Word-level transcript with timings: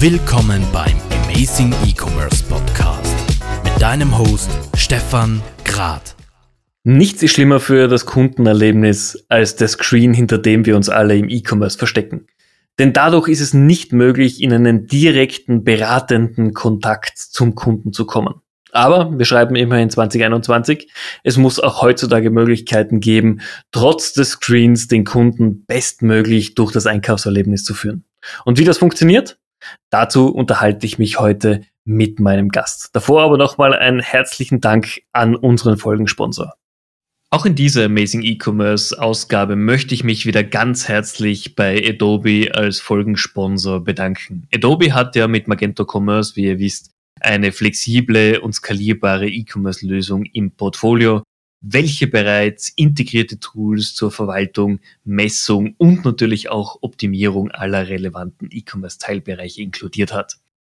Willkommen 0.00 0.62
beim 0.72 0.96
Amazing 1.24 1.72
E-Commerce 1.86 2.44
Podcast 2.44 3.14
mit 3.62 3.80
deinem 3.80 4.18
Host 4.18 4.50
Stefan 4.76 5.40
Grad. 5.64 6.16
Nichts 6.82 7.22
ist 7.22 7.32
schlimmer 7.32 7.60
für 7.60 7.88
das 7.88 8.04
Kundenerlebnis 8.04 9.24
als 9.28 9.56
der 9.56 9.68
Screen, 9.68 10.12
hinter 10.12 10.38
dem 10.38 10.66
wir 10.66 10.76
uns 10.76 10.88
alle 10.88 11.16
im 11.16 11.28
E-Commerce 11.28 11.78
verstecken. 11.78 12.26
Denn 12.78 12.92
dadurch 12.92 13.28
ist 13.28 13.40
es 13.40 13.54
nicht 13.54 13.92
möglich, 13.92 14.42
in 14.42 14.52
einen 14.52 14.86
direkten, 14.86 15.62
beratenden 15.62 16.52
Kontakt 16.52 17.16
zum 17.16 17.54
Kunden 17.54 17.92
zu 17.92 18.04
kommen. 18.04 18.34
Aber 18.72 19.16
wir 19.16 19.24
schreiben 19.24 19.54
immerhin 19.54 19.88
2021. 19.88 20.92
Es 21.22 21.36
muss 21.36 21.60
auch 21.60 21.80
heutzutage 21.80 22.30
Möglichkeiten 22.30 22.98
geben, 22.98 23.40
trotz 23.70 24.12
des 24.12 24.30
Screens 24.30 24.88
den 24.88 25.04
Kunden 25.04 25.64
bestmöglich 25.66 26.56
durch 26.56 26.72
das 26.72 26.86
Einkaufserlebnis 26.86 27.62
zu 27.62 27.72
führen. 27.72 28.04
Und 28.44 28.58
wie 28.58 28.64
das 28.64 28.78
funktioniert? 28.78 29.38
Dazu 29.90 30.28
unterhalte 30.28 30.86
ich 30.86 30.98
mich 30.98 31.18
heute 31.18 31.62
mit 31.84 32.20
meinem 32.20 32.48
Gast. 32.48 32.90
Davor 32.92 33.22
aber 33.22 33.36
nochmal 33.36 33.74
einen 33.74 34.00
herzlichen 34.00 34.60
Dank 34.60 35.02
an 35.12 35.36
unseren 35.36 35.76
Folgensponsor. 35.76 36.54
Auch 37.30 37.46
in 37.46 37.56
dieser 37.56 37.86
Amazing 37.86 38.22
E-Commerce 38.22 38.96
Ausgabe 38.96 39.56
möchte 39.56 39.92
ich 39.92 40.04
mich 40.04 40.24
wieder 40.24 40.44
ganz 40.44 40.86
herzlich 40.86 41.56
bei 41.56 41.82
Adobe 41.84 42.50
als 42.54 42.78
Folgensponsor 42.80 43.82
bedanken. 43.82 44.46
Adobe 44.54 44.94
hat 44.94 45.16
ja 45.16 45.26
mit 45.26 45.48
Magento 45.48 45.84
Commerce, 45.84 46.36
wie 46.36 46.44
ihr 46.44 46.60
wisst, 46.60 46.92
eine 47.20 47.50
flexible 47.50 48.38
und 48.38 48.52
skalierbare 48.52 49.28
E-Commerce 49.28 49.84
Lösung 49.84 50.24
im 50.26 50.52
Portfolio, 50.52 51.24
welche 51.66 52.06
bereits 52.06 52.68
integrierte 52.76 53.40
Tools 53.40 53.94
zur 53.94 54.10
Verwaltung, 54.10 54.80
Messung 55.04 55.74
und 55.78 56.04
natürlich 56.04 56.50
auch 56.50 56.78
Optimierung 56.82 57.50
aller 57.50 57.88
relevanten 57.88 58.48
E-Commerce-Teilbereiche 58.50 59.62
inkludiert 59.62 60.12
hat. 60.12 60.36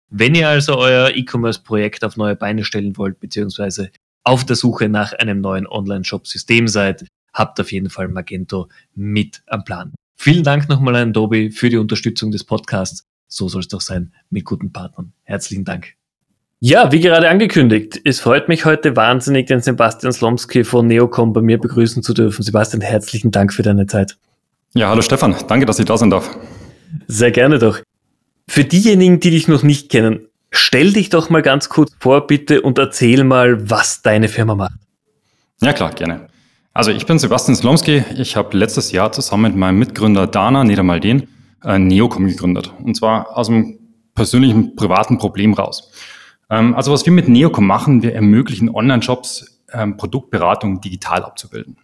Wenn 0.09 0.33
ihr 0.33 0.47
also 0.47 0.77
euer 0.77 1.11
E-Commerce-Projekt 1.13 2.05
auf 2.05 2.15
neue 2.15 2.37
Beine 2.37 2.63
stellen 2.63 2.95
wollt, 2.95 3.19
beziehungsweise 3.19 3.91
auf 4.23 4.45
der 4.45 4.55
Suche 4.55 4.87
nach 4.87 5.11
einem 5.11 5.41
neuen 5.41 5.67
Online-Shop-System 5.67 6.69
seid, 6.69 7.05
habt 7.33 7.59
auf 7.59 7.71
jeden 7.71 7.89
Fall 7.89 8.07
Magento 8.07 8.69
mit 8.95 9.43
am 9.47 9.65
Plan. 9.65 9.93
Vielen 10.15 10.43
Dank 10.43 10.69
nochmal 10.69 10.95
an 10.95 11.09
Adobe 11.09 11.51
für 11.51 11.69
die 11.69 11.77
Unterstützung 11.77 12.31
des 12.31 12.45
Podcasts. 12.45 13.03
So 13.27 13.49
soll 13.49 13.61
es 13.61 13.67
doch 13.67 13.81
sein 13.81 14.13
mit 14.29 14.45
guten 14.45 14.71
Partnern. 14.71 15.11
Herzlichen 15.23 15.65
Dank. 15.65 15.96
Ja, 16.59 16.91
wie 16.91 17.01
gerade 17.01 17.29
angekündigt, 17.29 18.01
es 18.03 18.19
freut 18.19 18.47
mich 18.47 18.65
heute 18.65 18.95
wahnsinnig, 18.95 19.45
den 19.45 19.61
Sebastian 19.61 20.11
Slomski 20.11 20.63
von 20.63 20.87
Neocom 20.87 21.31
bei 21.31 21.41
mir 21.41 21.59
begrüßen 21.59 22.01
zu 22.01 22.15
dürfen. 22.15 22.41
Sebastian, 22.41 22.81
herzlichen 22.81 23.29
Dank 23.29 23.53
für 23.53 23.61
deine 23.61 23.85
Zeit. 23.85 24.17
Ja, 24.73 24.89
hallo 24.89 25.03
Stefan, 25.03 25.35
danke, 25.47 25.67
dass 25.67 25.77
ich 25.77 25.85
da 25.85 25.95
sein 25.99 26.09
darf. 26.09 26.35
Sehr 27.07 27.29
gerne 27.29 27.59
doch. 27.59 27.79
Für 28.47 28.63
diejenigen, 28.63 29.19
die 29.19 29.29
dich 29.29 29.47
noch 29.47 29.61
nicht 29.61 29.91
kennen, 29.91 30.21
stell 30.49 30.93
dich 30.93 31.09
doch 31.09 31.29
mal 31.29 31.43
ganz 31.43 31.69
kurz 31.69 31.91
vor, 31.99 32.25
bitte, 32.25 32.61
und 32.61 32.79
erzähl 32.79 33.23
mal, 33.23 33.69
was 33.69 34.01
deine 34.01 34.27
Firma 34.27 34.55
macht. 34.55 34.79
Ja, 35.61 35.73
klar, 35.73 35.91
gerne. 35.91 36.27
Also 36.73 36.89
ich 36.89 37.05
bin 37.05 37.19
Sebastian 37.19 37.55
Slomski. 37.55 38.03
Ich 38.17 38.35
habe 38.35 38.57
letztes 38.57 38.91
Jahr 38.91 39.11
zusammen 39.11 39.43
mit 39.43 39.55
meinem 39.55 39.77
Mitgründer 39.77 40.25
Dana 40.25 40.63
Niedermalden 40.63 41.27
äh, 41.63 41.77
Neocom 41.77 42.27
gegründet. 42.27 42.73
Und 42.83 42.95
zwar 42.95 43.37
aus 43.37 43.47
einem 43.47 43.77
persönlichen, 44.15 44.75
privaten 44.75 45.19
Problem 45.19 45.53
raus. 45.53 45.91
Ähm, 46.49 46.75
also 46.75 46.91
was 46.91 47.05
wir 47.05 47.13
mit 47.13 47.27
Neocom 47.27 47.65
machen, 47.65 48.01
wir 48.01 48.13
ermöglichen 48.13 48.69
Online-Shops 48.69 49.63
ähm, 49.71 49.97
Produktberatung 49.97 50.81
digital 50.81 51.23
abzubilden. 51.23 51.77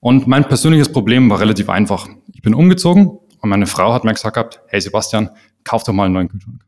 Und 0.00 0.26
mein 0.26 0.44
persönliches 0.44 0.90
Problem 0.90 1.30
war 1.30 1.40
relativ 1.40 1.68
einfach. 1.68 2.08
Ich 2.32 2.42
bin 2.42 2.54
umgezogen 2.54 3.18
und 3.40 3.48
meine 3.48 3.66
Frau 3.66 3.92
hat 3.92 4.04
mir 4.04 4.12
gesagt 4.12 4.34
gehabt, 4.34 4.60
hey 4.66 4.80
Sebastian, 4.80 5.30
kauf 5.64 5.84
doch 5.84 5.92
mal 5.92 6.06
einen 6.06 6.14
neuen 6.14 6.28
Kühlschrank. 6.28 6.64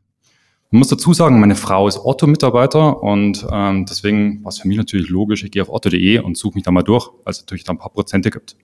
Ich 0.71 0.77
muss 0.77 0.87
dazu 0.87 1.13
sagen, 1.13 1.39
meine 1.39 1.55
Frau 1.55 1.87
ist 1.87 1.99
Otto-Mitarbeiter 1.99 3.01
und 3.01 3.45
ähm, 3.51 3.85
deswegen 3.85 4.43
war 4.43 4.49
es 4.49 4.59
für 4.59 4.67
mich 4.67 4.77
natürlich 4.77 5.09
logisch, 5.09 5.43
ich 5.43 5.51
gehe 5.51 5.61
auf 5.61 5.69
otto.de 5.69 6.19
und 6.19 6.37
suche 6.37 6.55
mich 6.55 6.63
da 6.63 6.71
mal 6.71 6.81
durch, 6.81 7.09
weil 7.23 7.31
es 7.31 7.41
natürlich 7.41 7.63
da 7.63 7.73
ein 7.73 7.77
paar 7.77 7.91
Prozente 7.91 8.29
gibt. 8.29 8.57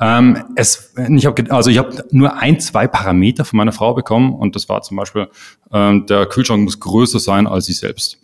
Ähm, 0.00 0.44
es, 0.56 0.94
ich 1.14 1.26
hab, 1.26 1.52
also 1.52 1.70
ich 1.70 1.78
habe 1.78 2.04
nur 2.10 2.36
ein, 2.36 2.58
zwei 2.58 2.86
Parameter 2.86 3.44
von 3.44 3.58
meiner 3.58 3.72
Frau 3.72 3.92
bekommen 3.94 4.34
und 4.34 4.56
das 4.56 4.68
war 4.68 4.80
zum 4.82 4.96
Beispiel, 4.96 5.28
ähm, 5.72 6.06
der 6.06 6.26
Kühlschrank 6.26 6.64
muss 6.64 6.80
größer 6.80 7.18
sein 7.18 7.46
als 7.46 7.66
sie 7.66 7.74
selbst. 7.74 8.18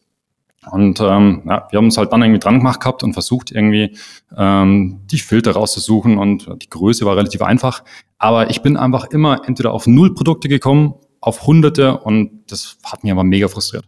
Und 0.71 1.01
ähm, 1.01 1.43
ja, 1.47 1.69
wir 1.71 1.77
haben 1.77 1.85
uns 1.85 1.97
halt 1.97 2.13
dann 2.13 2.23
irgendwie 2.23 2.41
dran 2.41 2.59
gemacht 2.59 2.81
gehabt 2.81 3.05
und 3.05 3.13
versucht 3.13 3.53
irgendwie 3.53 3.97
ähm, 4.37 5.01
die 5.07 5.19
Filter 5.19 5.53
rauszusuchen 5.53 6.19
und 6.19 6.49
die 6.63 6.71
Größe 6.71 7.05
war 7.05 7.17
relativ 7.17 7.43
einfach. 7.43 7.85
Aber 8.19 8.51
ich 8.51 8.63
bin 8.63 8.77
einfach 8.77 9.05
immer 9.11 9.43
entweder 9.47 9.73
auf 9.73 9.87
null 9.87 10.15
Produkte 10.15 10.49
gekommen, 10.49 10.95
auf 11.21 11.47
hunderte 11.47 11.99
und 11.99 12.45
das 12.49 12.79
hat 12.85 13.05
mich 13.05 13.13
aber 13.13 13.23
mega 13.23 13.49
frustriert. 13.49 13.85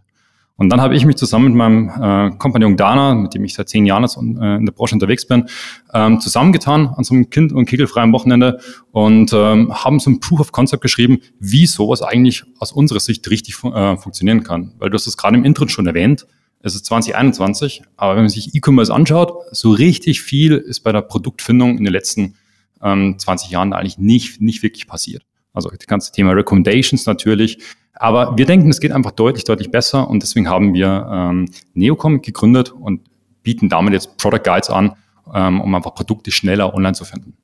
Und 0.59 0.71
dann 0.71 0.81
habe 0.81 0.97
ich 0.97 1.07
mich 1.07 1.15
zusammen 1.15 1.45
mit 1.47 1.55
meinem 1.55 1.89
äh, 1.89 2.37
Kompagnon 2.37 2.77
Dana, 2.77 3.15
mit 3.15 3.33
dem 3.33 3.45
ich 3.45 3.55
seit 3.55 3.69
zehn 3.69 3.87
Jahren 3.87 4.03
jetzt 4.03 4.17
äh, 4.17 4.21
in 4.21 4.67
der 4.67 4.73
Branche 4.73 4.97
unterwegs 4.97 5.25
bin, 5.25 5.49
ähm, 5.95 6.21
zusammengetan 6.21 6.89
an 6.89 7.05
so 7.05 7.15
einem 7.15 7.31
kind- 7.31 7.53
und 7.53 7.67
kegelfreien 7.67 8.13
Wochenende 8.13 8.59
und 8.91 9.33
ähm, 9.33 9.73
haben 9.73 10.01
so 10.01 10.11
ein 10.11 10.19
Proof 10.19 10.41
of 10.41 10.51
Concept 10.51 10.83
geschrieben, 10.83 11.21
wie 11.39 11.67
sowas 11.67 12.03
eigentlich 12.03 12.43
aus 12.59 12.73
unserer 12.73 12.99
Sicht 12.99 13.31
richtig 13.31 13.55
fun 13.55 13.73
äh, 13.73 13.97
funktionieren 13.97 14.43
kann. 14.43 14.75
Weil 14.79 14.91
du 14.91 14.97
hast 14.97 15.07
es 15.07 15.17
gerade 15.17 15.37
im 15.37 15.45
Intro 15.45 15.69
schon 15.69 15.87
erwähnt, 15.87 16.27
es 16.61 16.75
ist 16.75 16.87
2021, 16.87 17.83
aber 17.97 18.17
wenn 18.17 18.23
man 18.23 18.29
sich 18.29 18.53
E-Commerce 18.53 18.93
anschaut, 18.93 19.33
so 19.53 19.71
richtig 19.71 20.23
viel 20.23 20.55
ist 20.55 20.81
bei 20.81 20.91
der 20.91 21.03
Produktfindung 21.03 21.79
in 21.79 21.85
den 21.85 21.93
letzten 21.93 22.35
ähm, 22.83 23.17
20 23.17 23.51
Jahren 23.51 23.73
eigentlich 23.73 23.99
nicht, 23.99 24.41
nicht 24.41 24.65
wirklich 24.65 24.89
passiert. 24.89 25.23
Also 25.53 25.71
das 25.71 25.87
ganze 25.87 26.11
Thema 26.11 26.33
Recommendations 26.33 27.07
natürlich, 27.07 27.59
aber 27.99 28.39
wir 28.39 28.47
denken, 28.47 28.71
es 28.71 28.81
geht 28.81 28.93
einfach 28.93 29.11
deutlich, 29.13 29.45
deutlich 29.45 29.71
besser 29.71 30.09
und 30.09 30.23
deswegen 30.23 30.49
haben 30.49 30.73
wir 30.75 31.09
ähm, 31.11 31.49
Neocom 31.75 32.23
gegründet 32.23 32.73
und 32.73 33.03
bieten 33.43 33.69
damit 33.69 33.93
jetzt 33.93 34.17
Product 34.19 34.43
Guides 34.45 34.71
an, 34.71 34.95
ähm, 35.35 35.61
um 35.61 35.75
einfach 35.75 35.95
Produkte 35.95 36.31
schneller 36.31 36.75
online 36.75 36.95
zu 36.95 37.05
finden. 37.05 37.37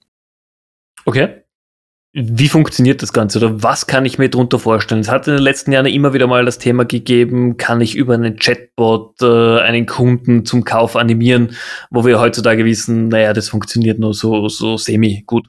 Okay. 1.04 1.40
Wie 2.16 2.48
funktioniert 2.48 3.02
das 3.02 3.12
Ganze 3.12 3.38
oder 3.38 3.64
was 3.64 3.88
kann 3.88 4.04
ich 4.04 4.18
mir 4.18 4.28
darunter 4.28 4.60
vorstellen? 4.60 5.00
Es 5.00 5.10
hat 5.10 5.26
in 5.26 5.34
den 5.34 5.42
letzten 5.42 5.72
Jahren 5.72 5.86
immer 5.86 6.12
wieder 6.12 6.28
mal 6.28 6.44
das 6.44 6.58
Thema 6.58 6.84
gegeben, 6.84 7.56
kann 7.56 7.80
ich 7.80 7.96
über 7.96 8.14
einen 8.14 8.36
Chatbot 8.36 9.20
äh, 9.20 9.58
einen 9.58 9.86
Kunden 9.86 10.44
zum 10.44 10.62
Kauf 10.62 10.94
animieren, 10.94 11.56
wo 11.90 12.06
wir 12.06 12.20
heutzutage 12.20 12.64
wissen, 12.64 13.08
naja, 13.08 13.32
das 13.32 13.48
funktioniert 13.48 13.98
nur 13.98 14.14
so, 14.14 14.48
so 14.48 14.76
semi 14.76 15.24
gut. 15.26 15.48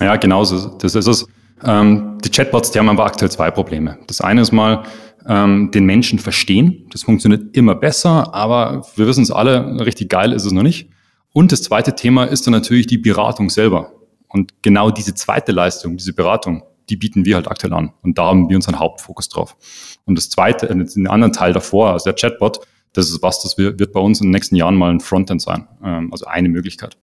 Ja, 0.00 0.14
genau 0.14 0.44
so. 0.44 0.78
Das 0.78 0.94
ist 0.94 1.08
es. 1.08 1.26
Ähm, 1.64 2.18
die 2.24 2.30
Chatbots, 2.30 2.70
die 2.70 2.78
haben 2.78 2.88
aber 2.88 3.04
aktuell 3.04 3.30
zwei 3.30 3.50
Probleme. 3.50 3.98
Das 4.06 4.20
eine 4.20 4.40
ist 4.40 4.52
mal, 4.52 4.84
ähm, 5.26 5.70
den 5.72 5.84
Menschen 5.84 6.18
verstehen. 6.18 6.86
Das 6.90 7.02
funktioniert 7.02 7.56
immer 7.56 7.74
besser, 7.74 8.34
aber 8.34 8.84
wir 8.96 9.06
wissen 9.06 9.22
es 9.22 9.30
alle, 9.30 9.84
richtig 9.84 10.08
geil 10.08 10.32
ist 10.32 10.44
es 10.44 10.52
noch 10.52 10.62
nicht. 10.62 10.90
Und 11.32 11.52
das 11.52 11.62
zweite 11.62 11.94
Thema 11.94 12.24
ist 12.24 12.46
dann 12.46 12.52
natürlich 12.52 12.86
die 12.86 12.98
Beratung 12.98 13.48
selber. 13.50 13.92
Und 14.28 14.62
genau 14.62 14.90
diese 14.90 15.14
zweite 15.14 15.52
Leistung, 15.52 15.96
diese 15.96 16.12
Beratung, 16.12 16.62
die 16.88 16.96
bieten 16.96 17.24
wir 17.24 17.36
halt 17.36 17.48
aktuell 17.48 17.72
an. 17.72 17.92
Und 18.02 18.18
da 18.18 18.26
haben 18.26 18.48
wir 18.48 18.56
unseren 18.56 18.78
Hauptfokus 18.78 19.28
drauf. 19.28 19.56
Und 20.04 20.16
das 20.18 20.30
zweite, 20.30 20.68
äh, 20.68 20.74
den 20.74 21.06
anderen 21.06 21.32
Teil 21.32 21.52
davor, 21.52 21.92
also 21.92 22.04
der 22.04 22.14
Chatbot, 22.14 22.60
das 22.92 23.08
ist 23.08 23.22
was, 23.22 23.42
das 23.42 23.56
wird 23.56 23.92
bei 23.92 24.00
uns 24.00 24.20
in 24.20 24.26
den 24.26 24.32
nächsten 24.32 24.56
Jahren 24.56 24.76
mal 24.76 24.90
ein 24.90 25.00
Frontend 25.00 25.40
sein. 25.40 25.66
Ähm, 25.82 26.12
also 26.12 26.26
eine 26.26 26.48
Möglichkeit. 26.48 26.98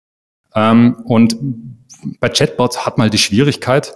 Ähm, 0.55 0.95
und 1.03 1.37
bei 2.19 2.29
Chatbots 2.29 2.85
hat 2.85 2.97
man 2.97 3.05
halt 3.05 3.13
die 3.13 3.19
Schwierigkeit, 3.19 3.95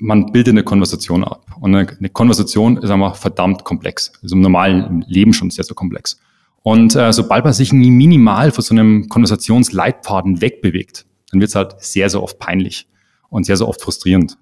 man 0.00 0.32
bildet 0.32 0.52
eine 0.52 0.64
Konversation 0.64 1.22
ab. 1.22 1.46
Und 1.60 1.74
eine, 1.74 2.08
Konversation 2.08 2.78
ist 2.78 2.90
einfach 2.90 3.16
verdammt 3.16 3.64
komplex. 3.64 4.12
Ist 4.22 4.32
im 4.32 4.40
normalen 4.40 5.04
Leben 5.06 5.32
schon 5.32 5.50
sehr, 5.50 5.64
sehr 5.64 5.76
komplex. 5.76 6.18
Und 6.62 6.94
äh, 6.96 7.12
sobald 7.12 7.44
man 7.44 7.52
sich 7.52 7.72
minimal 7.72 8.50
von 8.50 8.62
so 8.62 8.74
einem 8.74 9.08
Konversationsleitfaden 9.08 10.40
wegbewegt, 10.40 11.06
dann 11.30 11.40
wird 11.40 11.50
es 11.50 11.54
halt 11.54 11.76
sehr, 11.78 12.10
sehr 12.10 12.22
oft 12.22 12.38
peinlich 12.38 12.88
und 13.28 13.44
sehr, 13.44 13.56
sehr 13.56 13.68
oft 13.68 13.80
frustrierend. 13.80 14.36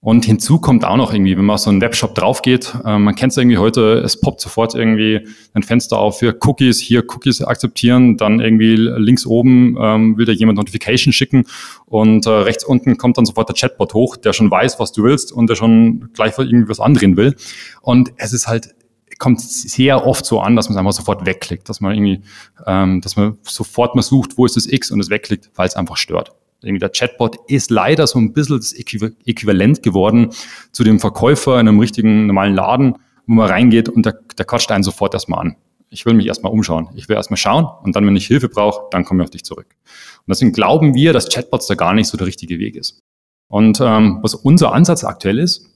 Und 0.00 0.24
hinzu 0.24 0.60
kommt 0.60 0.84
auch 0.84 0.96
noch 0.96 1.12
irgendwie, 1.12 1.36
wenn 1.36 1.46
man 1.46 1.54
auf 1.54 1.60
so 1.60 1.70
einen 1.70 1.80
Webshop 1.80 2.14
drauf 2.14 2.42
geht, 2.42 2.76
äh, 2.84 2.98
man 2.98 3.14
kennt 3.14 3.32
es 3.32 3.38
irgendwie 3.38 3.58
heute, 3.58 3.98
es 4.04 4.20
poppt 4.20 4.40
sofort 4.40 4.74
irgendwie 4.74 5.26
ein 5.54 5.62
Fenster 5.62 5.98
auf 5.98 6.18
für 6.18 6.36
Cookies, 6.42 6.78
hier 6.78 7.02
Cookies 7.08 7.42
akzeptieren, 7.42 8.16
dann 8.16 8.38
irgendwie 8.38 8.76
links 8.76 9.26
oben 9.26 9.76
ähm, 9.80 10.16
will 10.16 10.26
da 10.26 10.32
jemand 10.32 10.58
Notification 10.58 11.12
schicken 11.12 11.44
und 11.86 12.26
äh, 12.26 12.30
rechts 12.30 12.62
unten 12.62 12.98
kommt 12.98 13.16
dann 13.16 13.24
sofort 13.24 13.48
der 13.48 13.56
Chatbot 13.56 13.94
hoch, 13.94 14.16
der 14.16 14.32
schon 14.32 14.50
weiß, 14.50 14.78
was 14.78 14.92
du 14.92 15.02
willst 15.02 15.32
und 15.32 15.48
der 15.48 15.56
schon 15.56 16.10
gleich 16.12 16.38
irgendwie 16.38 16.68
was 16.68 16.78
andrehen 16.78 17.16
will. 17.16 17.34
Und 17.80 18.12
es 18.16 18.32
ist 18.32 18.46
halt 18.46 18.74
kommt 19.18 19.40
sehr 19.40 20.06
oft 20.06 20.26
so 20.26 20.40
an, 20.40 20.56
dass 20.56 20.68
man 20.68 20.76
es 20.76 20.78
einfach 20.78 20.92
sofort 20.92 21.24
wegklickt, 21.24 21.68
dass 21.70 21.80
man 21.80 21.94
irgendwie, 21.94 22.20
ähm, 22.66 23.00
dass 23.00 23.16
man 23.16 23.38
sofort 23.42 23.94
mal 23.94 24.02
sucht, 24.02 24.36
wo 24.36 24.44
ist 24.44 24.56
das 24.56 24.66
X 24.66 24.90
und 24.90 25.00
es 25.00 25.08
wegklickt, 25.08 25.50
weil 25.54 25.66
es 25.66 25.74
einfach 25.74 25.96
stört 25.96 26.32
irgendwie 26.62 26.80
der 26.80 26.90
Chatbot 26.90 27.36
ist 27.48 27.70
leider 27.70 28.06
so 28.06 28.18
ein 28.18 28.32
bisschen 28.32 28.56
das 28.56 28.72
Äquivalent 28.72 29.82
geworden 29.82 30.30
zu 30.72 30.84
dem 30.84 31.00
Verkäufer 31.00 31.60
in 31.60 31.68
einem 31.68 31.78
richtigen 31.78 32.26
normalen 32.26 32.54
Laden, 32.54 32.94
wo 33.26 33.34
man 33.34 33.48
reingeht 33.48 33.88
und 33.88 34.06
der, 34.06 34.18
der 34.36 34.44
quatscht 34.44 34.70
einen 34.70 34.84
sofort 34.84 35.14
erstmal 35.14 35.40
an. 35.40 35.56
Ich 35.90 36.04
will 36.06 36.14
mich 36.14 36.26
erstmal 36.26 36.52
umschauen. 36.52 36.88
Ich 36.94 37.08
will 37.08 37.16
erstmal 37.16 37.38
schauen 37.38 37.66
und 37.82 37.94
dann, 37.94 38.06
wenn 38.06 38.16
ich 38.16 38.26
Hilfe 38.26 38.48
brauche, 38.48 38.88
dann 38.90 39.04
komme 39.04 39.22
ich 39.22 39.26
auf 39.26 39.30
dich 39.30 39.44
zurück. 39.44 39.66
Und 40.18 40.28
deswegen 40.28 40.52
glauben 40.52 40.94
wir, 40.94 41.12
dass 41.12 41.28
Chatbots 41.28 41.66
da 41.66 41.74
gar 41.74 41.94
nicht 41.94 42.08
so 42.08 42.16
der 42.16 42.26
richtige 42.26 42.58
Weg 42.58 42.76
ist. 42.76 43.02
Und 43.48 43.80
ähm, 43.80 44.18
was 44.22 44.34
unser 44.34 44.72
Ansatz 44.72 45.04
aktuell 45.04 45.38
ist, 45.38 45.72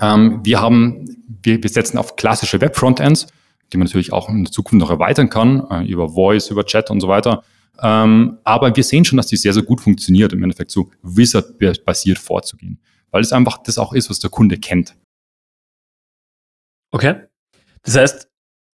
Ähm, 0.00 0.40
wir 0.44 0.60
haben, 0.60 1.04
wir, 1.42 1.62
wir 1.62 1.68
setzen 1.68 1.98
auf 1.98 2.16
klassische 2.16 2.60
Web-Frontends, 2.60 3.26
die 3.70 3.76
man 3.76 3.86
natürlich 3.86 4.12
auch 4.12 4.28
in 4.28 4.44
der 4.44 4.52
Zukunft 4.52 4.80
noch 4.80 4.90
erweitern 4.90 5.28
kann, 5.28 5.66
äh, 5.70 5.84
über 5.84 6.08
Voice, 6.08 6.50
über 6.50 6.64
Chat 6.64 6.90
und 6.90 7.00
so 7.00 7.08
weiter. 7.08 7.42
Ähm, 7.80 8.38
aber 8.44 8.74
wir 8.74 8.84
sehen 8.84 9.04
schon, 9.04 9.16
dass 9.16 9.26
die 9.26 9.36
sehr, 9.36 9.52
sehr 9.52 9.62
gut 9.62 9.80
funktioniert, 9.80 10.32
im 10.32 10.42
Endeffekt 10.42 10.70
so 10.70 10.90
Wizard-basiert 11.02 12.18
vorzugehen, 12.18 12.80
weil 13.10 13.22
es 13.22 13.32
einfach 13.32 13.58
das 13.62 13.78
auch 13.78 13.92
ist, 13.92 14.10
was 14.10 14.18
der 14.18 14.30
Kunde 14.30 14.58
kennt. 14.58 14.96
Okay. 16.90 17.22
Das 17.82 17.96
heißt, 17.96 18.28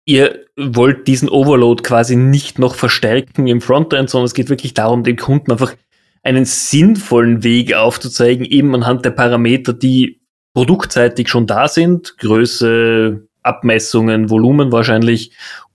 ihr 0.05 0.45
wollt 0.57 1.07
diesen 1.07 1.29
Overload 1.29 1.83
quasi 1.83 2.15
nicht 2.15 2.59
noch 2.59 2.75
verstärken 2.75 3.47
im 3.47 3.61
Frontend, 3.61 4.09
sondern 4.09 4.25
es 4.25 4.33
geht 4.33 4.49
wirklich 4.49 4.73
darum, 4.73 5.03
dem 5.03 5.17
Kunden 5.17 5.51
einfach 5.51 5.75
einen 6.23 6.45
sinnvollen 6.45 7.43
Weg 7.43 7.73
aufzuzeigen, 7.73 8.45
eben 8.45 8.75
anhand 8.75 9.05
der 9.05 9.11
Parameter, 9.11 9.73
die 9.73 10.21
produktseitig 10.53 11.29
schon 11.29 11.47
da 11.47 11.67
sind, 11.67 12.17
Größe, 12.17 13.27
Abmessungen, 13.41 14.29
Volumen 14.29 14.71
wahrscheinlich, 14.71 15.31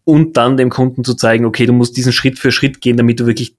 und 0.07 0.37
dann 0.37 0.57
dem 0.57 0.71
Kunden 0.71 1.03
zu 1.03 1.15
zeigen, 1.15 1.45
okay, 1.45 1.67
du 1.67 1.73
musst 1.73 1.97
diesen 1.97 2.13
Schritt 2.13 2.39
für 2.39 2.53
Schritt 2.53 2.81
gehen, 2.81 2.97
damit 2.97 3.19
du 3.19 3.27
wirklich 3.27 3.57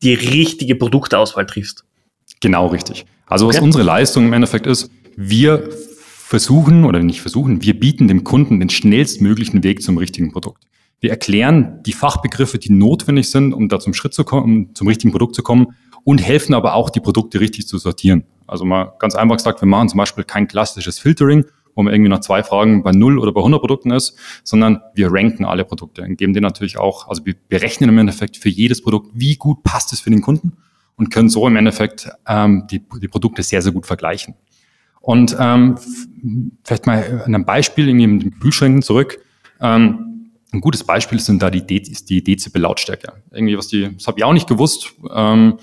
die 0.00 0.14
richtige 0.14 0.76
Produktauswahl 0.76 1.44
triffst. 1.44 1.84
Genau 2.40 2.68
richtig. 2.68 3.04
Also 3.26 3.48
was 3.48 3.56
okay. 3.56 3.64
unsere 3.64 3.82
Leistung 3.82 4.26
im 4.26 4.32
Endeffekt 4.32 4.68
ist, 4.68 4.90
wir 5.16 5.68
versuchen 6.28 6.84
oder 6.84 7.00
nicht 7.00 7.20
versuchen, 7.20 7.62
wir 7.62 7.78
bieten 7.78 8.06
dem 8.06 8.22
Kunden 8.22 8.60
den 8.60 8.70
schnellstmöglichen 8.70 9.64
Weg 9.64 9.82
zum 9.82 9.98
richtigen 9.98 10.30
Produkt. 10.30 10.62
Wir 11.00 11.10
erklären 11.10 11.80
die 11.84 11.92
Fachbegriffe, 11.92 12.58
die 12.58 12.72
notwendig 12.72 13.28
sind, 13.30 13.52
um 13.52 13.68
da 13.68 13.80
zum 13.80 13.92
Schritt 13.92 14.14
zu 14.14 14.22
kommen, 14.22 14.44
um 14.44 14.74
zum 14.76 14.86
richtigen 14.86 15.10
Produkt 15.10 15.34
zu 15.34 15.42
kommen 15.42 15.74
und 16.04 16.18
helfen 16.18 16.54
aber 16.54 16.74
auch, 16.74 16.90
die 16.90 17.00
Produkte 17.00 17.40
richtig 17.40 17.66
zu 17.66 17.76
sortieren. 17.76 18.22
Also 18.46 18.64
mal 18.64 18.92
ganz 19.00 19.16
einfach 19.16 19.36
gesagt, 19.36 19.60
wir 19.62 19.68
machen 19.68 19.88
zum 19.88 19.98
Beispiel 19.98 20.22
kein 20.22 20.46
klassisches 20.46 21.00
Filtering, 21.00 21.44
wo 21.78 21.84
man 21.84 21.94
irgendwie 21.94 22.10
nach 22.10 22.18
zwei 22.18 22.42
Fragen 22.42 22.82
bei 22.82 22.90
0 22.90 23.20
oder 23.20 23.30
bei 23.30 23.38
100 23.38 23.60
Produkten 23.60 23.92
ist, 23.92 24.18
sondern 24.42 24.80
wir 24.96 25.12
ranken 25.12 25.44
alle 25.44 25.64
Produkte 25.64 26.02
und 26.02 26.16
geben 26.16 26.32
denen 26.34 26.42
natürlich 26.42 26.76
auch, 26.76 27.08
also 27.08 27.24
wir 27.24 27.36
berechnen 27.48 27.88
im 27.88 27.98
Endeffekt 27.98 28.36
für 28.36 28.48
jedes 28.48 28.82
Produkt, 28.82 29.12
wie 29.14 29.36
gut 29.36 29.62
passt 29.62 29.92
es 29.92 30.00
für 30.00 30.10
den 30.10 30.20
Kunden 30.20 30.56
und 30.96 31.10
können 31.10 31.28
so 31.28 31.46
im 31.46 31.54
Endeffekt 31.54 32.10
ähm, 32.26 32.66
die, 32.68 32.82
die 33.00 33.06
Produkte 33.06 33.44
sehr, 33.44 33.62
sehr 33.62 33.70
gut 33.70 33.86
vergleichen. 33.86 34.34
Und 35.00 35.36
ähm, 35.38 35.76
vielleicht 36.64 36.86
mal 36.86 37.22
an 37.24 37.32
einem 37.32 37.44
Beispiel 37.44 37.86
irgendwie 37.86 38.08
mit 38.08 38.22
den 38.24 38.40
Kühlschränken 38.40 38.82
zurück. 38.82 39.20
Ähm, 39.60 40.32
ein 40.52 40.60
gutes 40.60 40.82
Beispiel 40.82 41.20
sind 41.20 41.42
da 41.42 41.48
die, 41.48 41.64
De 41.64 41.78
die 41.80 42.24
Dezibel-Lautstärke. 42.24 43.12
Irgendwie, 43.30 43.56
was 43.56 43.68
die, 43.68 43.94
das 43.94 44.08
habe 44.08 44.18
ich 44.18 44.24
auch 44.24 44.32
nicht 44.32 44.48
gewusst. 44.48 44.94
Ähm, 45.14 45.58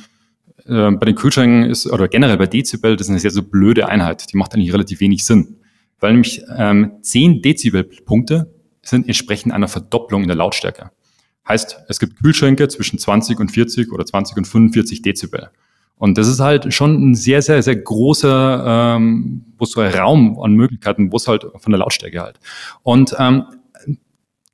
äh, 0.65 0.91
bei 0.91 1.06
den 1.06 1.15
Kühlschränken 1.15 1.69
ist, 1.69 1.88
oder 1.88 2.07
generell 2.07 2.38
bei 2.38 2.47
Dezibel, 2.47 2.95
das 2.95 3.07
ist 3.07 3.12
eine 3.12 3.19
sehr, 3.19 3.31
sehr 3.31 3.44
blöde 3.44 3.89
Einheit. 3.89 4.31
Die 4.31 4.38
macht 4.38 4.53
eigentlich 4.53 4.73
relativ 4.73 5.01
wenig 5.01 5.25
Sinn. 5.25 5.57
Weil 6.00 6.12
nämlich 6.12 6.44
ähm, 6.57 6.94
10 7.01 7.42
Dezibel-Punkte 7.42 8.53
sind 8.81 9.07
entsprechend 9.07 9.53
einer 9.53 9.68
Verdopplung 9.68 10.21
in 10.21 10.27
der 10.27 10.38
Lautstärke. 10.38 10.92
Heißt, 11.47 11.77
es 11.88 12.00
gibt 12.00 12.21
Kühlschränke 12.21 12.68
zwischen 12.68 13.00
20 13.00 13.39
und 13.39 13.50
40 13.50 13.92
oder 13.92 14.06
20 14.06 14.38
und 14.38 14.45
45 14.45 15.01
Dezibel. 15.01 15.50
Und 15.97 16.18
das 16.18 16.27
ist 16.27 16.39
halt 16.39 16.74
schon 16.74 17.12
ein 17.12 17.15
sehr, 17.15 17.42
sehr, 17.42 17.63
sehr 17.63 17.75
großer 17.77 18.95
ähm, 18.97 19.45
so 19.62 19.80
ein 19.80 19.94
Raum 19.94 20.39
an 20.39 20.53
Möglichkeiten, 20.53 21.12
wo 21.12 21.18
es 21.18 21.27
halt 21.27 21.45
von 21.56 21.71
der 21.71 21.80
Lautstärke 21.80 22.21
halt. 22.21 22.39
Und 22.83 23.15
ähm, 23.18 23.45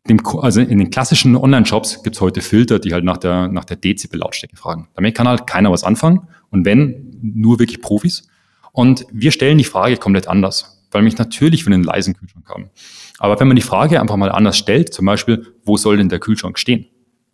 dem, 0.08 0.20
also 0.42 0.62
in 0.62 0.78
den 0.78 0.90
klassischen 0.90 1.36
Online-Shops 1.36 2.04
gibt's 2.04 2.22
heute 2.22 2.42
Filter, 2.42 2.80
die 2.80 2.94
halt 2.94 3.04
nach 3.04 3.18
der, 3.18 3.48
nach 3.48 3.66
der 3.66 3.78
Dezibel-Lautstärke 3.78 4.56
fragen. 4.56 4.88
Damit 4.96 5.16
kann 5.16 5.28
halt 5.28 5.48
keiner 5.48 5.72
was 5.72 5.84
anfangen. 5.84 6.28
Und 6.50 6.66
wenn, 6.66 7.18
nur 7.22 7.60
wirklich 7.60 7.82
Profis. 7.82 8.28
Und 8.72 9.06
wir 9.12 9.32
stellen 9.32 9.58
die 9.58 9.64
Frage 9.64 9.98
komplett 9.98 10.28
anders, 10.28 10.81
weil 10.92 11.02
mich 11.02 11.18
natürlich 11.18 11.64
für 11.64 11.72
einen 11.72 11.84
leisen 11.84 12.16
Kühlschrank 12.16 12.48
haben. 12.50 12.70
Aber 13.18 13.40
wenn 13.40 13.48
man 13.48 13.56
die 13.56 13.62
Frage 13.62 14.00
einfach 14.00 14.18
mal 14.18 14.32
anders 14.32 14.58
stellt, 14.58 14.94
zum 14.94 15.06
Beispiel, 15.06 15.56
wo 15.64 15.78
soll 15.78 15.98
denn 15.98 16.10
der 16.10 16.20
Kühlschrank 16.20 16.60
stehen? 16.60 16.86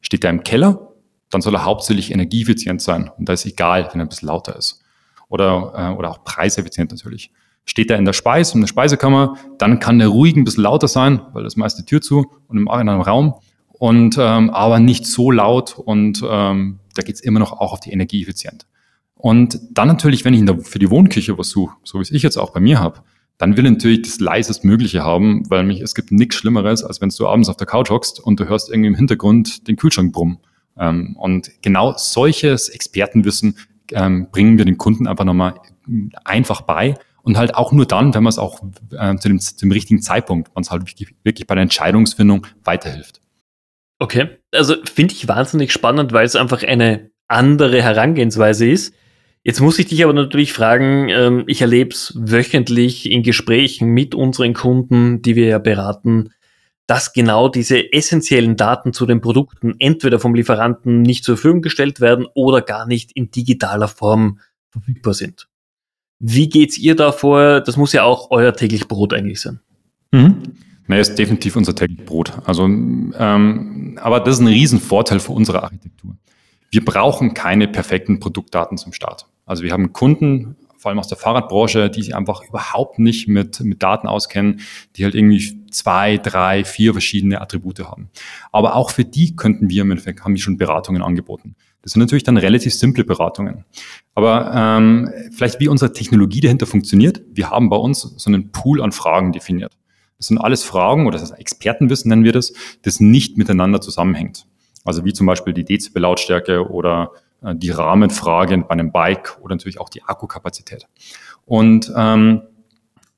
Steht 0.01 0.23
der 0.23 0.29
im 0.29 0.43
Keller 0.43 0.87
dann 1.29 1.41
soll 1.41 1.55
er 1.55 1.65
hauptsächlich 1.65 2.11
energieeffizient 2.11 2.81
sein. 2.81 3.11
Und 3.17 3.27
da 3.27 3.33
ist 3.33 3.45
egal, 3.45 3.89
wenn 3.91 3.99
er 3.99 4.05
ein 4.05 4.09
bisschen 4.09 4.27
lauter 4.27 4.55
ist. 4.55 4.81
Oder, 5.29 5.73
äh, 5.75 5.97
oder 5.97 6.09
auch 6.11 6.23
preiseffizient 6.23 6.91
natürlich. 6.91 7.31
Steht 7.65 7.91
er 7.91 7.97
in 7.97 8.05
der 8.05 8.13
Speise, 8.13 8.55
in 8.55 8.61
der 8.61 8.67
Speisekammer, 8.67 9.35
dann 9.57 9.79
kann 9.79 9.99
der 9.99 10.07
ruhig 10.07 10.37
ein 10.37 10.45
bisschen 10.45 10.63
lauter 10.63 10.87
sein, 10.87 11.21
weil 11.33 11.43
das 11.43 11.57
meiste 11.57 11.83
Tür 11.83 12.01
zu 12.01 12.31
und 12.47 12.57
im 12.57 12.69
anderen 12.69 13.01
Raum. 13.01 13.35
Und 13.73 14.15
ähm, 14.17 14.49
aber 14.51 14.79
nicht 14.79 15.05
so 15.05 15.29
laut 15.31 15.77
und 15.77 16.23
ähm, 16.27 16.79
da 16.95 17.03
geht's 17.03 17.19
immer 17.19 17.39
noch 17.39 17.51
auch 17.51 17.73
auf 17.73 17.79
die 17.79 17.91
Energieeffizient. 17.91 18.65
Und 19.15 19.59
dann 19.71 19.87
natürlich, 19.87 20.23
wenn 20.23 20.33
ich 20.33 20.43
der, 20.45 20.59
für 20.59 20.79
die 20.79 20.89
Wohnküche 20.89 21.37
was 21.37 21.49
suche, 21.49 21.75
so 21.83 21.99
wie 21.99 22.03
es 22.03 22.11
ich 22.11 22.23
jetzt 22.23 22.37
auch 22.37 22.51
bei 22.51 22.59
mir 22.59 22.79
habe, 22.79 23.01
dann 23.37 23.55
will 23.55 23.65
ich 23.65 23.71
natürlich 23.71 24.01
das 24.01 24.19
leisest 24.19 24.63
Mögliche 24.63 25.03
haben, 25.03 25.49
weil 25.49 25.63
mich, 25.63 25.81
es 25.81 25.93
gibt 25.93 26.11
nichts 26.11 26.35
Schlimmeres, 26.35 26.83
als 26.83 27.01
wenn 27.01 27.09
du 27.09 27.27
abends 27.27 27.49
auf 27.49 27.57
der 27.57 27.67
Couch 27.67 27.89
hockst 27.89 28.19
und 28.19 28.39
du 28.39 28.47
hörst 28.47 28.69
irgendwie 28.69 28.87
im 28.87 28.95
Hintergrund 28.95 29.67
den 29.67 29.75
Kühlschrank 29.75 30.11
brummen. 30.11 30.39
Ähm, 30.77 31.15
und 31.17 31.51
genau 31.61 31.93
solches 31.97 32.69
Expertenwissen 32.69 33.57
ähm, 33.91 34.27
bringen 34.31 34.57
wir 34.57 34.65
den 34.65 34.77
Kunden 34.77 35.07
einfach 35.07 35.25
nochmal 35.25 35.55
einfach 36.23 36.61
bei. 36.61 36.95
Und 37.21 37.37
halt 37.37 37.55
auch 37.55 37.73
nur 37.73 37.85
dann, 37.85 38.13
wenn 38.13 38.23
man 38.23 38.29
es 38.29 38.39
auch 38.39 38.61
äh, 38.97 39.17
zu, 39.17 39.27
dem, 39.27 39.39
zu 39.39 39.67
richtigen 39.67 40.01
Zeitpunkt, 40.01 40.49
wenn 40.55 40.61
es 40.61 40.71
halt 40.71 40.83
wirklich 41.23 41.45
bei 41.45 41.55
der 41.55 41.63
Entscheidungsfindung 41.63 42.47
weiterhilft. 42.63 43.19
Okay, 43.99 44.29
also 44.53 44.75
finde 44.85 45.13
ich 45.13 45.27
wahnsinnig 45.27 45.73
spannend, 45.73 46.13
weil 46.13 46.25
es 46.25 46.37
einfach 46.37 46.63
eine 46.63 47.11
andere 47.27 47.81
Herangehensweise 47.81 48.69
ist. 48.69 48.93
Jetzt 49.47 49.61
muss 49.61 49.79
ich 49.79 49.85
dich 49.85 50.03
aber 50.03 50.11
natürlich 50.11 50.51
fragen, 50.51 51.07
ähm, 51.07 51.45
ich 51.47 51.61
erlebe 51.61 51.91
es 51.91 52.13
wöchentlich 52.17 53.09
in 53.09 53.23
Gesprächen 53.23 53.87
mit 53.87 54.13
unseren 54.13 54.53
Kunden, 54.53 55.21
die 55.21 55.37
wir 55.37 55.47
ja 55.47 55.57
beraten, 55.57 56.31
dass 56.85 57.13
genau 57.13 57.47
diese 57.47 57.93
essentiellen 57.93 58.57
Daten 58.57 58.91
zu 58.91 59.05
den 59.05 59.21
Produkten 59.21 59.75
entweder 59.79 60.19
vom 60.19 60.35
Lieferanten 60.35 61.01
nicht 61.01 61.23
zur 61.23 61.37
Verfügung 61.37 61.61
gestellt 61.61 62.01
werden 62.01 62.27
oder 62.33 62.61
gar 62.61 62.85
nicht 62.85 63.13
in 63.13 63.31
digitaler 63.31 63.87
Form 63.87 64.41
verfügbar 64.69 65.13
sind. 65.13 65.47
Wie 66.19 66.49
geht's 66.49 66.77
ihr 66.77 66.97
da 66.97 67.13
vor? 67.13 67.61
Das 67.61 67.77
muss 67.77 67.93
ja 67.93 68.03
auch 68.03 68.31
euer 68.31 68.53
täglich 68.53 68.89
Brot 68.89 69.13
eigentlich 69.13 69.39
sein. 69.39 69.61
Mhm. 70.11 70.41
Na, 70.87 70.97
ist 70.97 71.15
definitiv 71.15 71.55
unser 71.55 71.73
täglich 71.73 72.05
Brot. 72.05 72.33
Also, 72.43 72.65
ähm, 72.65 73.97
aber 74.01 74.19
das 74.19 74.35
ist 74.35 74.41
ein 74.41 74.47
Riesenvorteil 74.47 75.21
für 75.21 75.31
unsere 75.31 75.63
Architektur. 75.63 76.17
Wir 76.69 76.83
brauchen 76.83 77.33
keine 77.33 77.69
perfekten 77.69 78.19
Produktdaten 78.19 78.77
zum 78.77 78.91
Start. 78.91 79.25
Also 79.47 79.63
wir 79.63 79.71
haben 79.71 79.93
Kunden, 79.93 80.55
vor 80.77 80.89
allem 80.89 80.99
aus 80.99 81.07
der 81.07 81.17
Fahrradbranche, 81.17 81.89
die 81.89 82.03
sich 82.03 82.15
einfach 82.15 82.43
überhaupt 82.47 82.99
nicht 82.99 83.27
mit, 83.27 83.59
mit 83.61 83.81
Daten 83.81 84.07
auskennen, 84.07 84.61
die 84.95 85.03
halt 85.03 85.15
irgendwie 85.15 85.57
zwei, 85.71 86.17
drei, 86.17 86.63
vier 86.63 86.93
verschiedene 86.93 87.41
Attribute 87.41 87.79
haben. 87.79 88.09
Aber 88.51 88.75
auch 88.75 88.91
für 88.91 89.03
die 89.03 89.35
könnten 89.35 89.69
wir 89.69 89.81
im 89.81 89.91
Endeffekt, 89.91 90.23
haben 90.23 90.35
wir 90.35 90.41
schon 90.41 90.57
Beratungen 90.57 91.01
angeboten. 91.01 91.55
Das 91.81 91.93
sind 91.93 92.01
natürlich 92.01 92.23
dann 92.23 92.37
relativ 92.37 92.73
simple 92.73 93.03
Beratungen. 93.03 93.63
Aber 94.13 94.51
ähm, 94.53 95.09
vielleicht 95.31 95.59
wie 95.59 95.67
unsere 95.67 95.93
Technologie 95.93 96.41
dahinter 96.41 96.65
funktioniert, 96.67 97.21
wir 97.31 97.49
haben 97.49 97.69
bei 97.69 97.77
uns 97.77 98.01
so 98.01 98.29
einen 98.29 98.51
Pool 98.51 98.81
an 98.81 98.91
Fragen 98.91 99.31
definiert. 99.31 99.77
Das 100.17 100.27
sind 100.27 100.37
alles 100.37 100.63
Fragen 100.63 101.07
oder 101.07 101.19
das 101.19 101.31
Expertenwissen 101.31 102.09
nennen 102.09 102.23
wir 102.23 102.33
das, 102.33 102.53
das 102.81 102.99
nicht 102.99 103.37
miteinander 103.37 103.81
zusammenhängt. 103.81 104.47
Also 104.83 105.05
wie 105.05 105.13
zum 105.13 105.27
Beispiel 105.27 105.53
die 105.53 105.65
Dezibel-Lautstärke 105.65 106.69
oder 106.69 107.11
die 107.41 107.69
Rahmenfrage 107.69 108.57
bei 108.57 108.69
einem 108.69 108.91
Bike 108.91 109.37
oder 109.41 109.55
natürlich 109.55 109.79
auch 109.79 109.89
die 109.89 110.03
Akkukapazität. 110.03 110.87
Und 111.45 111.91
ähm, 111.95 112.41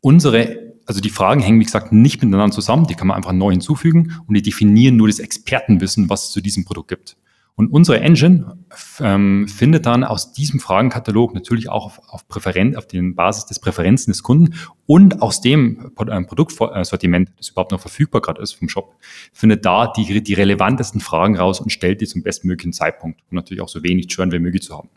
unsere 0.01 0.69
also 0.89 1.01
die 1.01 1.11
Fragen 1.11 1.39
hängen, 1.39 1.59
wie 1.59 1.65
gesagt, 1.65 1.91
nicht 1.91 2.23
miteinander 2.23 2.51
zusammen, 2.51 2.87
die 2.87 2.95
kann 2.95 3.05
man 3.05 3.15
einfach 3.15 3.31
neu 3.31 3.51
hinzufügen 3.51 4.19
und 4.25 4.33
die 4.33 4.41
definieren 4.41 4.95
nur 4.95 5.07
das 5.07 5.19
Expertenwissen, 5.19 6.09
was 6.09 6.25
es 6.25 6.31
zu 6.31 6.41
diesem 6.41 6.65
Produkt 6.65 6.87
gibt. 6.87 7.15
Und 7.59 7.73
unsere 7.73 7.99
Engine 7.99 8.57
ähm, 9.01 9.45
findet 9.49 9.85
dann 9.85 10.05
aus 10.05 10.31
diesem 10.31 10.61
Fragenkatalog 10.61 11.33
natürlich 11.33 11.67
auch 11.67 11.87
auf, 11.87 11.99
auf, 12.07 12.25
Präferen 12.29 12.77
auf 12.77 12.87
den 12.87 13.15
Basis 13.15 13.47
des 13.47 13.59
Präferenzen 13.59 14.13
des 14.13 14.23
Kunden 14.23 14.55
und 14.85 15.21
aus 15.21 15.41
dem 15.41 15.91
äh, 15.97 16.21
Produktsortiment, 16.21 17.33
das 17.37 17.49
überhaupt 17.49 17.73
noch 17.73 17.81
verfügbar 17.81 18.21
gerade 18.21 18.41
ist 18.41 18.53
vom 18.53 18.69
Shop, 18.69 18.95
findet 19.33 19.65
da 19.65 19.91
die, 19.91 20.23
die 20.23 20.33
relevantesten 20.35 21.01
Fragen 21.01 21.35
raus 21.35 21.59
und 21.59 21.69
stellt 21.69 21.99
die 21.99 22.07
zum 22.07 22.23
bestmöglichen 22.23 22.71
Zeitpunkt, 22.71 23.19
um 23.29 23.35
natürlich 23.35 23.59
auch 23.59 23.67
so 23.67 23.83
wenig 23.83 24.07
Churn 24.07 24.31
wie 24.31 24.39
möglich 24.39 24.63
zu 24.63 24.77
haben. 24.77 24.87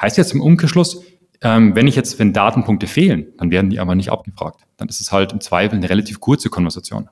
Heißt 0.00 0.18
jetzt 0.18 0.32
im 0.32 0.40
Umkehrschluss, 0.40 1.02
ähm, 1.40 1.74
wenn 1.74 1.88
ich 1.88 1.96
jetzt, 1.96 2.20
wenn 2.20 2.32
Datenpunkte 2.32 2.86
fehlen, 2.86 3.26
dann 3.38 3.50
werden 3.50 3.70
die 3.70 3.80
aber 3.80 3.96
nicht 3.96 4.12
abgefragt. 4.12 4.60
Dann 4.76 4.86
ist 4.86 5.00
es 5.00 5.10
halt 5.10 5.32
im 5.32 5.40
Zweifel 5.40 5.74
eine 5.74 5.90
relativ 5.90 6.20
kurze 6.20 6.48
Konversation. 6.48 7.08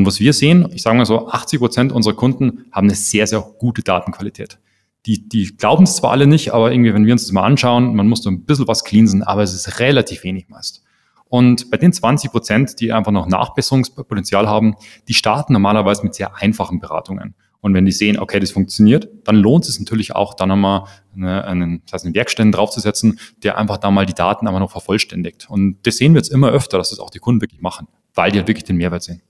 Und 0.00 0.06
was 0.06 0.18
wir 0.18 0.32
sehen, 0.32 0.66
ich 0.72 0.80
sage 0.80 0.96
mal 0.96 1.04
so, 1.04 1.28
80 1.28 1.60
Prozent 1.60 1.92
unserer 1.92 2.14
Kunden 2.14 2.64
haben 2.72 2.86
eine 2.86 2.94
sehr, 2.94 3.26
sehr 3.26 3.40
gute 3.58 3.82
Datenqualität. 3.82 4.58
Die, 5.04 5.28
die 5.28 5.54
glauben 5.58 5.84
es 5.84 5.96
zwar 5.96 6.12
alle 6.12 6.26
nicht, 6.26 6.54
aber 6.54 6.72
irgendwie, 6.72 6.94
wenn 6.94 7.04
wir 7.04 7.12
uns 7.12 7.24
das 7.24 7.32
mal 7.32 7.42
anschauen, 7.42 7.94
man 7.94 8.08
muss 8.08 8.22
da 8.22 8.30
ein 8.30 8.46
bisschen 8.46 8.66
was 8.66 8.82
cleansen, 8.82 9.22
aber 9.22 9.42
es 9.42 9.52
ist 9.52 9.78
relativ 9.78 10.24
wenig 10.24 10.48
meist. 10.48 10.82
Und 11.28 11.70
bei 11.70 11.76
den 11.76 11.92
20 11.92 12.30
Prozent, 12.30 12.80
die 12.80 12.94
einfach 12.94 13.12
noch 13.12 13.26
Nachbesserungspotenzial 13.26 14.48
haben, 14.48 14.74
die 15.06 15.12
starten 15.12 15.52
normalerweise 15.52 16.02
mit 16.02 16.14
sehr 16.14 16.34
einfachen 16.34 16.80
Beratungen. 16.80 17.34
Und 17.60 17.74
wenn 17.74 17.84
die 17.84 17.92
sehen, 17.92 18.18
okay, 18.18 18.40
das 18.40 18.52
funktioniert, 18.52 19.06
dann 19.24 19.36
lohnt 19.36 19.68
es 19.68 19.78
natürlich 19.78 20.16
auch, 20.16 20.32
dann 20.32 20.48
nochmal 20.48 20.84
eine, 21.14 21.44
einen, 21.44 21.82
das 21.84 21.92
heißt 21.92 22.04
einen 22.06 22.14
Werkstätten 22.14 22.52
draufzusetzen, 22.52 23.20
der 23.42 23.58
einfach 23.58 23.76
da 23.76 23.90
mal 23.90 24.06
die 24.06 24.14
Daten 24.14 24.48
einfach 24.48 24.60
noch 24.60 24.70
vervollständigt. 24.70 25.50
Und 25.50 25.76
das 25.82 25.98
sehen 25.98 26.14
wir 26.14 26.20
jetzt 26.20 26.32
immer 26.32 26.48
öfter, 26.48 26.78
dass 26.78 26.88
das 26.88 27.00
auch 27.00 27.10
die 27.10 27.18
Kunden 27.18 27.42
wirklich 27.42 27.60
machen, 27.60 27.86
weil 28.14 28.32
die 28.32 28.38
halt 28.38 28.48
wirklich 28.48 28.64
den 28.64 28.76
Mehrwert 28.76 29.02
sehen. 29.02 29.20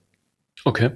Okay. 0.65 0.91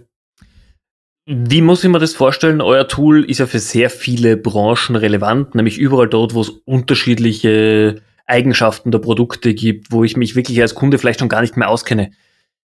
Wie 1.26 1.62
muss 1.62 1.82
ich 1.82 1.90
mir 1.90 1.98
das 1.98 2.14
vorstellen? 2.14 2.60
Euer 2.60 2.86
Tool 2.86 3.24
ist 3.24 3.38
ja 3.38 3.46
für 3.46 3.58
sehr 3.58 3.88
viele 3.88 4.36
Branchen 4.36 4.94
relevant, 4.94 5.54
nämlich 5.54 5.78
überall 5.78 6.08
dort, 6.08 6.34
wo 6.34 6.42
es 6.42 6.50
unterschiedliche 6.50 8.02
Eigenschaften 8.26 8.90
der 8.90 8.98
Produkte 8.98 9.54
gibt, 9.54 9.90
wo 9.90 10.04
ich 10.04 10.16
mich 10.16 10.36
wirklich 10.36 10.60
als 10.60 10.74
Kunde 10.74 10.98
vielleicht 10.98 11.20
schon 11.20 11.30
gar 11.30 11.40
nicht 11.40 11.56
mehr 11.56 11.70
auskenne. 11.70 12.10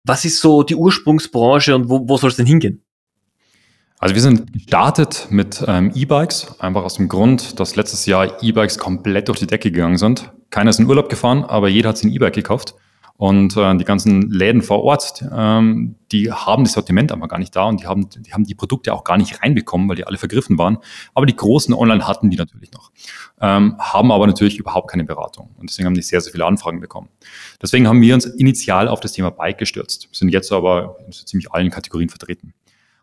Was 0.04 0.26
ist 0.26 0.40
so 0.40 0.62
die 0.62 0.76
Ursprungsbranche 0.76 1.76
und 1.76 1.90
wo, 1.90 2.08
wo 2.08 2.18
soll 2.18 2.30
es 2.30 2.36
denn 2.36 2.46
hingehen? 2.46 2.84
Also 3.98 4.16
wir 4.16 4.22
sind 4.22 4.52
gestartet 4.52 5.28
mit 5.30 5.64
ähm, 5.66 5.92
E-Bikes, 5.96 6.60
einfach 6.60 6.84
aus 6.84 6.96
dem 6.96 7.08
Grund, 7.08 7.60
dass 7.60 7.76
letztes 7.76 8.06
Jahr 8.06 8.44
E-Bikes 8.44 8.78
komplett 8.78 9.30
durch 9.30 9.40
die 9.40 9.48
Decke 9.48 9.72
gegangen 9.72 9.98
sind. 9.98 10.32
Keiner 10.50 10.72
ist 10.72 10.80
in 10.80 10.88
Urlaub 10.88 11.10
gefahren, 11.10 11.44
aber 11.44 11.70
jeder 11.70 11.90
hat 11.90 11.98
sich 11.98 12.12
ein 12.12 12.14
E-Bike 12.14 12.34
gekauft. 12.34 12.76
Und 13.16 13.56
äh, 13.56 13.78
die 13.78 13.86
ganzen 13.86 14.32
Läden 14.32 14.62
vor 14.64 14.84
Ort, 14.84 15.24
ähm, 15.32 15.96
die 16.12 16.32
haben 16.32 16.64
das 16.64 16.74
Sortiment 16.74 17.12
aber 17.12 17.28
gar 17.28 17.38
nicht 17.38 17.56
da 17.56 17.66
und 17.66 17.80
die 17.80 17.86
haben, 17.86 18.10
die 18.10 18.34
haben 18.34 18.44
die 18.44 18.56
Produkte 18.56 18.92
auch 18.94 19.04
gar 19.04 19.18
nicht 19.18 19.42
reinbekommen, 19.42 19.88
weil 19.88 19.96
die 19.96 20.06
alle 20.06 20.18
vergriffen 20.18 20.58
waren. 20.58 20.80
Aber 21.14 21.26
die 21.28 21.36
großen 21.36 21.74
Online 21.76 22.08
hatten 22.08 22.32
die 22.32 22.38
natürlich 22.38 22.72
noch, 22.72 22.92
ähm, 23.40 23.76
haben 23.80 24.12
aber 24.12 24.26
natürlich 24.26 24.58
überhaupt 24.58 24.90
keine 24.90 25.04
Beratung. 25.04 25.52
Und 25.58 25.70
deswegen 25.70 25.86
haben 25.86 25.94
die 25.94 26.02
sehr, 26.02 26.22
sehr 26.22 26.32
viele 26.32 26.46
Anfragen 26.46 26.80
bekommen. 26.80 27.10
Deswegen 27.62 27.88
haben 27.88 28.02
wir 28.02 28.16
uns 28.16 28.26
initial 28.26 28.88
auf 28.88 29.00
das 29.00 29.12
Thema 29.12 29.30
Bike 29.30 29.60
gestürzt, 29.60 30.10
sind 30.12 30.30
jetzt 30.30 30.52
aber 30.52 30.98
in 31.06 31.12
so 31.12 31.24
ziemlich 31.24 31.52
allen 31.52 31.70
Kategorien 31.70 32.10
vertreten. 32.10 32.54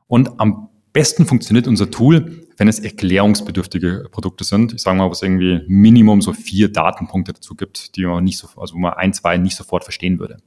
Und 0.09 0.41
am 0.41 0.69
besten 0.93 1.27
funktioniert 1.27 1.67
unser 1.67 1.91
Tool, 1.91 2.47
wenn 2.57 2.69
es 2.69 2.79
erklärungsbedürftige 2.79 4.09
Produkte 4.11 4.45
sind. 4.45 4.73
Ich 4.75 4.83
sage 4.83 4.99
mal, 4.99 5.11
was 5.11 5.23
irgendwie 5.23 5.63
Minimum 5.67 6.21
so 6.21 6.33
vier 6.33 6.71
Datenpunkte 6.71 7.33
dazu 7.33 7.55
gibt, 7.55 7.97
die 7.97 8.05
man 8.05 8.25
nicht 8.25 8.39
so, 8.39 8.49
also 8.57 8.75
wo 8.75 8.79
man 8.79 8.95
ein, 8.95 9.13
zwei 9.13 9.39
nicht 9.39 9.57
sofort 9.57 9.85
verstehen 9.85 10.19
würde. 10.19 10.39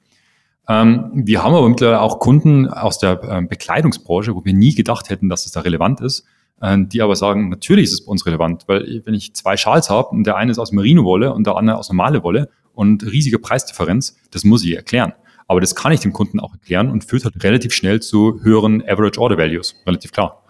Ähm, 0.68 1.12
wir 1.14 1.44
haben 1.44 1.54
aber 1.56 1.68
mittlerweile 1.68 2.02
auch 2.02 2.20
Kunden 2.20 2.68
aus 2.70 2.98
der 2.98 3.22
äh, 3.24 3.42
Bekleidungsbranche, 3.42 4.36
wo 4.36 4.46
wir 4.46 4.54
nie 4.54 4.74
gedacht 4.74 5.10
hätten, 5.10 5.30
dass 5.30 5.46
es 5.46 5.52
da 5.52 5.62
relevant 5.62 6.02
ist, 6.02 6.26
äh, 6.62 6.78
die 6.80 7.02
aber 7.02 7.16
sagen, 7.16 7.50
natürlich 7.50 7.86
ist 7.86 7.94
es 7.94 8.06
bei 8.06 8.12
uns 8.12 8.26
relevant, 8.26 8.64
weil 8.68 9.02
wenn 9.06 9.14
ich 9.14 9.34
zwei 9.34 9.58
Schals 9.58 9.90
habe 9.90 10.10
und 10.10 10.26
der 10.26 10.38
eine 10.38 10.52
ist 10.52 10.60
aus 10.60 10.72
Merino-Wolle 10.72 11.34
und 11.34 11.48
der 11.48 11.56
andere 11.56 11.78
aus 11.78 11.90
normale 11.90 12.24
Wolle 12.24 12.50
und 12.74 13.04
riesige 13.04 13.40
Preisdifferenz, 13.40 14.18
das 14.32 14.44
muss 14.44 14.64
ich 14.64 14.76
erklären. 14.76 15.14
Aber 15.48 15.62
das 15.62 15.76
kann 15.76 15.92
ich 15.92 16.00
dem 16.00 16.14
Kunden 16.14 16.40
auch 16.40 16.54
erklären 16.54 16.90
und 16.90 17.04
führt 17.04 17.26
halt 17.26 17.44
relativ 17.44 17.74
schnell 17.74 18.02
zu 18.02 18.40
höheren 18.44 18.82
Average 18.88 19.20
Order 19.20 19.38
Values, 19.38 19.76
relativ 19.86 20.12
klar. 20.12 20.44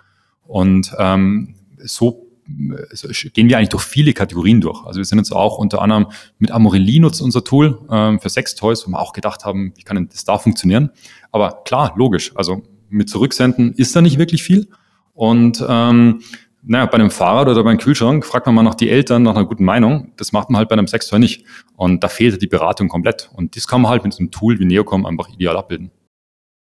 Und 0.45 0.93
ähm, 0.97 1.55
so 1.77 2.27
gehen 2.45 3.49
wir 3.49 3.57
eigentlich 3.57 3.69
durch 3.69 3.83
viele 3.83 4.13
Kategorien 4.13 4.59
durch. 4.61 4.85
Also 4.85 4.97
wir 4.97 5.05
sind 5.05 5.17
jetzt 5.17 5.31
auch 5.31 5.57
unter 5.57 5.81
anderem 5.81 6.07
mit 6.39 6.51
Amorelie 6.51 6.99
nutzt 6.99 7.21
unser 7.21 7.43
Tool 7.43 7.79
ähm, 7.89 8.19
für 8.19 8.29
Sextoys, 8.29 8.85
wo 8.85 8.91
wir 8.91 8.99
auch 8.99 9.13
gedacht 9.13 9.45
haben, 9.45 9.73
wie 9.77 9.83
kann 9.83 9.95
denn 9.95 10.09
das 10.09 10.25
da 10.25 10.37
funktionieren? 10.37 10.91
Aber 11.31 11.63
klar, 11.63 11.93
logisch. 11.95 12.35
Also 12.35 12.63
mit 12.89 13.09
Zurücksenden 13.09 13.73
ist 13.73 13.95
da 13.95 14.01
nicht 14.01 14.19
wirklich 14.19 14.43
viel. 14.43 14.67
Und 15.13 15.63
ähm, 15.67 16.21
naja, 16.65 16.85
bei 16.85 16.93
einem 16.93 17.11
Fahrrad 17.11 17.49
oder 17.49 17.63
beim 17.63 17.77
Kühlschrank 17.77 18.25
fragt 18.25 18.45
man 18.45 18.55
mal 18.55 18.63
nach 18.63 18.75
die 18.75 18.89
Eltern 18.89 19.23
nach 19.23 19.35
einer 19.35 19.45
guten 19.45 19.65
Meinung. 19.65 20.13
Das 20.17 20.31
macht 20.31 20.49
man 20.49 20.59
halt 20.59 20.69
bei 20.69 20.73
einem 20.73 20.87
Sextoy 20.87 21.19
nicht. 21.19 21.45
Und 21.75 22.03
da 22.03 22.07
fehlt 22.07 22.41
die 22.41 22.47
Beratung 22.47 22.87
komplett. 22.87 23.29
Und 23.33 23.55
das 23.55 23.67
kann 23.67 23.81
man 23.81 23.91
halt 23.91 24.03
mit 24.03 24.17
einem 24.17 24.31
Tool 24.31 24.59
wie 24.59 24.65
Neocom 24.65 25.05
einfach 25.05 25.29
ideal 25.29 25.57
abbilden. 25.57 25.91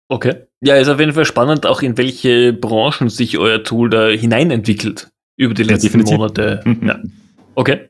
Okay. 0.08 0.48
Ja, 0.62 0.76
ist 0.76 0.88
auf 0.88 1.00
jeden 1.00 1.14
Fall 1.14 1.26
spannend, 1.26 1.66
auch 1.66 1.82
in 1.82 1.98
welche 1.98 2.54
Branchen 2.54 3.10
sich 3.10 3.38
euer 3.38 3.64
Tool 3.64 3.90
da 3.90 4.08
hineinentwickelt 4.08 5.10
über 5.38 5.54
die 5.54 5.64
letzten 5.64 6.06
ja, 6.06 6.18
Monate. 6.18 6.64
ja. 6.82 7.00
Okay. 7.56 7.90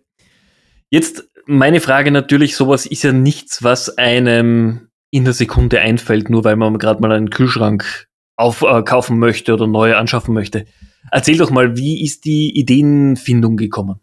Jetzt 0.89 1.29
meine 1.45 1.79
Frage 1.79 2.11
natürlich, 2.11 2.55
sowas 2.55 2.85
ist 2.85 3.03
ja 3.03 3.11
nichts, 3.11 3.63
was 3.63 3.97
einem 3.97 4.89
in 5.11 5.23
der 5.23 5.33
Sekunde 5.33 5.79
einfällt, 5.79 6.29
nur 6.29 6.43
weil 6.43 6.55
man 6.55 6.77
gerade 6.77 7.01
mal 7.01 7.11
einen 7.11 7.29
Kühlschrank 7.29 8.07
aufkaufen 8.35 9.17
äh, 9.17 9.19
möchte 9.19 9.53
oder 9.53 9.67
neu 9.67 9.95
anschaffen 9.95 10.33
möchte. 10.33 10.65
Erzähl 11.11 11.37
doch 11.37 11.49
mal, 11.49 11.77
wie 11.77 12.03
ist 12.03 12.25
die 12.25 12.57
Ideenfindung 12.57 13.57
gekommen? 13.57 13.99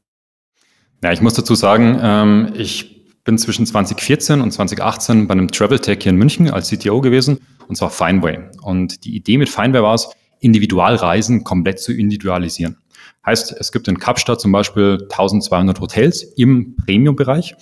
Ja, 1.03 1.13
ich 1.13 1.21
muss 1.21 1.35
dazu 1.35 1.55
sagen, 1.55 1.99
ähm, 2.01 2.53
ich 2.57 2.97
bin 3.25 3.39
zwischen 3.39 3.67
2014 3.67 4.41
und 4.41 4.51
2018 4.53 5.27
bei 5.27 5.33
einem 5.33 5.51
Travel 5.51 5.79
Tech 5.79 5.99
hier 6.03 6.11
in 6.11 6.17
München 6.17 6.51
als 6.51 6.71
CTO 6.71 7.01
gewesen, 7.01 7.41
und 7.69 7.77
zwar 7.77 7.91
Fineway. 7.91 8.39
Und 8.63 9.05
die 9.05 9.15
Idee 9.17 9.37
mit 9.37 9.49
Fineway 9.49 9.83
war 9.83 9.95
es, 9.95 10.09
Individualreisen 10.41 11.45
komplett 11.45 11.81
zu 11.81 11.93
individualisieren. 11.93 12.77
Heißt, 13.25 13.57
es 13.59 13.73
gibt 13.73 13.89
in 13.89 13.99
Kapstadt 13.99 14.41
zum 14.41 14.53
Beispiel 14.53 14.99
1200 15.03 15.81
Hotels 15.81 16.23
im 16.23 16.77
Premium-Bereich. 16.77 17.57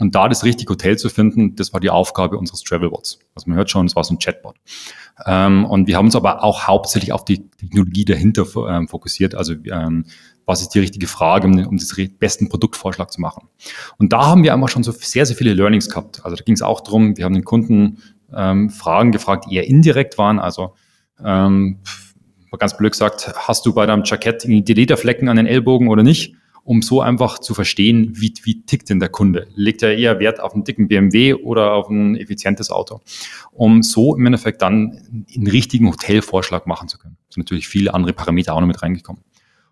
Und 0.00 0.14
da 0.14 0.28
das 0.28 0.44
richtige 0.44 0.70
Hotel 0.70 0.96
zu 0.96 1.08
finden, 1.08 1.56
das 1.56 1.72
war 1.72 1.80
die 1.80 1.90
Aufgabe 1.90 2.38
unseres 2.38 2.62
Travelbots. 2.62 3.18
Also 3.34 3.50
man 3.50 3.56
hört 3.58 3.68
schon, 3.68 3.86
es 3.86 3.96
war 3.96 4.04
so 4.04 4.14
ein 4.14 4.18
Chatbot. 4.18 4.56
Ähm, 5.26 5.64
und 5.64 5.88
wir 5.88 5.96
haben 5.96 6.06
uns 6.06 6.14
aber 6.14 6.44
auch 6.44 6.68
hauptsächlich 6.68 7.12
auf 7.12 7.24
die 7.24 7.48
Technologie 7.50 8.04
dahinter 8.04 8.46
ähm, 8.68 8.86
fokussiert. 8.86 9.34
Also 9.34 9.54
ähm, 9.64 10.04
was 10.46 10.62
ist 10.62 10.70
die 10.70 10.78
richtige 10.78 11.08
Frage, 11.08 11.46
um, 11.46 11.52
um 11.66 11.76
den 11.76 12.18
besten 12.18 12.48
Produktvorschlag 12.48 13.12
zu 13.12 13.20
machen. 13.20 13.48
Und 13.98 14.12
da 14.12 14.26
haben 14.26 14.44
wir 14.44 14.54
einfach 14.54 14.68
schon 14.68 14.84
so 14.84 14.92
sehr, 14.92 15.26
sehr 15.26 15.36
viele 15.36 15.52
Learnings 15.52 15.90
gehabt. 15.90 16.24
Also 16.24 16.36
da 16.36 16.44
ging 16.44 16.54
es 16.54 16.62
auch 16.62 16.80
darum, 16.80 17.16
wir 17.16 17.24
haben 17.24 17.34
den 17.34 17.44
Kunden 17.44 17.98
ähm, 18.32 18.70
Fragen 18.70 19.12
gefragt, 19.12 19.46
die 19.48 19.56
eher 19.56 19.66
indirekt 19.66 20.16
waren. 20.16 20.38
Also 20.38 20.74
ähm, 21.22 21.80
ganz 22.58 22.76
blöd 22.76 22.92
gesagt, 22.92 23.32
hast 23.36 23.66
du 23.66 23.74
bei 23.74 23.84
deinem 23.84 24.04
Jackett 24.04 24.44
die 24.44 24.74
Lederflecken 24.74 25.28
an 25.28 25.36
den 25.36 25.46
Ellbogen 25.46 25.88
oder 25.88 26.02
nicht? 26.02 26.34
Um 26.68 26.82
so 26.82 27.00
einfach 27.00 27.38
zu 27.38 27.54
verstehen, 27.54 28.12
wie, 28.14 28.34
wie 28.42 28.60
tickt 28.60 28.90
denn 28.90 29.00
der 29.00 29.08
Kunde? 29.08 29.46
Legt 29.54 29.82
er 29.82 29.96
eher 29.96 30.18
Wert 30.20 30.38
auf 30.38 30.52
einen 30.52 30.64
dicken 30.64 30.86
BMW 30.86 31.32
oder 31.32 31.72
auf 31.72 31.88
ein 31.88 32.14
effizientes 32.14 32.70
Auto? 32.70 33.00
Um 33.52 33.82
so 33.82 34.14
im 34.14 34.26
Endeffekt 34.26 34.60
dann 34.60 35.24
einen 35.34 35.46
richtigen 35.46 35.88
Hotelvorschlag 35.88 36.66
machen 36.66 36.86
zu 36.86 36.98
können. 36.98 37.16
Es 37.26 37.36
sind 37.36 37.44
natürlich 37.44 37.68
viele 37.68 37.94
andere 37.94 38.12
Parameter 38.12 38.52
auch 38.52 38.60
noch 38.60 38.66
mit 38.66 38.82
reingekommen. 38.82 39.22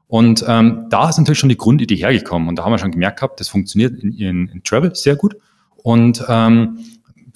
Und 0.06 0.42
ähm, 0.48 0.86
da 0.88 1.10
ist 1.10 1.18
natürlich 1.18 1.38
schon 1.38 1.50
die 1.50 1.58
Grundidee 1.58 1.96
hergekommen. 1.96 2.48
Und 2.48 2.58
da 2.58 2.64
haben 2.64 2.72
wir 2.72 2.78
schon 2.78 2.92
gemerkt 2.92 3.18
gehabt, 3.18 3.40
das 3.40 3.48
funktioniert 3.50 4.02
in, 4.02 4.14
in, 4.14 4.48
in 4.48 4.62
Travel 4.64 4.94
sehr 4.94 5.16
gut. 5.16 5.36
Und 5.76 6.24
ähm, 6.30 6.78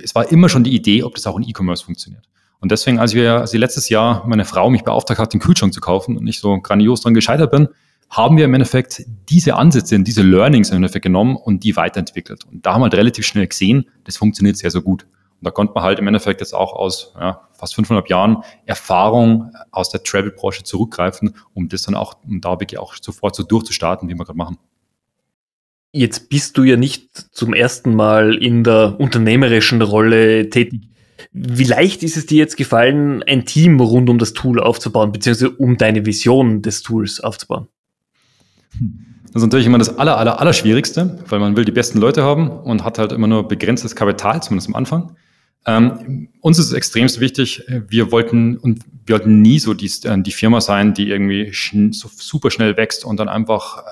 es 0.03 0.15
war 0.15 0.33
immer 0.33 0.49
schon 0.49 0.65
die 0.65 0.75
Idee, 0.75 1.03
ob 1.03 1.17
das 1.17 1.27
auch 1.27 1.37
in 1.37 1.47
E-Commerce 1.47 1.85
funktioniert. 1.85 2.25
Und 2.61 2.73
deswegen, 2.73 2.99
als 2.99 3.13
wir, 3.13 3.41
als 3.41 3.53
letztes 3.53 3.91
Jahr 3.91 4.27
meine 4.27 4.47
Frau 4.47 4.71
mich 4.71 4.85
beauftragt 4.85 5.21
hat, 5.21 5.35
den 5.35 5.41
Kühlschrank 5.41 5.75
zu 5.75 5.83
kaufen 5.83 6.17
und 6.17 6.27
ich 6.27 6.39
so 6.39 6.59
grandios 6.63 7.03
dran 7.03 7.13
gescheitert 7.13 7.51
bin, 7.51 7.69
haben 8.11 8.37
wir 8.37 8.45
im 8.45 8.55
Endeffekt 8.55 9.05
diese 9.29 9.55
Ansätze, 9.55 9.99
diese 10.01 10.23
Learnings 10.23 10.71
im 10.71 10.77
Endeffekt 10.77 11.05
genommen 11.05 11.37
und 11.37 11.63
die 11.63 11.77
weiterentwickelt. 11.77 12.45
Und 12.45 12.67
da 12.67 12.75
haben 12.75 12.81
wir 12.81 12.85
halt 12.85 12.95
relativ 12.95 13.25
schnell 13.25 13.47
gesehen, 13.47 13.89
das 14.05 14.17
funktioniert 14.17 14.57
sehr, 14.57 14.71
sehr 14.71 14.83
gut. 14.83 15.05
Und 15.05 15.47
da 15.47 15.53
konnte 15.53 15.73
man 15.73 15.85
halt 15.85 15.99
im 16.01 16.07
Endeffekt 16.09 16.41
jetzt 16.41 16.53
auch 16.53 16.75
aus 16.75 17.15
ja, 17.19 17.49
fast 17.53 17.75
500 17.77 18.11
Jahren 18.11 18.39
Erfahrung 18.67 19.53
aus 19.71 19.91
der 19.91 20.03
Travel-Branche 20.03 20.65
zurückgreifen, 20.65 21.35
um 21.55 21.69
das 21.69 21.83
dann 21.83 21.95
auch, 21.95 22.17
um 22.29 22.41
da 22.41 22.61
wirklich 22.61 22.79
auch 22.79 22.95
sofort 23.01 23.37
so 23.37 23.45
durchzustarten, 23.45 24.09
wie 24.09 24.15
wir 24.15 24.25
gerade 24.25 24.37
machen. 24.37 24.59
Jetzt 25.93 26.29
bist 26.29 26.59
du 26.59 26.65
ja 26.65 26.77
nicht 26.77 27.35
zum 27.35 27.55
ersten 27.55 27.95
Mal 27.95 28.35
in 28.37 28.65
der 28.65 28.99
unternehmerischen 28.99 29.83
Rolle 29.83 30.51
tätig. 30.51 30.83
Wie 31.33 31.65
leicht 31.65 32.03
ist 32.03 32.17
es 32.17 32.27
dir 32.27 32.39
jetzt 32.39 32.57
gefallen, 32.57 33.23
ein 33.23 33.45
Team 33.45 33.81
rund 33.81 34.11
um 34.11 34.19
das 34.19 34.33
Tool 34.33 34.61
aufzubauen, 34.61 35.13
beziehungsweise 35.13 35.51
um 35.51 35.77
deine 35.77 36.07
Vision 36.07 36.63
des 36.63 36.83
Tools 36.83 37.21
aufzubauen? 37.21 37.69
Das 39.33 39.43
ist 39.43 39.47
natürlich 39.47 39.67
immer 39.67 39.79
das 39.79 39.99
aller, 39.99 40.17
aller, 40.19 40.41
aller 40.41 40.53
Schwierigste, 40.53 41.19
weil 41.29 41.39
man 41.39 41.57
will 41.57 41.65
die 41.65 41.73
besten 41.73 41.99
Leute 41.99 42.23
haben 42.23 42.51
und 42.51 42.85
hat 42.85 42.99
halt 42.99 43.13
immer 43.13 43.29
nur 43.29 43.47
begrenztes 43.47 43.95
Kapital, 43.95 44.43
zumindest 44.43 44.69
am 44.69 44.75
Anfang. 44.75 45.17
Ähm, 45.67 46.29
uns 46.41 46.59
ist 46.59 46.67
es 46.67 46.73
extremst 46.73 47.21
wichtig, 47.21 47.63
wir 47.69 48.11
wollten 48.11 48.57
und 48.57 48.81
wir 49.05 49.17
wollten 49.17 49.43
nie 49.43 49.59
so 49.59 49.75
die, 49.75 49.91
äh, 50.05 50.21
die 50.21 50.33
Firma 50.33 50.61
sein, 50.61 50.95
die 50.95 51.11
irgendwie 51.11 51.53
schn 51.53 51.93
so 51.93 52.09
super 52.13 52.51
schnell 52.51 52.77
wächst 52.77 53.05
und 53.05 53.19
dann 53.19 53.29
einfach 53.29 53.83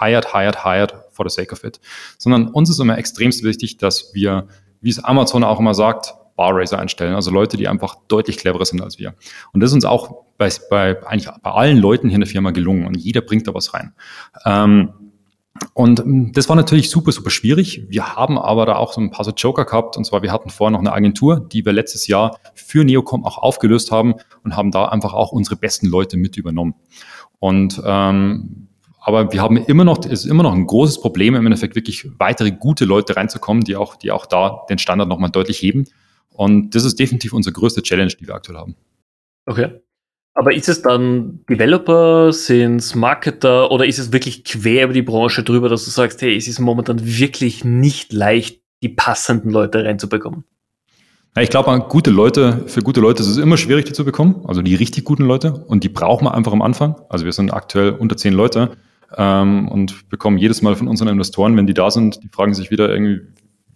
hired, 0.00 0.32
hired, 0.32 0.64
hired 0.64 0.94
for 1.12 1.28
the 1.28 1.34
sake 1.34 1.52
of 1.52 1.64
it. 1.64 1.80
Sondern 2.16 2.48
uns 2.48 2.70
ist 2.70 2.80
immer 2.80 2.96
extremst 2.96 3.44
wichtig, 3.44 3.76
dass 3.76 4.14
wir, 4.14 4.48
wie 4.80 4.90
es 4.90 5.04
Amazon 5.04 5.44
auch 5.44 5.60
immer 5.60 5.74
sagt, 5.74 6.14
Barraiser 6.38 6.78
einstellen, 6.78 7.14
also 7.14 7.30
Leute, 7.30 7.58
die 7.58 7.68
einfach 7.68 7.96
deutlich 8.08 8.38
cleverer 8.38 8.64
sind 8.64 8.80
als 8.80 8.98
wir. 8.98 9.14
Und 9.52 9.60
das 9.60 9.70
ist 9.70 9.74
uns 9.74 9.84
auch 9.84 10.24
bei, 10.38 10.48
bei 10.70 11.06
eigentlich 11.06 11.28
bei 11.42 11.50
allen 11.50 11.76
Leuten 11.76 12.08
hier 12.08 12.14
in 12.14 12.22
der 12.22 12.30
Firma 12.30 12.52
gelungen 12.52 12.86
und 12.86 12.96
jeder 12.96 13.20
bringt 13.20 13.46
da 13.46 13.52
was 13.52 13.74
rein. 13.74 13.92
Ähm, 14.46 14.94
und 15.74 16.02
das 16.36 16.48
war 16.48 16.54
natürlich 16.54 16.88
super, 16.88 17.10
super 17.10 17.30
schwierig. 17.30 17.84
Wir 17.88 18.14
haben 18.14 18.38
aber 18.38 18.64
da 18.64 18.76
auch 18.76 18.92
so 18.92 19.00
ein 19.00 19.10
paar 19.10 19.24
so 19.24 19.32
Joker 19.32 19.64
gehabt. 19.64 19.96
Und 19.96 20.04
zwar, 20.04 20.22
wir 20.22 20.30
hatten 20.30 20.50
vorher 20.50 20.70
noch 20.70 20.78
eine 20.78 20.92
Agentur, 20.92 21.40
die 21.40 21.64
wir 21.64 21.72
letztes 21.72 22.06
Jahr 22.06 22.38
für 22.54 22.84
Neocom 22.84 23.24
auch 23.24 23.38
aufgelöst 23.38 23.90
haben 23.90 24.14
und 24.44 24.56
haben 24.56 24.70
da 24.70 24.84
einfach 24.84 25.14
auch 25.14 25.32
unsere 25.32 25.56
besten 25.56 25.86
Leute 25.88 26.16
mit 26.16 26.36
übernommen. 26.36 26.76
Und 27.40 27.82
ähm, 27.84 28.68
aber 29.00 29.32
wir 29.32 29.40
haben 29.40 29.56
immer 29.56 29.84
noch, 29.84 30.04
es 30.04 30.24
ist 30.24 30.26
immer 30.26 30.42
noch 30.42 30.52
ein 30.52 30.66
großes 30.66 31.00
Problem, 31.00 31.34
im 31.34 31.46
Endeffekt 31.46 31.74
wirklich 31.74 32.06
weitere 32.18 32.50
gute 32.50 32.84
Leute 32.84 33.16
reinzukommen, 33.16 33.64
die 33.64 33.74
auch, 33.74 33.96
die 33.96 34.12
auch 34.12 34.26
da 34.26 34.66
den 34.68 34.78
Standard 34.78 35.08
nochmal 35.08 35.30
deutlich 35.30 35.62
heben. 35.62 35.86
Und 36.38 36.76
das 36.76 36.84
ist 36.84 37.00
definitiv 37.00 37.32
unsere 37.32 37.52
größte 37.52 37.82
Challenge, 37.82 38.12
die 38.12 38.28
wir 38.28 38.34
aktuell 38.36 38.58
haben. 38.58 38.76
Okay. 39.46 39.80
Aber 40.34 40.54
ist 40.54 40.68
es 40.68 40.82
dann 40.82 41.40
Developer, 41.50 42.32
sind 42.32 42.76
es 42.76 42.94
Marketer 42.94 43.72
oder 43.72 43.84
ist 43.86 43.98
es 43.98 44.12
wirklich 44.12 44.44
quer 44.44 44.84
über 44.84 44.92
die 44.92 45.02
Branche 45.02 45.42
drüber, 45.42 45.68
dass 45.68 45.84
du 45.84 45.90
sagst, 45.90 46.22
hey, 46.22 46.36
es 46.36 46.46
ist 46.46 46.60
momentan 46.60 47.04
wirklich 47.04 47.64
nicht 47.64 48.12
leicht, 48.12 48.62
die 48.84 48.88
passenden 48.88 49.50
Leute 49.50 49.84
reinzubekommen? 49.84 50.44
Ja, 51.34 51.42
ich 51.42 51.50
glaube, 51.50 51.76
gute 51.88 52.12
Leute, 52.12 52.62
für 52.66 52.82
gute 52.82 53.00
Leute 53.00 53.20
ist 53.24 53.28
es 53.28 53.38
immer 53.38 53.56
schwierig, 53.56 53.86
die 53.86 53.92
zu 53.92 54.04
bekommen. 54.04 54.44
Also 54.46 54.62
die 54.62 54.76
richtig 54.76 55.02
guten 55.02 55.24
Leute. 55.24 55.64
Und 55.66 55.82
die 55.82 55.88
braucht 55.88 56.22
man 56.22 56.34
einfach 56.34 56.52
am 56.52 56.62
Anfang. 56.62 56.94
Also 57.08 57.24
wir 57.24 57.32
sind 57.32 57.52
aktuell 57.52 57.90
unter 57.90 58.16
zehn 58.16 58.32
Leute 58.32 58.76
ähm, 59.16 59.66
und 59.66 60.08
bekommen 60.08 60.38
jedes 60.38 60.62
Mal 60.62 60.76
von 60.76 60.86
unseren 60.86 61.08
Investoren, 61.08 61.56
wenn 61.56 61.66
die 61.66 61.74
da 61.74 61.90
sind, 61.90 62.22
die 62.22 62.28
fragen 62.28 62.54
sich 62.54 62.70
wieder 62.70 62.88
irgendwie, 62.88 63.22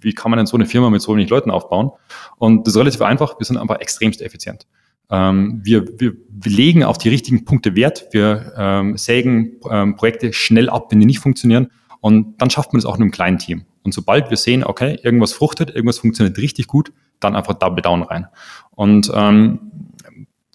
wie 0.02 0.14
kann 0.14 0.30
man 0.30 0.38
denn 0.38 0.46
so 0.46 0.56
eine 0.56 0.66
Firma 0.66 0.90
mit 0.90 1.02
so 1.02 1.14
wenig 1.14 1.30
Leuten 1.30 1.50
aufbauen? 1.50 1.90
Und 2.36 2.66
das 2.66 2.74
ist 2.74 2.80
relativ 2.80 3.02
einfach. 3.02 3.38
Wir 3.38 3.46
sind 3.46 3.56
einfach 3.56 3.80
extremst 3.80 4.22
effizient. 4.22 4.66
Ähm, 5.10 5.60
wir, 5.62 5.86
wir, 5.98 6.14
wir 6.30 6.52
legen 6.52 6.84
auf 6.84 6.98
die 6.98 7.08
richtigen 7.08 7.44
Punkte 7.44 7.76
Wert. 7.76 8.08
Wir 8.12 8.52
ähm, 8.56 8.96
sägen 8.96 9.60
ähm, 9.70 9.96
Projekte 9.96 10.32
schnell 10.32 10.70
ab, 10.70 10.90
wenn 10.90 11.00
die 11.00 11.06
nicht 11.06 11.20
funktionieren. 11.20 11.68
Und 12.00 12.40
dann 12.40 12.50
schafft 12.50 12.72
man 12.72 12.78
es 12.78 12.86
auch 12.86 12.96
in 12.96 13.02
einem 13.02 13.10
kleinen 13.10 13.38
Team. 13.38 13.64
Und 13.84 13.94
sobald 13.94 14.30
wir 14.30 14.36
sehen, 14.36 14.64
okay, 14.64 14.98
irgendwas 15.02 15.32
fruchtet, 15.32 15.70
irgendwas 15.70 15.98
funktioniert 15.98 16.38
richtig 16.38 16.66
gut, 16.66 16.92
dann 17.20 17.36
einfach 17.36 17.54
Double 17.54 17.82
Down 17.82 18.02
rein. 18.02 18.26
Und 18.70 19.10
ähm, 19.14 19.72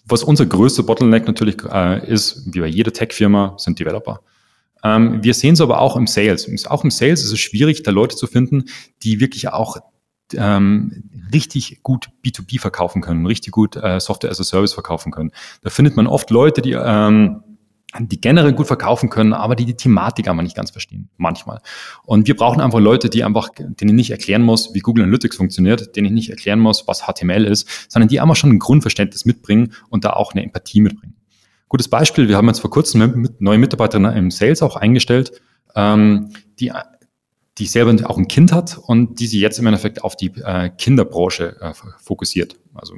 was 0.04 0.22
unser 0.22 0.46
größter 0.46 0.82
Bottleneck 0.82 1.26
natürlich 1.26 1.56
äh, 1.70 2.06
ist, 2.10 2.52
wie 2.52 2.60
bei 2.60 2.66
jeder 2.66 2.92
Tech-Firma, 2.92 3.54
sind 3.58 3.78
Developer. 3.78 4.20
Ähm, 4.84 5.22
wir 5.22 5.34
sehen 5.34 5.54
es 5.54 5.60
aber 5.60 5.80
auch 5.80 5.96
im 5.96 6.06
Sales. 6.06 6.66
Auch 6.66 6.84
im 6.84 6.90
Sales 6.90 7.24
ist 7.24 7.32
es 7.32 7.40
schwierig, 7.40 7.82
da 7.82 7.90
Leute 7.90 8.16
zu 8.16 8.26
finden, 8.26 8.64
die 9.02 9.20
wirklich 9.20 9.48
auch 9.48 9.78
ähm, 10.34 11.04
richtig 11.32 11.82
gut 11.82 12.10
B2B 12.24 12.60
verkaufen 12.60 13.02
können, 13.02 13.26
richtig 13.26 13.52
gut 13.52 13.76
äh, 13.76 14.00
Software 14.00 14.30
as 14.30 14.40
a 14.40 14.44
Service 14.44 14.74
verkaufen 14.74 15.12
können. 15.12 15.32
Da 15.62 15.70
findet 15.70 15.96
man 15.96 16.06
oft 16.06 16.30
Leute, 16.30 16.62
die 16.62 16.72
ähm, 16.72 17.42
die 17.98 18.20
generell 18.20 18.52
gut 18.52 18.66
verkaufen 18.66 19.08
können, 19.08 19.32
aber 19.32 19.56
die 19.56 19.64
die 19.64 19.74
Thematik 19.74 20.28
aber 20.28 20.42
nicht 20.42 20.54
ganz 20.54 20.70
verstehen, 20.70 21.08
manchmal. 21.16 21.60
Und 22.04 22.26
wir 22.26 22.36
brauchen 22.36 22.60
einfach 22.60 22.80
Leute, 22.80 23.08
die 23.08 23.24
einfach, 23.24 23.48
denen 23.56 23.90
ich 23.90 23.94
nicht 23.94 24.10
erklären 24.10 24.42
muss, 24.42 24.74
wie 24.74 24.80
Google 24.80 25.04
Analytics 25.04 25.36
funktioniert, 25.36 25.96
denen 25.96 26.08
ich 26.08 26.12
nicht 26.12 26.30
erklären 26.30 26.60
muss, 26.60 26.86
was 26.86 27.06
HTML 27.06 27.46
ist, 27.46 27.66
sondern 27.88 28.08
die 28.08 28.20
einfach 28.20 28.36
schon 28.36 28.50
ein 28.50 28.58
Grundverständnis 28.58 29.24
mitbringen 29.24 29.72
und 29.88 30.04
da 30.04 30.10
auch 30.10 30.32
eine 30.32 30.42
Empathie 30.44 30.82
mitbringen. 30.82 31.14
Gutes 31.68 31.88
Beispiel, 31.88 32.28
wir 32.28 32.36
haben 32.36 32.46
jetzt 32.46 32.60
vor 32.60 32.70
kurzem 32.70 33.20
mit 33.20 33.40
neue 33.40 33.58
Mitarbeiterin 33.58 34.04
im 34.04 34.30
Sales 34.30 34.62
auch 34.62 34.76
eingestellt, 34.76 35.32
ähm, 35.74 36.30
die, 36.58 36.72
die 37.58 37.66
selber 37.66 37.94
auch 38.08 38.16
ein 38.16 38.28
Kind 38.28 38.52
hat 38.52 38.78
und 38.78 39.20
die 39.20 39.26
sich 39.26 39.40
jetzt 39.40 39.58
im 39.58 39.66
Endeffekt 39.66 40.02
auf 40.02 40.16
die 40.16 40.32
äh, 40.42 40.70
Kinderbranche 40.70 41.60
äh, 41.60 41.72
fokussiert. 41.98 42.56
Also 42.74 42.94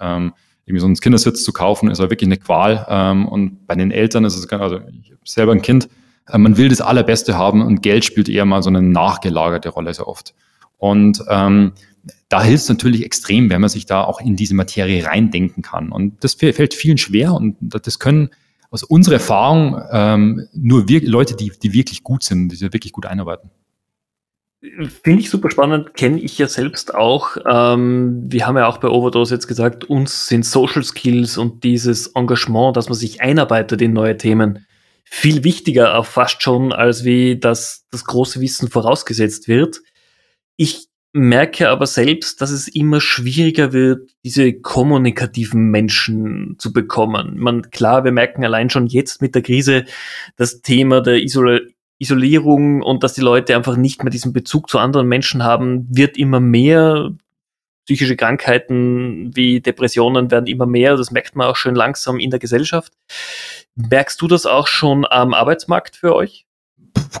ähm, 0.00 0.32
irgendwie 0.64 0.80
so 0.80 0.86
einen 0.86 0.94
Kindersitz 0.94 1.42
zu 1.42 1.52
kaufen, 1.52 1.90
ist 1.90 1.98
ja 1.98 2.10
wirklich 2.10 2.28
eine 2.28 2.36
Qual. 2.36 2.86
Ähm, 2.88 3.26
und 3.26 3.66
bei 3.66 3.74
den 3.74 3.90
Eltern 3.90 4.24
ist 4.24 4.36
es, 4.36 4.48
also 4.48 4.76
ich 4.76 5.10
habe 5.10 5.20
selber 5.24 5.52
ein 5.52 5.62
Kind, 5.62 5.88
äh, 6.28 6.38
man 6.38 6.56
will 6.56 6.68
das 6.68 6.80
Allerbeste 6.80 7.36
haben 7.36 7.62
und 7.62 7.82
Geld 7.82 8.04
spielt 8.04 8.28
eher 8.28 8.44
mal 8.44 8.62
so 8.62 8.70
eine 8.70 8.82
nachgelagerte 8.82 9.70
Rolle 9.70 9.92
sehr 9.94 10.06
oft. 10.06 10.34
Und 10.78 11.22
ähm, 11.28 11.72
da 12.28 12.42
hilft 12.42 12.64
es 12.64 12.68
natürlich 12.68 13.04
extrem, 13.04 13.50
wenn 13.50 13.60
man 13.60 13.70
sich 13.70 13.86
da 13.86 14.04
auch 14.04 14.20
in 14.20 14.36
diese 14.36 14.54
Materie 14.54 15.04
reindenken 15.04 15.62
kann. 15.62 15.92
Und 15.92 16.22
das 16.24 16.34
fällt 16.34 16.74
vielen 16.74 16.98
schwer 16.98 17.34
und 17.34 17.56
das 17.60 17.98
können 17.98 18.30
aus 18.70 18.82
unserer 18.82 19.14
Erfahrung 19.14 19.80
ähm, 19.90 20.48
nur 20.54 20.86
Leute, 20.88 21.36
die, 21.36 21.52
die 21.62 21.72
wirklich 21.72 22.02
gut 22.02 22.24
sind, 22.24 22.48
die 22.48 22.60
wirklich 22.72 22.92
gut 22.92 23.06
einarbeiten. 23.06 23.50
Finde 25.02 25.20
ich 25.20 25.28
super 25.28 25.50
spannend, 25.50 25.94
kenne 25.94 26.20
ich 26.20 26.38
ja 26.38 26.46
selbst 26.46 26.94
auch. 26.94 27.36
Ähm, 27.44 28.22
wir 28.28 28.46
haben 28.46 28.56
ja 28.56 28.68
auch 28.68 28.78
bei 28.78 28.88
Overdose 28.88 29.34
jetzt 29.34 29.48
gesagt, 29.48 29.84
uns 29.84 30.28
sind 30.28 30.46
Social 30.46 30.84
Skills 30.84 31.36
und 31.36 31.64
dieses 31.64 32.08
Engagement, 32.14 32.76
dass 32.76 32.88
man 32.88 32.96
sich 32.96 33.20
einarbeitet 33.20 33.82
in 33.82 33.92
neue 33.92 34.16
Themen, 34.16 34.66
viel 35.04 35.42
wichtiger 35.44 36.02
fast 36.04 36.42
schon, 36.42 36.72
als 36.72 37.04
wie 37.04 37.38
das, 37.38 37.86
das 37.90 38.04
große 38.04 38.40
Wissen 38.40 38.68
vorausgesetzt 38.68 39.48
wird. 39.48 39.82
Ich 40.56 40.88
merke 41.12 41.68
aber 41.68 41.86
selbst, 41.86 42.40
dass 42.40 42.50
es 42.50 42.68
immer 42.68 43.00
schwieriger 43.00 43.72
wird, 43.72 44.10
diese 44.24 44.52
kommunikativen 44.54 45.70
Menschen 45.70 46.56
zu 46.58 46.72
bekommen. 46.72 47.38
Man, 47.38 47.70
klar, 47.70 48.04
wir 48.04 48.12
merken 48.12 48.44
allein 48.44 48.70
schon 48.70 48.86
jetzt 48.86 49.20
mit 49.20 49.34
der 49.34 49.42
Krise 49.42 49.84
das 50.36 50.62
Thema 50.62 51.00
der 51.00 51.22
Isol 51.22 51.72
Isolierung 51.98 52.82
und 52.82 53.04
dass 53.04 53.14
die 53.14 53.20
Leute 53.20 53.54
einfach 53.54 53.76
nicht 53.76 54.02
mehr 54.02 54.10
diesen 54.10 54.32
Bezug 54.32 54.68
zu 54.68 54.80
anderen 54.80 55.06
Menschen 55.06 55.44
haben, 55.44 55.86
wird 55.88 56.16
immer 56.18 56.40
mehr. 56.40 57.12
Psychische 57.84 58.16
Krankheiten 58.16 59.30
wie 59.36 59.60
Depressionen 59.60 60.30
werden 60.32 60.46
immer 60.46 60.66
mehr. 60.66 60.96
Das 60.96 61.12
merkt 61.12 61.36
man 61.36 61.46
auch 61.46 61.54
schön 61.54 61.76
langsam 61.76 62.18
in 62.18 62.30
der 62.30 62.40
Gesellschaft. 62.40 62.92
Merkst 63.76 64.20
du 64.20 64.26
das 64.26 64.46
auch 64.46 64.66
schon 64.66 65.06
am 65.08 65.32
Arbeitsmarkt 65.32 65.94
für 65.94 66.16
euch? 66.16 66.44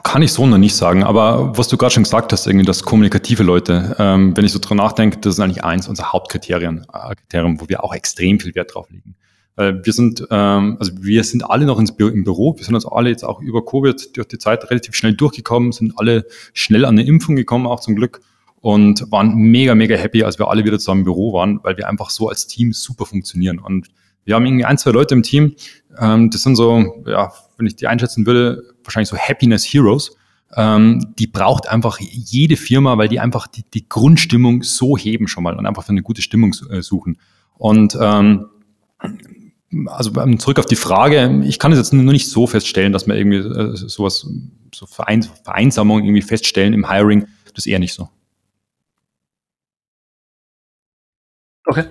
Kann 0.02 0.22
ich 0.22 0.32
so 0.32 0.46
noch 0.46 0.58
nicht 0.58 0.74
sagen, 0.74 1.02
aber 1.02 1.56
was 1.56 1.68
du 1.68 1.76
gerade 1.76 1.94
schon 1.94 2.02
gesagt 2.02 2.32
hast, 2.32 2.46
irgendwie 2.46 2.66
das 2.66 2.82
kommunikative 2.82 3.42
Leute, 3.42 3.96
ähm, 3.98 4.36
wenn 4.36 4.44
ich 4.44 4.52
so 4.52 4.58
drüber 4.58 4.74
nachdenke, 4.74 5.18
das 5.18 5.34
ist 5.34 5.40
eigentlich 5.40 5.64
eins 5.64 5.88
unserer 5.88 6.12
Hauptkriterien, 6.12 6.86
äh, 6.92 7.14
Kriterien, 7.14 7.60
wo 7.60 7.68
wir 7.68 7.82
auch 7.82 7.94
extrem 7.94 8.38
viel 8.38 8.54
Wert 8.54 8.74
drauf 8.74 8.90
legen. 8.90 9.14
Äh, 9.56 9.74
wir 9.82 9.92
sind, 9.92 10.26
ähm, 10.30 10.76
also 10.78 10.92
wir 11.00 11.24
sind 11.24 11.48
alle 11.48 11.64
noch 11.64 11.78
ins 11.78 11.96
Bü 11.96 12.08
im 12.08 12.24
Büro, 12.24 12.56
wir 12.56 12.64
sind 12.64 12.74
uns 12.74 12.86
alle 12.86 13.10
jetzt 13.10 13.24
auch 13.24 13.40
über 13.40 13.64
Covid 13.64 14.16
durch 14.16 14.28
die 14.28 14.38
Zeit 14.38 14.70
relativ 14.70 14.94
schnell 14.94 15.14
durchgekommen, 15.14 15.72
sind 15.72 15.98
alle 15.98 16.26
schnell 16.52 16.84
an 16.84 16.98
eine 16.98 17.06
Impfung 17.06 17.36
gekommen, 17.36 17.66
auch 17.66 17.80
zum 17.80 17.96
Glück, 17.96 18.20
und 18.60 19.10
waren 19.10 19.34
mega, 19.34 19.74
mega 19.74 19.96
happy, 19.96 20.22
als 20.24 20.38
wir 20.38 20.48
alle 20.48 20.64
wieder 20.64 20.78
zusammen 20.78 21.00
im 21.00 21.04
Büro 21.04 21.32
waren, 21.32 21.60
weil 21.62 21.76
wir 21.76 21.88
einfach 21.88 22.10
so 22.10 22.28
als 22.28 22.46
Team 22.46 22.72
super 22.72 23.06
funktionieren. 23.06 23.58
Und 23.58 23.88
wir 24.24 24.36
haben 24.36 24.46
irgendwie 24.46 24.64
ein, 24.64 24.78
zwei 24.78 24.92
Leute 24.92 25.14
im 25.14 25.22
Team, 25.22 25.56
ähm, 25.98 26.30
das 26.30 26.42
sind 26.42 26.56
so, 26.56 27.02
ja, 27.06 27.32
wenn 27.58 27.66
ich 27.66 27.76
die 27.76 27.88
einschätzen 27.88 28.24
würde, 28.24 28.62
wahrscheinlich 28.84 29.08
so 29.08 29.16
Happiness 29.16 29.64
Heroes. 29.64 30.16
Ähm, 30.54 31.14
die 31.18 31.26
braucht 31.26 31.68
einfach 31.68 31.98
jede 32.00 32.56
Firma, 32.56 32.98
weil 32.98 33.08
die 33.08 33.20
einfach 33.20 33.46
die, 33.46 33.64
die 33.72 33.88
Grundstimmung 33.88 34.62
so 34.62 34.98
heben 34.98 35.28
schon 35.28 35.44
mal 35.44 35.56
und 35.56 35.66
einfach 35.66 35.84
für 35.84 35.90
eine 35.90 36.02
gute 36.02 36.22
Stimmung 36.22 36.54
äh, 36.70 36.82
suchen. 36.82 37.18
Und 37.56 37.96
ähm, 38.00 38.46
also 39.86 40.20
ähm, 40.20 40.38
zurück 40.38 40.58
auf 40.58 40.66
die 40.66 40.76
Frage, 40.76 41.42
ich 41.44 41.58
kann 41.58 41.72
es 41.72 41.78
jetzt 41.78 41.92
nur 41.92 42.12
nicht 42.12 42.28
so 42.28 42.46
feststellen, 42.46 42.92
dass 42.92 43.06
wir 43.06 43.14
irgendwie 43.14 43.38
äh, 43.38 43.76
sowas, 43.76 44.26
so 44.74 44.86
Vereins 44.86 45.30
Vereinsamung 45.44 46.04
irgendwie 46.04 46.22
feststellen 46.22 46.74
im 46.74 46.90
Hiring, 46.90 47.26
das 47.44 47.64
ist 47.64 47.66
eher 47.66 47.78
nicht 47.78 47.94
so. 47.94 48.08
Okay. 51.64 51.84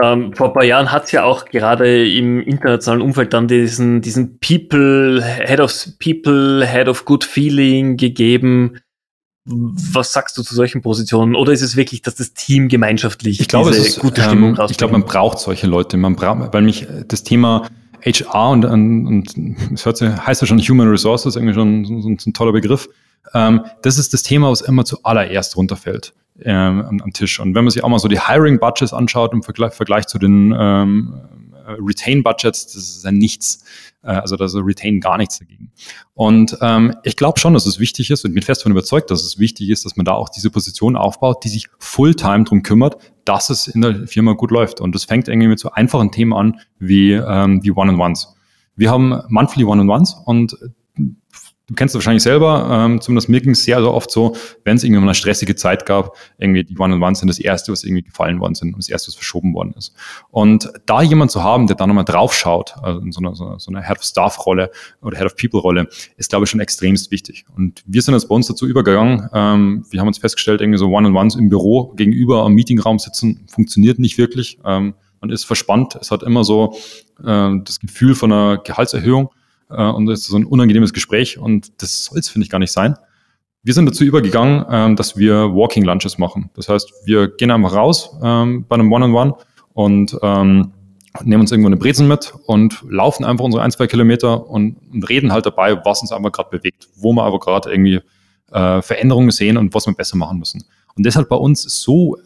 Ähm, 0.00 0.32
vor 0.34 0.48
ein 0.48 0.52
paar 0.52 0.64
Jahren 0.64 0.92
hat 0.92 1.06
es 1.06 1.12
ja 1.12 1.24
auch 1.24 1.46
gerade 1.46 2.08
im 2.08 2.40
internationalen 2.40 3.02
Umfeld 3.02 3.32
dann 3.32 3.48
diesen, 3.48 4.00
diesen 4.00 4.38
People, 4.38 5.22
Head 5.22 5.58
of 5.58 5.72
People, 5.98 6.64
Head 6.64 6.88
of 6.88 7.04
Good 7.04 7.24
Feeling 7.24 7.96
gegeben. 7.96 8.78
Was 9.44 10.12
sagst 10.12 10.38
du 10.38 10.42
zu 10.42 10.54
solchen 10.54 10.80
Positionen? 10.80 11.34
Oder 11.34 11.52
ist 11.52 11.62
es 11.62 11.74
wirklich, 11.74 12.02
dass 12.02 12.14
das 12.14 12.34
Team 12.34 12.68
gemeinschaftlich 12.68 13.40
ich 13.40 13.48
glaube, 13.48 13.70
diese 13.70 13.82
es 13.82 13.88
ist, 13.88 14.00
gute 14.00 14.22
Stimmung 14.22 14.56
ähm, 14.56 14.66
Ich 14.70 14.76
glaube, 14.76 14.92
man 14.92 15.04
braucht 15.04 15.38
solche 15.38 15.66
Leute. 15.66 15.96
Man 15.96 16.14
braucht, 16.14 16.52
weil 16.52 16.62
mich 16.62 16.86
das 17.08 17.24
Thema 17.24 17.68
HR 18.04 18.50
und, 18.50 18.64
und, 18.64 19.06
und 19.06 19.56
es 19.74 19.84
hört, 19.84 20.00
heißt 20.00 20.40
ja 20.40 20.46
schon 20.46 20.60
Human 20.60 20.88
Resources, 20.88 21.34
irgendwie 21.34 21.54
schon 21.54 21.84
so, 21.84 22.00
so 22.00 22.08
ein 22.08 22.32
toller 22.32 22.52
Begriff. 22.52 22.88
Ähm, 23.34 23.64
das 23.82 23.98
ist 23.98 24.14
das 24.14 24.22
Thema, 24.22 24.50
was 24.50 24.60
immer 24.60 24.84
zuallererst 24.84 25.56
runterfällt 25.56 26.12
ähm, 26.12 26.29
am, 26.46 27.00
am, 27.00 27.12
Tisch. 27.12 27.40
Und 27.40 27.54
wenn 27.54 27.64
man 27.64 27.70
sich 27.70 27.84
auch 27.84 27.88
mal 27.88 27.98
so 27.98 28.08
die 28.08 28.20
Hiring-Budgets 28.20 28.92
anschaut 28.92 29.32
im 29.32 29.42
Vergleich, 29.42 29.74
Vergleich 29.74 30.06
zu 30.06 30.18
den 30.18 30.54
ähm, 30.58 31.20
Retain-Budgets, 31.78 32.66
das 32.66 32.76
ist 32.76 33.04
ja 33.04 33.12
nichts. 33.12 33.64
Äh, 34.02 34.12
also 34.12 34.36
da 34.36 34.46
ist 34.46 34.56
Retain 34.56 35.00
gar 35.00 35.18
nichts 35.18 35.38
dagegen. 35.38 35.72
Und 36.14 36.56
ähm, 36.60 36.94
ich 37.04 37.16
glaube 37.16 37.38
schon, 37.38 37.54
dass 37.54 37.66
es 37.66 37.78
wichtig 37.78 38.10
ist 38.10 38.24
und 38.24 38.34
bin 38.34 38.42
fest 38.42 38.62
davon 38.62 38.72
überzeugt, 38.72 39.10
dass 39.10 39.24
es 39.24 39.38
wichtig 39.38 39.70
ist, 39.70 39.84
dass 39.84 39.96
man 39.96 40.04
da 40.04 40.12
auch 40.12 40.28
diese 40.28 40.50
Position 40.50 40.96
aufbaut, 40.96 41.44
die 41.44 41.48
sich 41.48 41.68
Fulltime 41.78 42.44
drum 42.44 42.62
kümmert, 42.62 42.96
dass 43.24 43.50
es 43.50 43.68
in 43.68 43.80
der 43.80 44.06
Firma 44.06 44.32
gut 44.32 44.50
läuft. 44.50 44.80
Und 44.80 44.94
das 44.94 45.04
fängt 45.04 45.28
irgendwie 45.28 45.48
mit 45.48 45.58
so 45.58 45.70
einfachen 45.70 46.10
Themen 46.10 46.32
an 46.32 46.60
wie, 46.78 47.12
ähm, 47.12 47.62
wie 47.62 47.70
One-on-Ones. 47.72 48.34
Wir 48.76 48.90
haben 48.90 49.22
monthly 49.28 49.64
One-on-Ones 49.64 50.16
und 50.24 50.56
du 51.70 51.76
kennst 51.76 51.94
es 51.94 51.98
wahrscheinlich 52.00 52.24
selber, 52.24 52.68
ähm, 52.68 53.00
zumindest 53.00 53.28
mir 53.28 53.40
ging 53.40 53.52
es 53.52 53.62
sehr, 53.62 53.80
sehr 53.80 53.94
oft 53.94 54.10
so, 54.10 54.34
wenn 54.64 54.76
es 54.76 54.82
irgendwie 54.82 55.00
mal 55.00 55.06
eine 55.06 55.14
stressige 55.14 55.54
Zeit 55.54 55.86
gab, 55.86 56.16
irgendwie 56.38 56.64
die 56.64 56.76
One-on-Ones 56.76 57.20
sind 57.20 57.28
das 57.28 57.38
Erste, 57.38 57.70
was 57.70 57.84
irgendwie 57.84 58.02
gefallen 58.02 58.40
worden 58.40 58.56
sind 58.56 58.74
und 58.74 58.78
das 58.78 58.88
Erste, 58.88 59.08
was 59.08 59.14
verschoben 59.14 59.54
worden 59.54 59.72
ist. 59.78 59.94
Und 60.30 60.68
da 60.86 61.00
jemand 61.00 61.30
zu 61.30 61.44
haben, 61.44 61.68
der 61.68 61.76
da 61.76 61.86
nochmal 61.86 62.04
drauf 62.04 62.34
schaut, 62.34 62.74
also 62.82 63.00
in 63.00 63.12
so 63.12 63.20
einer, 63.20 63.34
so 63.34 63.70
einer 63.70 63.82
Head 63.82 63.98
of 63.98 64.04
Staff-Rolle 64.04 64.70
oder 65.00 65.16
Head 65.16 65.26
of 65.26 65.36
People-Rolle, 65.36 65.88
ist, 66.16 66.30
glaube 66.30 66.44
ich, 66.44 66.50
schon 66.50 66.60
extremst 66.60 67.12
wichtig. 67.12 67.44
Und 67.56 67.82
wir 67.86 68.02
sind 68.02 68.14
jetzt 68.14 68.28
bei 68.28 68.34
uns 68.34 68.48
dazu 68.48 68.66
übergegangen, 68.66 69.28
ähm, 69.32 69.86
wir 69.90 70.00
haben 70.00 70.08
uns 70.08 70.18
festgestellt, 70.18 70.60
irgendwie 70.60 70.78
so 70.78 70.88
One-on-Ones 70.88 71.36
im 71.36 71.48
Büro 71.48 71.92
gegenüber 71.94 72.42
am 72.44 72.54
Meetingraum 72.54 72.98
sitzen, 72.98 73.46
funktioniert 73.48 74.00
nicht 74.00 74.18
wirklich. 74.18 74.58
Ähm, 74.64 74.94
man 75.20 75.30
ist 75.30 75.44
verspannt, 75.44 75.96
es 76.00 76.10
hat 76.10 76.24
immer 76.24 76.42
so 76.42 76.74
äh, 77.24 77.50
das 77.62 77.78
Gefühl 77.78 78.16
von 78.16 78.32
einer 78.32 78.58
Gehaltserhöhung 78.58 79.30
äh, 79.70 79.90
und 79.90 80.06
das 80.06 80.20
ist 80.20 80.26
so 80.26 80.36
ein 80.36 80.44
unangenehmes 80.44 80.92
Gespräch 80.92 81.38
und 81.38 81.82
das 81.82 82.06
soll 82.06 82.18
es, 82.18 82.28
finde 82.28 82.44
ich, 82.44 82.50
gar 82.50 82.58
nicht 82.58 82.72
sein. 82.72 82.96
Wir 83.62 83.74
sind 83.74 83.86
dazu 83.86 84.04
übergegangen, 84.04 84.64
ähm, 84.70 84.96
dass 84.96 85.16
wir 85.16 85.54
Walking 85.54 85.84
Lunches 85.84 86.18
machen. 86.18 86.50
Das 86.54 86.68
heißt, 86.68 86.92
wir 87.04 87.28
gehen 87.28 87.50
einfach 87.50 87.74
raus 87.74 88.16
ähm, 88.22 88.64
bei 88.68 88.74
einem 88.74 88.90
One-on-One 88.90 89.32
-on 89.32 89.34
-One 89.34 89.44
und 89.74 90.18
ähm, 90.22 90.72
nehmen 91.24 91.42
uns 91.42 91.50
irgendwo 91.50 91.68
eine 91.68 91.76
Brezen 91.76 92.08
mit 92.08 92.32
und 92.46 92.82
laufen 92.88 93.24
einfach 93.24 93.44
unsere 93.44 93.62
ein, 93.62 93.70
zwei 93.70 93.86
Kilometer 93.86 94.48
und, 94.48 94.76
und 94.92 95.08
reden 95.08 95.32
halt 95.32 95.46
dabei, 95.46 95.76
was 95.84 96.00
uns 96.00 96.12
einfach 96.12 96.32
gerade 96.32 96.50
bewegt, 96.50 96.88
wo 96.96 97.12
wir 97.12 97.24
aber 97.24 97.38
gerade 97.38 97.70
irgendwie 97.70 98.00
äh, 98.52 98.82
Veränderungen 98.82 99.30
sehen 99.30 99.56
und 99.56 99.74
was 99.74 99.86
wir 99.86 99.94
besser 99.94 100.16
machen 100.16 100.38
müssen. 100.38 100.64
Und 100.96 101.06
deshalb 101.06 101.28
bei 101.28 101.36
uns 101.36 101.62
so, 101.62 102.16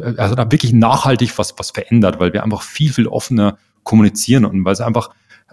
äh, 0.00 0.14
also 0.16 0.34
da 0.34 0.50
wirklich 0.50 0.72
nachhaltig 0.72 1.36
was, 1.38 1.54
was 1.58 1.70
verändert, 1.70 2.18
weil 2.20 2.32
wir 2.32 2.42
einfach 2.42 2.62
viel, 2.62 2.92
viel 2.92 3.06
offener 3.06 3.58
kommunizieren 3.82 4.44
und 4.44 4.64
weil 4.64 4.72
es 4.72 4.80
einfach, 4.80 5.10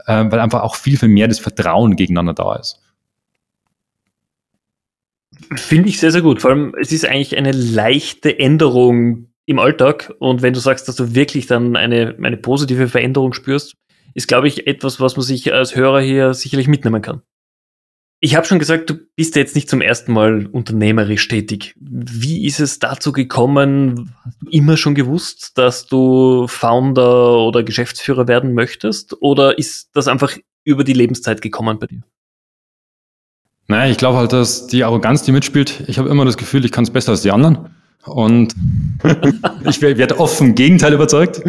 äh, 0.07 0.25
weil 0.29 0.39
einfach 0.39 0.61
auch 0.61 0.75
viel, 0.75 0.97
viel 0.97 1.09
mehr 1.09 1.27
das 1.27 1.39
Vertrauen 1.39 1.95
gegeneinander 1.95 2.33
da 2.33 2.55
ist. 2.55 2.79
Finde 5.55 5.89
ich 5.89 5.99
sehr, 5.99 6.11
sehr 6.11 6.21
gut. 6.21 6.41
Vor 6.41 6.51
allem, 6.51 6.75
es 6.79 6.91
ist 6.91 7.05
eigentlich 7.05 7.35
eine 7.37 7.51
leichte 7.51 8.37
Änderung 8.37 9.27
im 9.45 9.59
Alltag. 9.59 10.13
Und 10.19 10.41
wenn 10.41 10.53
du 10.53 10.59
sagst, 10.59 10.87
dass 10.87 10.95
du 10.95 11.15
wirklich 11.15 11.47
dann 11.47 11.75
eine, 11.75 12.15
eine 12.21 12.37
positive 12.37 12.87
Veränderung 12.87 13.33
spürst, 13.33 13.75
ist, 14.13 14.27
glaube 14.27 14.47
ich, 14.47 14.67
etwas, 14.67 14.99
was 14.99 15.15
man 15.15 15.25
sich 15.25 15.53
als 15.53 15.75
Hörer 15.75 16.01
hier 16.01 16.33
sicherlich 16.33 16.67
mitnehmen 16.67 17.01
kann. 17.01 17.21
Ich 18.23 18.36
habe 18.36 18.45
schon 18.45 18.60
gesagt, 18.60 18.88
du 18.88 18.93
bist 19.15 19.36
jetzt 19.36 19.55
nicht 19.55 19.67
zum 19.67 19.81
ersten 19.81 20.13
Mal 20.13 20.45
unternehmerisch 20.45 21.27
tätig. 21.27 21.73
Wie 21.79 22.45
ist 22.45 22.60
es 22.60 22.77
dazu 22.77 23.12
gekommen? 23.12 24.13
Hast 24.23 24.38
du 24.41 24.49
immer 24.51 24.77
schon 24.77 24.93
gewusst, 24.93 25.57
dass 25.57 25.88
du 25.88 26.45
Founder 26.47 27.39
oder 27.39 27.63
Geschäftsführer 27.63 28.27
werden 28.27 28.53
möchtest? 28.53 29.19
Oder 29.21 29.57
ist 29.57 29.89
das 29.93 30.07
einfach 30.07 30.38
über 30.63 30.84
die 30.84 30.93
Lebenszeit 30.93 31.41
gekommen 31.41 31.79
bei 31.79 31.88
dir? 31.88 32.01
Naja, 33.67 33.91
ich 33.91 33.97
glaube 33.97 34.19
halt, 34.19 34.34
dass 34.34 34.67
die 34.67 34.84
Arroganz, 34.84 35.23
die 35.23 35.31
mitspielt, 35.31 35.84
ich 35.88 35.97
habe 35.97 36.10
immer 36.10 36.23
das 36.23 36.38
Gefühl, 36.38 36.63
ich 36.63 36.71
kann 36.71 36.84
es 36.84 36.91
besser 36.91 37.13
als 37.13 37.23
die 37.23 37.31
anderen. 37.31 37.71
Und 38.05 38.53
ich 39.67 39.81
werde 39.81 40.19
oft 40.19 40.38
vom 40.38 40.53
Gegenteil 40.53 40.93
überzeugt. 40.93 41.41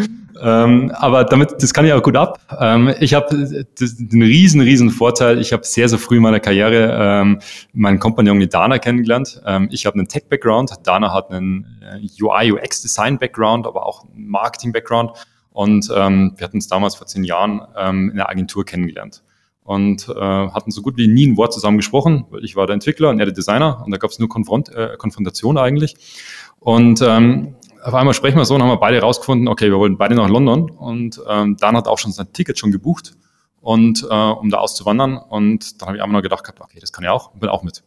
Ähm, 0.43 0.91
aber 0.97 1.25
damit, 1.25 1.63
das 1.63 1.73
kann 1.73 1.85
ich 1.85 1.93
auch 1.93 2.03
gut 2.03 2.17
ab. 2.17 2.41
Ähm, 2.59 2.93
ich 2.99 3.15
habe 3.15 3.29
den 3.31 4.23
riesen, 4.23 4.61
riesen 4.61 4.91
Vorteil. 4.91 5.39
Ich 5.39 5.53
habe 5.53 5.65
sehr, 5.65 5.89
sehr 5.89 6.01
früh 6.01 6.17
in 6.17 6.23
meiner 6.23 6.41
Karriere 6.41 6.97
ähm, 7.01 7.39
meinen 7.73 8.01
Kompagnon 8.01 8.41
die 8.41 8.49
Dana 8.49 8.79
kennengelernt. 8.79 9.41
Ähm, 9.47 9.69
ich 9.71 9.87
habe 9.87 9.99
einen 9.99 10.09
Tech-Background. 10.09 10.73
Dana 10.83 11.13
hat 11.15 11.31
einen 11.31 11.81
äh, 11.81 12.23
UI, 12.23 12.53
UX-Design-Background, 12.53 13.69
aber 13.69 13.87
auch 13.87 14.05
einen 14.13 14.27
Marketing-Background. 14.27 15.13
Und 15.53 15.89
ähm, 15.95 16.33
wir 16.37 16.45
hatten 16.45 16.57
uns 16.57 16.67
damals 16.67 16.97
vor 16.97 17.07
zehn 17.07 17.23
Jahren 17.23 17.61
ähm, 17.77 18.11
in 18.11 18.17
der 18.17 18.29
Agentur 18.29 18.65
kennengelernt 18.65 19.23
und 19.65 20.09
äh, 20.09 20.21
hatten 20.21 20.71
so 20.73 20.83
gut 20.83 20.97
wie 20.97 21.07
nie 21.07 21.27
ein 21.27 21.37
Wort 21.37 21.53
zusammen 21.53 21.77
gesprochen, 21.77 22.25
weil 22.31 22.45
ich 22.45 22.57
war 22.57 22.67
der 22.67 22.75
Entwickler 22.75 23.11
und 23.11 23.21
er 23.21 23.27
der 23.27 23.35
Designer 23.35 23.83
und 23.85 23.93
da 23.93 23.99
gab 23.99 24.11
es 24.11 24.19
nur 24.19 24.29
Konfront, 24.29 24.71
äh, 24.71 24.97
Konfrontation 24.99 25.57
eigentlich. 25.57 25.95
Und 26.59 27.01
ähm, 27.03 27.55
auf 27.83 27.95
einmal 27.95 28.15
sprechen 28.15 28.37
wir 28.37 28.45
so 28.45 28.55
und 28.55 28.63
haben 28.63 28.69
wir 28.69 28.77
beide 28.79 29.01
rausgefunden, 29.01 29.49
okay, 29.49 29.71
wir 29.71 29.79
wollen 29.79 29.99
beide 29.99 30.15
nach 30.15 30.29
London 30.29 30.71
und 30.71 31.21
ähm, 31.29 31.57
Dan 31.57 31.77
hat 31.77 31.89
auch 31.89 31.99
schon 31.99 32.13
sein 32.13 32.33
Ticket 32.33 32.59
schon 32.59 32.73
gebucht 32.73 33.15
und 33.61 34.07
äh, 34.09 34.15
um 34.15 34.51
da 34.51 34.59
auszuwandern 34.59 35.17
und 35.17 35.81
dann 35.81 35.89
habe 35.89 35.97
ich 35.97 36.03
einfach 36.03 36.13
nur 36.13 36.23
gedacht, 36.23 36.45
okay, 36.59 36.79
das 36.81 36.93
kann 36.93 37.05
ich 37.05 37.11
auch, 37.11 37.33
bin 37.33 37.49
auch 37.49 37.63
mit. 37.63 37.83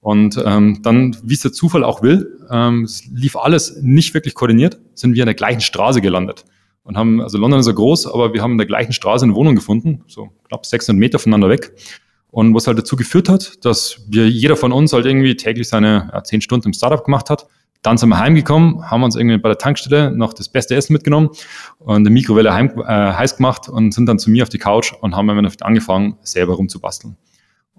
Und 0.00 0.40
ähm, 0.44 0.80
dann, 0.82 1.16
wie 1.22 1.34
es 1.34 1.40
der 1.40 1.52
Zufall 1.52 1.82
auch 1.82 2.02
will, 2.02 2.38
ähm, 2.50 2.84
es 2.84 3.04
lief 3.06 3.36
alles 3.36 3.78
nicht 3.82 4.14
wirklich 4.14 4.34
koordiniert, 4.34 4.78
sind 4.94 5.14
wir 5.14 5.22
an 5.22 5.26
der 5.26 5.34
gleichen 5.34 5.60
Straße 5.60 6.00
gelandet 6.00 6.44
und 6.88 6.96
haben, 6.96 7.20
also 7.20 7.36
London 7.36 7.60
ist 7.60 7.66
ja 7.66 7.72
groß, 7.72 8.06
aber 8.06 8.32
wir 8.32 8.40
haben 8.40 8.52
in 8.52 8.58
der 8.58 8.66
gleichen 8.66 8.94
Straße 8.94 9.22
eine 9.24 9.34
Wohnung 9.34 9.54
gefunden, 9.54 10.04
so 10.06 10.30
knapp 10.44 10.64
600 10.64 10.98
Meter 10.98 11.18
voneinander 11.18 11.50
weg. 11.50 11.72
Und 12.30 12.54
was 12.54 12.66
halt 12.66 12.78
dazu 12.78 12.96
geführt 12.96 13.28
hat, 13.28 13.62
dass 13.64 14.06
wir 14.08 14.26
jeder 14.26 14.56
von 14.56 14.72
uns 14.72 14.94
halt 14.94 15.04
irgendwie 15.04 15.36
täglich 15.36 15.68
seine 15.68 16.10
ja, 16.12 16.24
10 16.24 16.40
Stunden 16.40 16.68
im 16.68 16.72
Startup 16.72 17.04
gemacht 17.04 17.28
hat. 17.28 17.46
Dann 17.82 17.96
sind 17.96 18.08
wir 18.08 18.18
heimgekommen, 18.18 18.90
haben 18.90 19.02
uns 19.02 19.14
irgendwie 19.14 19.38
bei 19.38 19.48
der 19.48 19.58
Tankstelle 19.58 20.10
noch 20.10 20.32
das 20.32 20.48
beste 20.48 20.74
Essen 20.74 20.92
mitgenommen 20.92 21.30
und 21.78 21.96
eine 21.96 22.10
Mikrowelle 22.10 22.52
heim, 22.52 22.72
äh, 22.80 22.84
heiß 22.84 23.36
gemacht 23.36 23.68
und 23.68 23.94
sind 23.94 24.06
dann 24.06 24.18
zu 24.18 24.30
mir 24.30 24.42
auf 24.42 24.48
die 24.48 24.58
Couch 24.58 24.92
und 25.00 25.14
haben 25.14 25.28
dann 25.28 25.48
angefangen, 25.60 26.16
selber 26.22 26.54
rumzubasteln. 26.54 27.16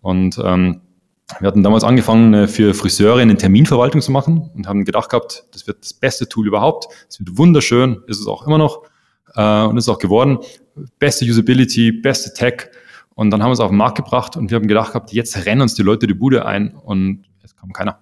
Und 0.02 0.40
ähm, 0.44 0.82
wir 1.40 1.48
hatten 1.48 1.62
damals 1.62 1.84
angefangen, 1.84 2.48
für 2.48 2.74
Friseure 2.74 3.20
eine 3.20 3.38
Terminverwaltung 3.38 4.02
zu 4.02 4.12
machen 4.12 4.50
und 4.56 4.68
haben 4.68 4.84
gedacht 4.84 5.10
gehabt, 5.10 5.46
das 5.52 5.68
wird 5.68 5.84
das 5.84 5.94
beste 5.94 6.28
Tool 6.28 6.48
überhaupt. 6.48 6.88
Es 7.08 7.20
wird 7.20 7.38
wunderschön, 7.38 8.02
ist 8.08 8.20
es 8.20 8.28
auch 8.28 8.48
immer 8.48 8.58
noch 8.58 8.84
äh, 9.36 9.64
und 9.64 9.78
ist 9.78 9.90
auch 9.90 10.00
geworden. 10.00 10.40
Beste 10.98 11.26
Usability, 11.26 11.92
beste 11.92 12.34
Tech. 12.34 12.70
Und 13.14 13.32
dann 13.32 13.44
haben 13.44 13.50
wir 13.50 13.54
es 13.54 13.60
auf 13.60 13.70
den 13.70 13.78
Markt 13.78 13.98
gebracht 13.98 14.38
und 14.38 14.50
wir 14.50 14.56
haben 14.56 14.68
gedacht 14.68 14.94
gehabt, 14.94 15.12
jetzt 15.12 15.46
rennen 15.46 15.62
uns 15.62 15.76
die 15.76 15.84
Leute 15.84 16.08
die 16.08 16.14
Bude 16.14 16.46
ein 16.46 16.74
und 16.74 17.26
es 17.44 17.56
kam 17.56 17.74
keiner. 17.74 18.00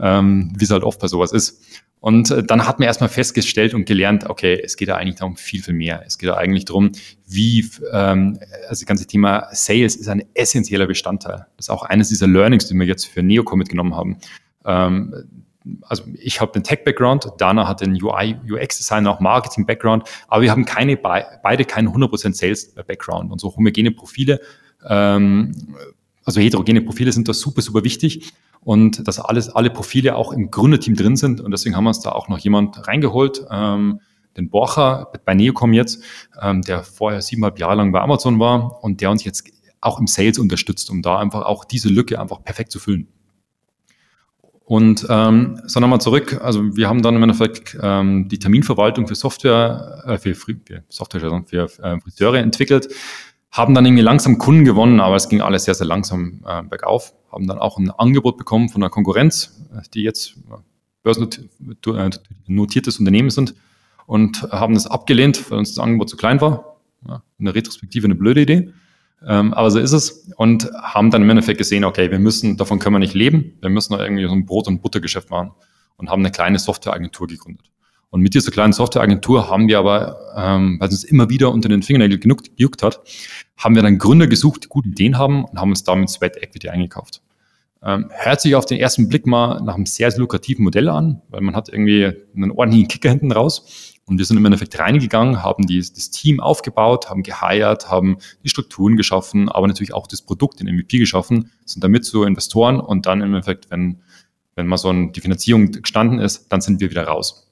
Ähm, 0.00 0.52
wie 0.56 0.64
es 0.64 0.70
halt 0.70 0.84
oft 0.84 1.00
bei 1.00 1.08
sowas 1.08 1.32
ist. 1.32 1.62
Und 2.00 2.30
äh, 2.30 2.44
dann 2.44 2.66
hat 2.66 2.78
man 2.78 2.86
erstmal 2.86 3.08
festgestellt 3.08 3.74
und 3.74 3.84
gelernt, 3.84 4.28
okay, 4.28 4.60
es 4.62 4.76
geht 4.76 4.88
ja 4.88 4.96
eigentlich 4.96 5.16
darum 5.16 5.36
viel, 5.36 5.62
viel 5.62 5.74
mehr. 5.74 6.02
Es 6.06 6.18
geht 6.18 6.28
ja 6.28 6.36
eigentlich 6.36 6.64
darum, 6.64 6.92
wie, 7.26 7.68
ähm, 7.92 8.38
also 8.68 8.80
das 8.82 8.86
ganze 8.86 9.06
Thema 9.06 9.48
Sales 9.52 9.96
ist 9.96 10.08
ein 10.08 10.22
essentieller 10.34 10.86
Bestandteil. 10.86 11.46
Das 11.56 11.66
ist 11.66 11.70
auch 11.70 11.82
eines 11.82 12.08
dieser 12.08 12.28
Learnings, 12.28 12.66
die 12.66 12.74
wir 12.74 12.86
jetzt 12.86 13.06
für 13.06 13.22
Neocom 13.22 13.58
mitgenommen 13.58 13.96
haben. 13.96 14.18
Ähm, 14.64 15.14
also 15.82 16.04
ich 16.14 16.40
habe 16.40 16.52
den 16.52 16.62
Tech-Background, 16.62 17.32
Dana 17.38 17.68
hat 17.68 17.80
den 17.80 18.00
UI, 18.02 18.36
UX-Design, 18.48 19.06
auch 19.06 19.20
Marketing-Background, 19.20 20.04
aber 20.28 20.42
wir 20.42 20.50
haben 20.50 20.64
keine, 20.64 20.96
beide 20.96 21.64
keinen 21.64 21.88
100% 21.88 22.32
Sales-Background 22.34 23.30
und 23.30 23.38
so 23.40 23.54
homogene 23.54 23.90
Profile, 23.90 24.40
ähm, 24.88 25.52
also 26.24 26.40
heterogene 26.40 26.80
Profile 26.80 27.12
sind 27.12 27.28
da 27.28 27.34
super, 27.34 27.60
super 27.60 27.84
wichtig 27.84 28.32
und 28.68 29.08
dass 29.08 29.18
alles, 29.18 29.48
alle 29.48 29.70
Profile 29.70 30.14
auch 30.14 30.30
im 30.30 30.50
Gründerteam 30.50 30.94
drin 30.94 31.16
sind. 31.16 31.40
Und 31.40 31.52
deswegen 31.52 31.74
haben 31.74 31.84
wir 31.84 31.88
uns 31.88 32.00
da 32.00 32.12
auch 32.12 32.28
noch 32.28 32.38
jemand 32.38 32.86
reingeholt, 32.86 33.46
ähm, 33.50 34.02
den 34.36 34.50
Borcher 34.50 35.10
bei 35.24 35.32
Neocom 35.32 35.72
jetzt, 35.72 36.02
ähm, 36.38 36.60
der 36.60 36.84
vorher 36.84 37.22
siebeneinhalb 37.22 37.58
Jahre 37.58 37.76
lang 37.76 37.92
bei 37.92 38.02
Amazon 38.02 38.38
war 38.38 38.84
und 38.84 39.00
der 39.00 39.10
uns 39.10 39.24
jetzt 39.24 39.50
auch 39.80 39.98
im 39.98 40.06
Sales 40.06 40.38
unterstützt, 40.38 40.90
um 40.90 41.00
da 41.00 41.18
einfach 41.18 41.46
auch 41.46 41.64
diese 41.64 41.88
Lücke 41.88 42.20
einfach 42.20 42.44
perfekt 42.44 42.70
zu 42.70 42.78
füllen. 42.78 43.08
Und 44.66 45.06
ähm, 45.08 45.62
so 45.64 45.80
nochmal 45.80 46.02
zurück, 46.02 46.38
also 46.42 46.76
wir 46.76 46.90
haben 46.90 47.00
dann 47.00 47.16
im 47.16 47.22
Endeffekt 47.22 47.74
ähm, 47.80 48.28
die 48.28 48.38
Terminverwaltung 48.38 49.08
für 49.08 49.14
Software, 49.14 50.02
äh, 50.04 50.18
für, 50.18 50.34
für 50.34 50.58
Software, 50.90 51.42
für 51.46 51.64
äh, 51.82 52.00
Friseure 52.02 52.36
entwickelt, 52.36 52.94
haben 53.50 53.74
dann 53.74 53.86
irgendwie 53.86 54.02
langsam 54.02 54.38
Kunden 54.38 54.64
gewonnen, 54.64 55.00
aber 55.00 55.16
es 55.16 55.28
ging 55.28 55.40
alles 55.40 55.64
sehr, 55.64 55.74
sehr 55.74 55.86
langsam 55.86 56.42
äh, 56.46 56.62
bergauf, 56.62 57.14
haben 57.32 57.46
dann 57.46 57.58
auch 57.58 57.78
ein 57.78 57.90
Angebot 57.90 58.36
bekommen 58.36 58.68
von 58.68 58.80
der 58.80 58.90
Konkurrenz, 58.90 59.58
die 59.94 60.02
jetzt 60.02 60.36
börsennotiertes 61.02 62.98
Unternehmen 62.98 63.30
sind 63.30 63.54
und 64.06 64.42
haben 64.50 64.74
das 64.74 64.86
abgelehnt, 64.86 65.50
weil 65.50 65.58
uns 65.58 65.74
das 65.74 65.82
Angebot 65.82 66.08
zu 66.08 66.16
klein 66.16 66.40
war. 66.40 66.76
Ja, 67.06 67.22
in 67.38 67.44
der 67.44 67.54
Retrospektive 67.54 68.06
eine 68.06 68.16
blöde 68.16 68.40
Idee. 68.40 68.72
Ähm, 69.26 69.54
aber 69.54 69.70
so 69.70 69.78
ist 69.78 69.92
es 69.92 70.30
und 70.36 70.70
haben 70.80 71.10
dann 71.10 71.22
im 71.22 71.30
Endeffekt 71.30 71.58
gesehen, 71.58 71.84
okay, 71.84 72.10
wir 72.10 72.18
müssen, 72.18 72.56
davon 72.56 72.78
können 72.78 72.94
wir 72.94 73.00
nicht 73.00 73.14
leben, 73.14 73.54
wir 73.60 73.70
müssen 73.70 73.94
irgendwie 73.94 74.26
so 74.26 74.32
ein 74.32 74.46
Brot- 74.46 74.68
und 74.68 74.80
Buttergeschäft 74.80 75.30
machen 75.30 75.52
und 75.96 76.08
haben 76.08 76.22
eine 76.22 76.30
kleine 76.30 76.58
Softwareagentur 76.58 77.26
gegründet. 77.26 77.70
Und 78.10 78.22
mit 78.22 78.34
dieser 78.34 78.50
kleinen 78.50 78.72
Softwareagentur 78.72 79.50
haben 79.50 79.68
wir 79.68 79.78
aber, 79.78 80.18
ähm, 80.36 80.80
weil 80.80 80.88
es 80.88 80.94
uns 80.94 81.04
immer 81.04 81.28
wieder 81.28 81.52
unter 81.52 81.68
den 81.68 81.82
Fingernägeln 81.82 82.20
genug 82.20 82.56
gejuckt 82.56 82.82
hat, 82.82 83.00
haben 83.56 83.74
wir 83.74 83.82
dann 83.82 83.98
Gründer 83.98 84.26
gesucht, 84.26 84.64
die 84.64 84.68
gute 84.68 84.88
Ideen 84.88 85.18
haben 85.18 85.44
und 85.44 85.58
haben 85.58 85.70
uns 85.70 85.84
damit 85.84 86.08
Sweat 86.08 86.36
Equity 86.36 86.68
eingekauft. 86.70 87.22
Ähm, 87.82 88.10
hört 88.10 88.40
sich 88.40 88.54
auf 88.56 88.66
den 88.66 88.78
ersten 88.78 89.08
Blick 89.08 89.26
mal 89.26 89.60
nach 89.60 89.74
einem 89.74 89.86
sehr, 89.86 90.10
sehr 90.10 90.20
lukrativen 90.20 90.64
Modell 90.64 90.88
an, 90.88 91.22
weil 91.28 91.42
man 91.42 91.54
hat 91.54 91.68
irgendwie 91.68 92.12
einen 92.34 92.50
ordentlichen 92.50 92.88
Kicker 92.88 93.10
hinten 93.10 93.30
raus. 93.30 93.94
Und 94.06 94.16
wir 94.18 94.24
sind 94.24 94.38
im 94.38 94.44
Endeffekt 94.46 94.78
reingegangen, 94.78 95.42
haben 95.42 95.66
die, 95.66 95.78
das 95.78 96.10
Team 96.10 96.40
aufgebaut, 96.40 97.10
haben 97.10 97.22
geheiert, 97.22 97.90
haben 97.90 98.16
die 98.42 98.48
Strukturen 98.48 98.96
geschaffen, 98.96 99.50
aber 99.50 99.68
natürlich 99.68 99.92
auch 99.92 100.06
das 100.06 100.22
Produkt, 100.22 100.60
den 100.60 100.74
MVP 100.74 100.98
geschaffen, 100.98 101.50
sind 101.66 101.84
damit 101.84 102.06
zu 102.06 102.24
Investoren 102.24 102.80
und 102.80 103.04
dann 103.04 103.20
im 103.20 103.34
Endeffekt, 103.34 103.70
wenn, 103.70 104.00
wenn 104.56 104.66
mal 104.66 104.78
so 104.78 104.88
ein, 104.88 105.12
die 105.12 105.20
Finanzierung 105.20 105.70
gestanden 105.70 106.20
ist, 106.20 106.50
dann 106.50 106.62
sind 106.62 106.80
wir 106.80 106.90
wieder 106.90 107.04
raus. 107.04 107.47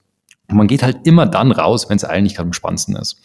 Und 0.49 0.57
man 0.57 0.67
geht 0.67 0.83
halt 0.83 1.07
immer 1.07 1.27
dann 1.27 1.53
raus, 1.53 1.89
wenn 1.89 1.97
es 1.97 2.05
eigentlich 2.05 2.37
gerade 2.37 2.49
am 2.49 2.53
spannendsten 2.53 2.97
ist. 2.97 3.21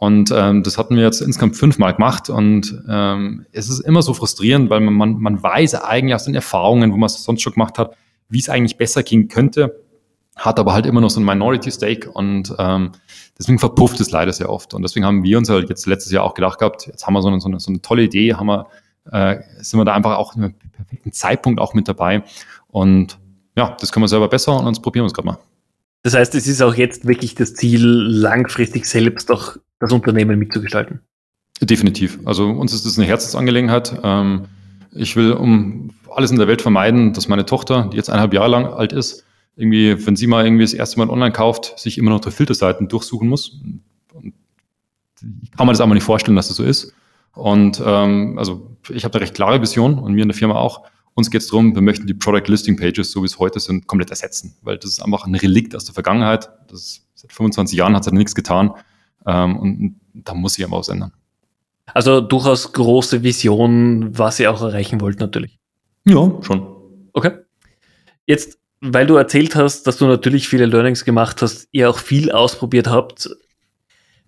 Und 0.00 0.32
ähm, 0.34 0.62
das 0.62 0.78
hatten 0.78 0.96
wir 0.96 1.02
jetzt 1.02 1.20
insgesamt 1.20 1.56
fünfmal 1.56 1.92
gemacht 1.92 2.30
und 2.30 2.82
ähm, 2.88 3.44
es 3.52 3.68
ist 3.68 3.80
immer 3.80 4.00
so 4.00 4.14
frustrierend, 4.14 4.70
weil 4.70 4.80
man, 4.80 4.94
man, 4.94 5.20
man 5.20 5.42
weiß 5.42 5.74
eigentlich 5.74 6.14
aus 6.14 6.24
den 6.24 6.34
Erfahrungen, 6.34 6.90
wo 6.90 6.96
man 6.96 7.06
es 7.06 7.22
sonst 7.22 7.42
schon 7.42 7.52
gemacht 7.52 7.78
hat, 7.78 7.94
wie 8.30 8.38
es 8.38 8.48
eigentlich 8.48 8.78
besser 8.78 9.02
gehen 9.02 9.28
könnte, 9.28 9.84
hat 10.36 10.58
aber 10.58 10.72
halt 10.72 10.86
immer 10.86 11.02
noch 11.02 11.10
so 11.10 11.20
ein 11.20 11.26
Minority 11.26 11.70
Stake 11.70 12.10
und 12.10 12.54
ähm, 12.58 12.92
deswegen 13.38 13.58
verpufft 13.58 14.00
es 14.00 14.10
leider 14.10 14.32
sehr 14.32 14.48
oft. 14.48 14.72
Und 14.72 14.80
deswegen 14.80 15.04
haben 15.04 15.22
wir 15.22 15.36
uns 15.36 15.50
halt 15.50 15.68
jetzt 15.68 15.84
letztes 15.84 16.12
Jahr 16.12 16.24
auch 16.24 16.32
gedacht 16.32 16.58
gehabt, 16.58 16.86
jetzt 16.86 17.06
haben 17.06 17.12
wir 17.12 17.20
so 17.20 17.28
eine, 17.28 17.40
so 17.40 17.48
eine, 17.48 17.60
so 17.60 17.70
eine 17.70 17.82
tolle 17.82 18.04
Idee, 18.04 18.32
haben 18.32 18.46
wir, 18.46 18.68
äh, 19.12 19.36
sind 19.58 19.78
wir 19.78 19.84
da 19.84 19.92
einfach 19.92 20.16
auch 20.16 20.34
in 20.34 20.44
einem 20.44 20.54
perfekten 20.54 21.12
Zeitpunkt 21.12 21.60
auch 21.60 21.74
mit 21.74 21.88
dabei. 21.88 22.22
Und 22.68 23.18
ja, 23.54 23.76
das 23.78 23.92
können 23.92 24.04
wir 24.04 24.08
selber 24.08 24.28
besser 24.28 24.58
und 24.58 24.66
uns 24.66 24.80
probieren 24.80 25.04
wir 25.04 25.08
es 25.08 25.12
gerade 25.12 25.26
mal. 25.26 25.38
Das 26.02 26.14
heißt, 26.14 26.34
es 26.34 26.46
ist 26.46 26.62
auch 26.62 26.74
jetzt 26.74 27.06
wirklich 27.06 27.34
das 27.34 27.54
Ziel, 27.54 27.84
langfristig 27.84 28.86
selbst 28.86 29.30
auch 29.30 29.56
das 29.78 29.92
Unternehmen 29.92 30.38
mitzugestalten. 30.38 31.00
Definitiv. 31.60 32.18
Also 32.24 32.48
uns 32.48 32.72
ist 32.72 32.86
das 32.86 32.98
eine 32.98 33.06
Herzensangelegenheit. 33.06 33.98
Ähm, 34.02 34.46
ich 34.92 35.14
will 35.16 35.32
um 35.32 35.90
alles 36.10 36.30
in 36.30 36.38
der 36.38 36.48
Welt 36.48 36.62
vermeiden, 36.62 37.12
dass 37.12 37.28
meine 37.28 37.44
Tochter, 37.44 37.90
die 37.92 37.96
jetzt 37.96 38.08
eineinhalb 38.08 38.32
Jahre 38.32 38.48
lang 38.48 38.66
alt 38.66 38.92
ist, 38.92 39.24
irgendwie, 39.56 40.06
wenn 40.06 40.16
sie 40.16 40.26
mal 40.26 40.44
irgendwie 40.44 40.64
das 40.64 40.72
erste 40.72 40.98
Mal 40.98 41.10
online 41.10 41.32
kauft, 41.32 41.78
sich 41.78 41.98
immer 41.98 42.10
noch 42.10 42.20
durch 42.20 42.34
Filterseiten 42.34 42.88
durchsuchen 42.88 43.28
muss. 43.28 43.60
Ich 45.42 45.50
kann 45.50 45.66
mir 45.66 45.72
das 45.72 45.82
aber 45.82 45.92
nicht 45.92 46.02
vorstellen, 46.02 46.36
dass 46.36 46.48
das 46.48 46.56
so 46.56 46.64
ist. 46.64 46.94
Und 47.34 47.82
ähm, 47.84 48.38
also 48.38 48.76
ich 48.88 49.04
habe 49.04 49.14
eine 49.14 49.22
recht 49.22 49.34
klare 49.34 49.60
Vision 49.60 49.98
und 49.98 50.14
mir 50.14 50.22
in 50.22 50.28
der 50.28 50.36
Firma 50.36 50.54
auch. 50.54 50.84
Uns 51.14 51.30
geht 51.30 51.42
es 51.42 51.48
darum, 51.48 51.74
wir 51.74 51.82
möchten 51.82 52.06
die 52.06 52.14
Product 52.14 52.46
Listing 52.46 52.76
Pages, 52.76 53.12
so 53.12 53.22
wie 53.22 53.26
es 53.26 53.38
heute 53.38 53.60
sind, 53.60 53.86
komplett 53.86 54.10
ersetzen, 54.10 54.56
weil 54.62 54.78
das 54.78 54.92
ist 54.92 55.02
einfach 55.02 55.26
ein 55.26 55.34
Relikt 55.34 55.74
aus 55.74 55.84
der 55.84 55.94
Vergangenheit. 55.94 56.50
Das 56.68 56.80
ist, 56.80 57.06
seit 57.14 57.32
25 57.32 57.76
Jahren 57.76 57.94
hat 57.94 58.06
es 58.06 58.12
nichts 58.12 58.34
getan 58.34 58.72
ähm, 59.26 59.58
und 59.58 60.00
da 60.14 60.34
muss 60.34 60.54
sich 60.54 60.64
aber 60.64 60.78
was 60.78 60.88
ändern. 60.88 61.12
Also 61.92 62.20
durchaus 62.20 62.72
große 62.72 63.22
Vision, 63.22 64.16
was 64.16 64.38
ihr 64.38 64.50
auch 64.50 64.62
erreichen 64.62 65.00
wollt 65.00 65.20
natürlich. 65.20 65.58
Ja, 66.04 66.30
schon. 66.42 66.66
Okay. 67.12 67.32
Jetzt, 68.26 68.58
weil 68.80 69.06
du 69.06 69.16
erzählt 69.16 69.56
hast, 69.56 69.86
dass 69.86 69.98
du 69.98 70.06
natürlich 70.06 70.48
viele 70.48 70.66
Learnings 70.66 71.04
gemacht 71.04 71.42
hast, 71.42 71.68
ihr 71.72 71.90
auch 71.90 71.98
viel 71.98 72.30
ausprobiert 72.30 72.88
habt, 72.88 73.28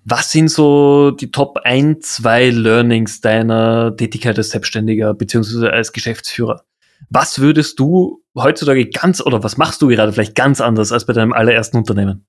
was 0.05 0.33
sind 0.33 0.49
so 0.49 1.12
die 1.12 1.31
Top 1.31 1.59
1, 1.62 2.16
2 2.16 2.51
Learnings 2.51 3.21
deiner 3.21 3.97
Tätigkeit 3.97 4.37
als 4.37 4.51
Selbstständiger 4.51 5.14
beziehungsweise 5.14 5.73
als 5.73 5.92
Geschäftsführer? 5.92 6.64
Was 7.11 7.38
würdest 7.41 7.79
du 7.79 8.23
heutzutage 8.35 8.88
ganz 8.88 9.21
oder 9.21 9.43
was 9.43 9.57
machst 9.57 9.83
du 9.83 9.88
gerade 9.88 10.12
vielleicht 10.12 10.35
ganz 10.35 10.61
anders 10.61 10.93
als 10.93 11.07
bei 11.07 11.12
deinem 11.12 11.33
allerersten 11.33 11.77
Unternehmen? 11.77 12.25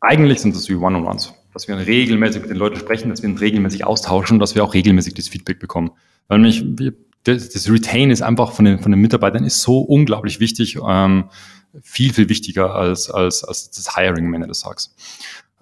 Eigentlich 0.00 0.40
sind 0.40 0.54
das 0.54 0.68
wie 0.68 0.76
One-on-Ones, 0.76 1.34
dass 1.52 1.66
wir 1.68 1.76
regelmäßig 1.76 2.42
mit 2.42 2.50
den 2.50 2.56
Leuten 2.56 2.78
sprechen, 2.78 3.10
dass 3.10 3.22
wir 3.22 3.28
uns 3.28 3.40
regelmäßig 3.40 3.84
austauschen, 3.84 4.38
dass 4.38 4.54
wir 4.54 4.62
auch 4.62 4.74
regelmäßig 4.74 5.14
das 5.14 5.28
Feedback 5.28 5.58
bekommen. 5.58 5.90
Weil 6.28 6.38
mich, 6.38 6.64
das, 7.24 7.48
das 7.50 7.70
Retain 7.70 8.10
ist 8.10 8.22
einfach 8.22 8.52
von 8.52 8.64
den, 8.64 8.78
von 8.78 8.92
den 8.92 9.00
Mitarbeitern 9.00 9.44
ist 9.44 9.62
so 9.62 9.80
unglaublich 9.80 10.40
wichtig, 10.40 10.78
ähm, 10.86 11.30
viel, 11.82 12.12
viel 12.12 12.28
wichtiger 12.28 12.74
als, 12.74 13.10
als, 13.10 13.44
als 13.44 13.70
das 13.70 13.96
Hiring 13.96 14.26
am 14.26 14.34
Ende 14.34 14.46
des 14.46 14.60
Tages. 14.60 14.94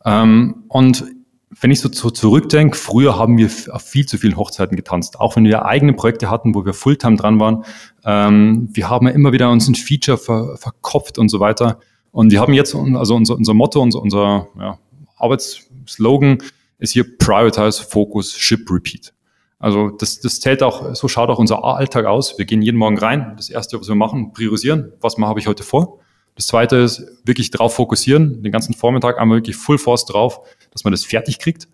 Ähm, 0.05 0.65
und 0.69 1.05
wenn 1.51 1.71
ich 1.71 1.81
so, 1.81 1.89
zurückdenke, 1.89 2.77
früher 2.77 3.19
haben 3.19 3.39
wir 3.39 3.51
auf 3.71 3.83
viel 3.83 4.07
zu 4.07 4.19
vielen 4.19 4.37
Hochzeiten 4.37 4.77
getanzt, 4.77 5.21
auch 5.21 5.37
wenn 5.37 5.45
wir 5.45 5.65
eigene 5.65 5.93
Projekte 5.93 6.29
hatten, 6.29 6.55
wo 6.55 6.65
wir 6.65 6.75
Fulltime 6.75 7.17
dran 7.17 7.39
waren. 7.39 7.65
Ähm, 8.05 8.69
wir 8.73 8.91
haben 8.91 9.07
immer 9.07 9.33
wieder 9.33 9.51
uns 9.51 9.69
ein 9.69 9.77
Feature 9.77 10.19
ver, 10.19 10.57
verkopft 10.57 11.19
und 11.19 11.29
so 11.29 11.39
weiter. 11.39 11.79
Und 12.11 12.33
wir 12.33 12.41
haben 12.41 12.53
jetzt, 12.53 12.75
also 12.75 13.15
unser, 13.15 13.37
unser 13.37 13.55
Motto, 13.55 13.81
unser, 13.81 14.01
unser 14.01 14.49
ja, 14.59 14.79
Arbeitsslogan 15.17 16.39
ist 16.79 16.93
hier 16.93 17.17
Prioritize, 17.17 17.83
Focus, 17.83 18.37
Ship, 18.37 18.69
Repeat. 18.71 19.13
Also 19.59 19.91
das, 19.91 20.21
das 20.21 20.41
zählt 20.41 20.63
auch, 20.63 20.95
so 20.95 21.09
schaut 21.09 21.31
auch 21.31 21.39
unser 21.39 21.65
Alltag 21.65 22.07
aus. 22.07 22.39
Wir 22.39 22.45
gehen 22.45 22.61
jeden 22.61 22.77
Morgen 22.77 22.99
rein. 22.99 23.35
Das 23.37 23.49
Erste, 23.49 23.79
was 23.81 23.89
wir 23.89 23.95
machen, 23.95 24.33
priorisieren. 24.33 24.93
Was 25.01 25.17
habe 25.17 25.41
ich 25.41 25.47
heute 25.47 25.63
vor? 25.63 26.01
Das 26.37 26.47
zweite 26.47 26.77
ist 26.77 27.03
wirklich 27.25 27.51
drauf 27.51 27.75
fokussieren, 27.75 28.43
den 28.43 28.53
ganzen 28.53 28.75
Vormittag 28.75 29.19
einmal 29.19 29.39
wirklich 29.39 29.57
Full 29.57 29.79
Force 29.79 30.05
drauf, 30.05 30.41
dass 30.71 30.85
man 30.85 30.93
das 30.93 31.05
fertig 31.05 31.39
kriegt. 31.39 31.67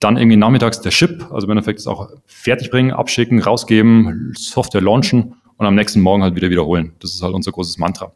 Dann 0.00 0.18
irgendwie 0.18 0.36
nachmittags 0.36 0.80
der 0.80 0.90
Ship, 0.90 1.26
also 1.32 1.46
im 1.46 1.52
Endeffekt 1.52 1.80
es 1.80 1.86
auch 1.86 2.10
fertig 2.26 2.70
bringen, 2.70 2.92
abschicken, 2.92 3.40
rausgeben, 3.40 4.34
Software 4.36 4.82
launchen 4.82 5.36
und 5.56 5.66
am 5.66 5.74
nächsten 5.74 6.00
Morgen 6.00 6.22
halt 6.22 6.36
wieder 6.36 6.50
wiederholen. 6.50 6.92
Das 7.00 7.14
ist 7.14 7.22
halt 7.22 7.34
unser 7.34 7.52
großes 7.52 7.78
Mantra. 7.78 8.12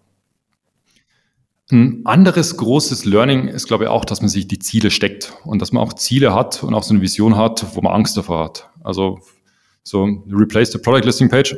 Ein 1.71 2.03
anderes 2.05 2.57
großes 2.57 3.07
Learning 3.07 3.49
ist, 3.49 3.67
glaube 3.67 3.85
ich, 3.85 3.91
auch, 3.91 4.05
dass 4.05 4.21
man 4.21 4.29
sich 4.29 4.47
die 4.47 4.59
Ziele 4.59 4.91
steckt 4.91 5.33
und 5.45 5.61
dass 5.63 5.73
man 5.73 5.83
auch 5.83 5.95
Ziele 5.95 6.35
hat 6.35 6.63
und 6.63 6.75
auch 6.75 6.83
so 6.83 6.93
eine 6.93 7.03
Vision 7.03 7.37
hat, 7.37 7.75
wo 7.75 7.81
man 7.81 7.93
Angst 7.93 8.17
davor 8.17 8.45
hat. 8.45 8.69
Also 8.85 9.21
so 9.83 10.05
replace 10.29 10.73
the 10.73 10.79
product 10.79 11.07
listing 11.07 11.29
page, 11.29 11.57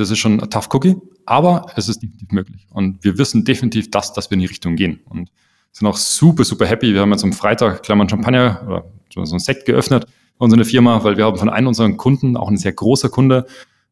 das 0.00 0.10
ist 0.10 0.18
schon 0.18 0.40
ein 0.40 0.50
tough 0.50 0.68
cookie, 0.72 0.96
aber 1.26 1.66
es 1.76 1.88
ist 1.88 2.02
definitiv 2.02 2.32
möglich. 2.32 2.66
Und 2.70 3.04
wir 3.04 3.18
wissen 3.18 3.44
definitiv, 3.44 3.90
dass, 3.90 4.12
dass 4.12 4.30
wir 4.30 4.34
in 4.34 4.40
die 4.40 4.46
Richtung 4.46 4.76
gehen. 4.76 5.00
Und 5.08 5.30
sind 5.72 5.86
auch 5.86 5.96
super, 5.96 6.44
super 6.44 6.66
happy. 6.66 6.92
Wir 6.94 7.00
haben 7.00 7.12
jetzt 7.12 7.22
am 7.22 7.32
Freitag 7.32 7.82
Klammern 7.82 8.08
Champagner 8.08 8.62
oder 8.66 9.26
so 9.26 9.34
ein 9.34 9.38
Sekt 9.38 9.66
geöffnet 9.66 10.06
bei 10.38 10.44
unserer 10.44 10.64
Firma, 10.64 11.04
weil 11.04 11.16
wir 11.16 11.26
haben 11.26 11.36
von 11.36 11.48
einem 11.48 11.68
unserer 11.68 11.90
Kunden, 11.92 12.36
auch 12.36 12.48
ein 12.48 12.56
sehr 12.56 12.72
großer 12.72 13.08
Kunde, 13.08 13.46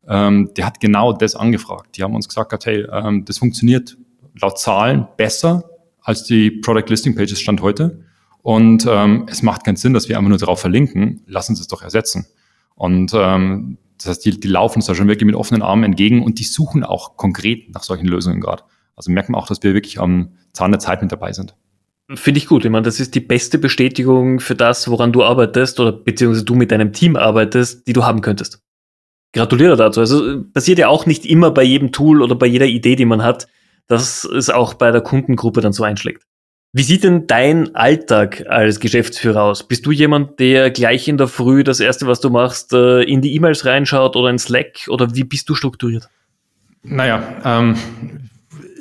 ähm, 0.09 0.51
der 0.57 0.67
hat 0.67 0.81
genau 0.81 1.13
das 1.13 1.37
angefragt. 1.37 1.97
Die 1.97 2.03
haben 2.03 2.15
uns 2.15 2.27
gesagt, 2.27 2.67
hey, 2.67 2.87
ähm, 2.91 3.25
das 3.25 3.39
funktioniert 3.39 3.97
laut 4.41 4.59
Zahlen 4.59 5.07
besser 5.17 5.65
als 6.01 6.25
die 6.25 6.51
Product 6.51 6.89
Listing 6.89 7.15
Pages 7.15 7.41
Stand 7.41 7.61
heute. 7.61 8.05
Und 8.43 8.87
ähm, 8.89 9.27
es 9.29 9.43
macht 9.43 9.65
keinen 9.65 9.77
Sinn, 9.77 9.93
dass 9.93 10.09
wir 10.09 10.17
einfach 10.17 10.31
nur 10.31 10.39
darauf 10.39 10.61
verlinken. 10.61 11.23
Lass 11.27 11.51
uns 11.51 11.61
es 11.61 11.67
doch 11.67 11.83
ersetzen. 11.83 12.27
Und 12.75 13.13
ähm, 13.15 13.77
das 13.99 14.07
heißt, 14.07 14.25
die, 14.25 14.41
die 14.41 14.49
laufen 14.49 14.79
uns 14.79 14.87
da 14.87 14.95
schon 14.95 15.09
wirklich 15.09 15.27
mit 15.27 15.35
offenen 15.35 15.63
Armen 15.63 15.85
entgegen 15.85 16.23
und 16.23 16.39
die 16.39 16.45
suchen 16.45 16.85
auch 16.85 17.17
konkret 17.17 17.73
nach 17.75 17.83
solchen 17.83 18.07
Lösungen 18.07 18.41
gerade. 18.41 18.63
Also 18.97 19.11
merkt 19.11 19.29
man 19.29 19.41
auch, 19.41 19.47
dass 19.47 19.63
wir 19.63 19.75
wirklich 19.75 20.01
am 20.01 20.33
Zahn 20.53 20.73
der 20.73 20.81
Zeit 20.81 21.03
mit 21.03 21.13
dabei 21.13 21.33
sind. 21.33 21.55
Finde 22.15 22.39
ich 22.39 22.47
gut. 22.47 22.65
Ich 22.65 22.71
meine, 22.71 22.85
das 22.85 23.01
ist 23.01 23.15
die 23.15 23.21
beste 23.21 23.59
Bestätigung 23.59 24.41
für 24.41 24.55
das, 24.55 24.89
woran 24.89 25.13
du 25.13 25.23
arbeitest 25.23 25.79
oder 25.79 25.93
beziehungsweise 25.93 26.45
du 26.45 26.55
mit 26.55 26.71
deinem 26.71 26.93
Team 26.93 27.17
arbeitest, 27.17 27.87
die 27.87 27.93
du 27.93 28.05
haben 28.05 28.23
könntest. 28.23 28.63
Gratuliere 29.35 29.77
dazu. 29.77 30.01
Also 30.01 30.43
passiert 30.55 30.79
ja 30.79 30.89
auch 30.89 31.05
nicht 31.05 31.27
immer 31.27 31.51
bei 31.51 31.63
jedem 31.63 31.93
Tool 31.93 32.23
oder 32.23 32.35
bei 32.35 32.47
jeder 32.47 32.67
Idee, 32.67 32.97
die 32.97 33.05
man 33.05 33.23
hat, 33.23 33.47
dass 33.89 34.25
es 34.25 34.49
auch 34.49 34.75
bei 34.75 34.91
der 34.91 35.03
Kundengruppe 35.03 35.61
dann 35.61 35.73
so 35.73 35.85
einschlägt. 35.85 36.25
Wie 36.79 36.85
sieht 36.85 37.03
denn 37.03 37.27
dein 37.27 37.75
Alltag 37.75 38.45
als 38.49 38.79
Geschäftsführer 38.79 39.43
aus? 39.43 39.67
Bist 39.67 39.85
du 39.85 39.91
jemand, 39.91 40.39
der 40.39 40.71
gleich 40.71 41.09
in 41.09 41.17
der 41.17 41.27
Früh 41.27 41.65
das 41.65 41.81
erste, 41.81 42.07
was 42.07 42.21
du 42.21 42.31
machst, 42.31 42.73
äh, 42.73 43.03
in 43.03 43.21
die 43.21 43.35
E-Mails 43.35 43.65
reinschaut 43.65 44.15
oder 44.15 44.31
in 44.31 44.39
Slack 44.39 44.87
oder 44.87 45.13
wie 45.13 45.25
bist 45.25 45.49
du 45.49 45.57
strukturiert? 45.57 46.09
Naja, 46.85 47.21
ähm, 47.45 47.75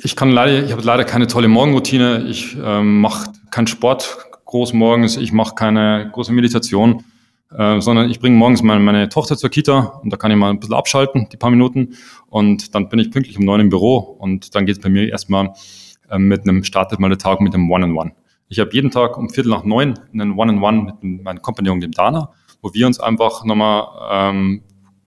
ich 0.04 0.14
kann 0.14 0.30
leider, 0.30 0.62
ich 0.62 0.70
habe 0.70 0.82
leider 0.82 1.02
keine 1.02 1.26
tolle 1.26 1.48
Morgenroutine. 1.48 2.24
Ich 2.28 2.56
ähm, 2.62 3.00
mache 3.00 3.32
keinen 3.50 3.66
Sport 3.66 4.16
groß 4.44 4.74
morgens, 4.74 5.16
ich 5.16 5.32
mache 5.32 5.56
keine 5.56 6.08
große 6.12 6.32
Meditation, 6.32 7.02
äh, 7.50 7.80
sondern 7.80 8.08
ich 8.08 8.20
bringe 8.20 8.36
morgens 8.36 8.62
meine, 8.62 8.78
meine 8.78 9.08
Tochter 9.08 9.36
zur 9.36 9.50
Kita 9.50 9.98
und 10.04 10.12
da 10.12 10.16
kann 10.16 10.30
ich 10.30 10.36
mal 10.36 10.50
ein 10.50 10.60
bisschen 10.60 10.76
abschalten, 10.76 11.28
die 11.32 11.36
paar 11.36 11.50
Minuten 11.50 11.96
und 12.28 12.76
dann 12.76 12.90
bin 12.90 13.00
ich 13.00 13.10
pünktlich 13.10 13.38
um 13.38 13.44
neun 13.44 13.58
im 13.58 13.70
Büro 13.70 13.96
und 13.96 14.54
dann 14.54 14.66
geht 14.66 14.76
es 14.76 14.80
bei 14.80 14.88
mir 14.88 15.08
erstmal 15.08 15.52
mit 16.16 16.42
einem, 16.42 16.64
startet 16.64 17.00
mal 17.00 17.08
der 17.08 17.18
Tag 17.18 17.40
mit 17.40 17.54
einem 17.54 17.70
One-on-One. 17.70 18.12
Ich 18.48 18.58
habe 18.60 18.70
jeden 18.72 18.90
Tag 18.90 19.18
um 19.18 19.28
Viertel 19.28 19.50
nach 19.50 19.64
neun 19.64 19.98
einen 20.12 20.32
One-on-One 20.32 20.94
mit 21.00 21.22
meinem 21.22 21.42
Kompagnon, 21.42 21.80
dem 21.80 21.92
Dana, 21.92 22.32
wo 22.62 22.72
wir 22.72 22.86
uns 22.86 22.98
einfach 22.98 23.44
nochmal 23.44 23.88
ähm, 24.10 24.62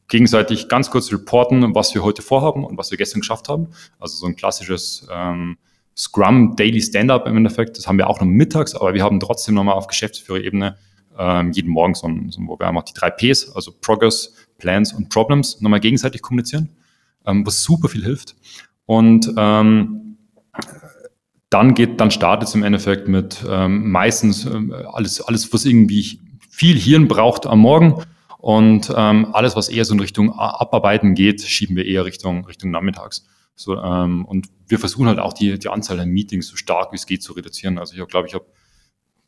gegenseitig 0.08 0.68
ganz 0.68 0.92
kurz 0.92 1.12
reporten, 1.12 1.74
was 1.74 1.96
wir 1.96 2.04
heute 2.04 2.22
vorhaben 2.22 2.66
und 2.66 2.78
was 2.78 2.92
wir 2.92 2.98
gestern 2.98 3.22
geschafft 3.22 3.50
haben. 3.50 3.70
Also 4.00 4.18
so 4.18 4.28
ein 4.28 4.36
klassisches 4.36 5.08
ähm, 5.12 5.58
Scrum 5.98 6.56
Daily 6.56 6.82
Stand-up 6.82 7.28
im 7.28 7.38
Endeffekt. 7.38 7.78
Das 7.78 7.88
haben 7.88 7.98
wir 7.98 8.10
auch 8.10 8.20
noch 8.20 8.28
mittags, 8.28 8.76
aber 8.76 8.94
wir 8.94 9.04
haben 9.04 9.20
trotzdem 9.20 9.56
nochmal 9.56 9.76
auf 9.76 9.88
Geschäftsführerebene 9.88 10.78
ähm, 11.18 11.52
jeden 11.52 11.70
Morgen 11.70 11.96
so, 11.96 12.08
ein, 12.08 12.30
so, 12.30 12.42
wo 12.46 12.60
wir 12.60 12.68
einfach 12.68 12.84
die 12.84 12.94
drei 12.94 13.10
Ps, 13.10 13.52
also 13.56 13.72
Progress, 13.82 14.34
Plans 14.58 14.94
und 14.94 15.10
Problems, 15.10 15.62
nochmal 15.62 15.80
gegenseitig 15.80 16.22
kommunizieren, 16.22 16.70
ähm, 17.26 17.46
was 17.46 17.64
super 17.64 17.90
viel 17.90 18.04
hilft. 18.04 18.36
Und 18.86 19.34
ähm, 19.38 20.11
dann 21.52 21.76
geht, 21.76 22.00
dann 22.00 22.10
startet 22.12 22.48
es 22.48 22.56
im 22.56 22.64
Endeffekt 22.64 23.08
mit 23.08 23.44
ähm, 23.48 23.92
meistens 23.92 24.46
ähm, 24.46 24.74
alles, 24.94 25.22
alles, 25.22 25.54
was 25.54 25.66
irgendwie 25.66 26.20
viel 26.50 26.80
Hirn 26.80 27.08
braucht 27.08 27.46
am 27.46 27.60
Morgen. 27.60 28.02
Und 28.38 28.92
ähm, 28.96 29.28
alles, 29.34 29.56
was 29.56 29.70
eher 29.70 29.86
so 29.86 29.94
in 29.94 30.00
Richtung 30.00 30.32
Abarbeiten 30.32 31.14
geht, 31.14 31.42
schieben 31.42 31.76
wir 31.76 31.86
eher 31.86 32.06
Richtung, 32.06 32.46
Richtung 32.46 32.72
Nachmittags. 32.72 33.28
So, 33.54 33.78
ähm, 33.78 34.26
und 34.26 34.48
wir 34.68 34.80
versuchen 34.80 35.08
halt 35.08 35.20
auch 35.20 35.34
die, 35.34 35.60
die 35.60 35.68
Anzahl 35.68 35.98
der 35.98 36.06
Meetings 36.06 36.48
so 36.48 36.56
stark 36.56 36.94
wie 36.94 36.96
es 36.96 37.06
geht 37.06 37.22
zu 37.22 37.34
reduzieren. 37.34 37.78
Also 37.78 37.96
ich 37.96 38.08
glaube, 38.08 38.28
ich 38.28 38.34
habe 38.34 38.46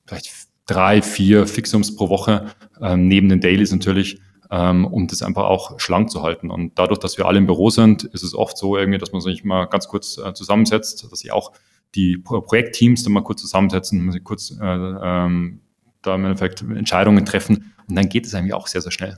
vielleicht 0.08 0.32
drei, 0.66 1.02
vier 1.02 1.46
Fixums 1.46 1.96
pro 1.96 2.08
Woche, 2.08 2.48
ähm, 2.82 3.10
neben 3.10 3.28
den 3.28 3.42
Dailies 3.42 3.74
natürlich, 3.74 4.20
ähm, 4.50 4.86
um 4.86 5.08
das 5.08 5.22
einfach 5.22 5.44
auch 5.44 5.78
schlank 5.80 6.10
zu 6.10 6.24
halten. 6.24 6.50
Und 6.50 6.80
dadurch, 6.80 7.00
dass 7.00 7.18
wir 7.18 7.26
alle 7.26 7.38
im 7.38 7.48
Büro 7.48 7.70
sind, 7.70 8.06
ist 8.06 8.24
es 8.24 8.34
oft 8.34 8.58
so 8.58 8.78
irgendwie, 8.78 8.98
dass 8.98 9.12
man 9.12 9.22
sich 9.22 9.44
mal 9.44 9.66
ganz 9.66 9.90
kurz 9.90 10.18
äh, 10.18 10.34
zusammensetzt, 10.34 11.12
dass 11.12 11.24
ich 11.24 11.34
auch 11.34 11.52
die 11.96 12.18
Projektteams 12.18 13.04
dann 13.04 13.14
mal 13.14 13.24
kurz 13.24 13.42
zusammensetzen, 13.42 14.24
kurz 14.24 14.52
äh, 14.60 14.66
ähm, 14.66 15.62
da 16.02 16.16
im 16.16 16.26
Endeffekt 16.26 16.62
Entscheidungen 16.62 17.26
treffen 17.26 17.74
und 17.88 17.96
dann 17.96 18.10
geht 18.10 18.26
es 18.26 18.36
eigentlich 18.36 18.54
auch 18.54 18.68
sehr, 18.68 18.82
sehr 18.82 18.92
schnell. 18.92 19.18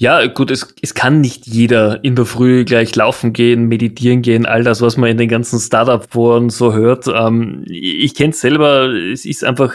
Ja, 0.00 0.24
gut, 0.26 0.52
es, 0.52 0.74
es 0.80 0.94
kann 0.94 1.20
nicht 1.20 1.48
jeder 1.48 2.04
in 2.04 2.14
der 2.14 2.24
Früh 2.24 2.64
gleich 2.64 2.94
laufen 2.94 3.32
gehen, 3.32 3.66
meditieren 3.66 4.22
gehen, 4.22 4.46
all 4.46 4.62
das, 4.62 4.80
was 4.80 4.96
man 4.96 5.10
in 5.10 5.16
den 5.16 5.28
ganzen 5.28 5.58
Startup-Foren 5.58 6.50
so 6.50 6.72
hört. 6.72 7.08
Ähm, 7.08 7.64
ich 7.66 8.14
kenne 8.14 8.30
es 8.30 8.40
selber, 8.40 8.92
es 8.92 9.24
ist 9.24 9.42
einfach, 9.42 9.74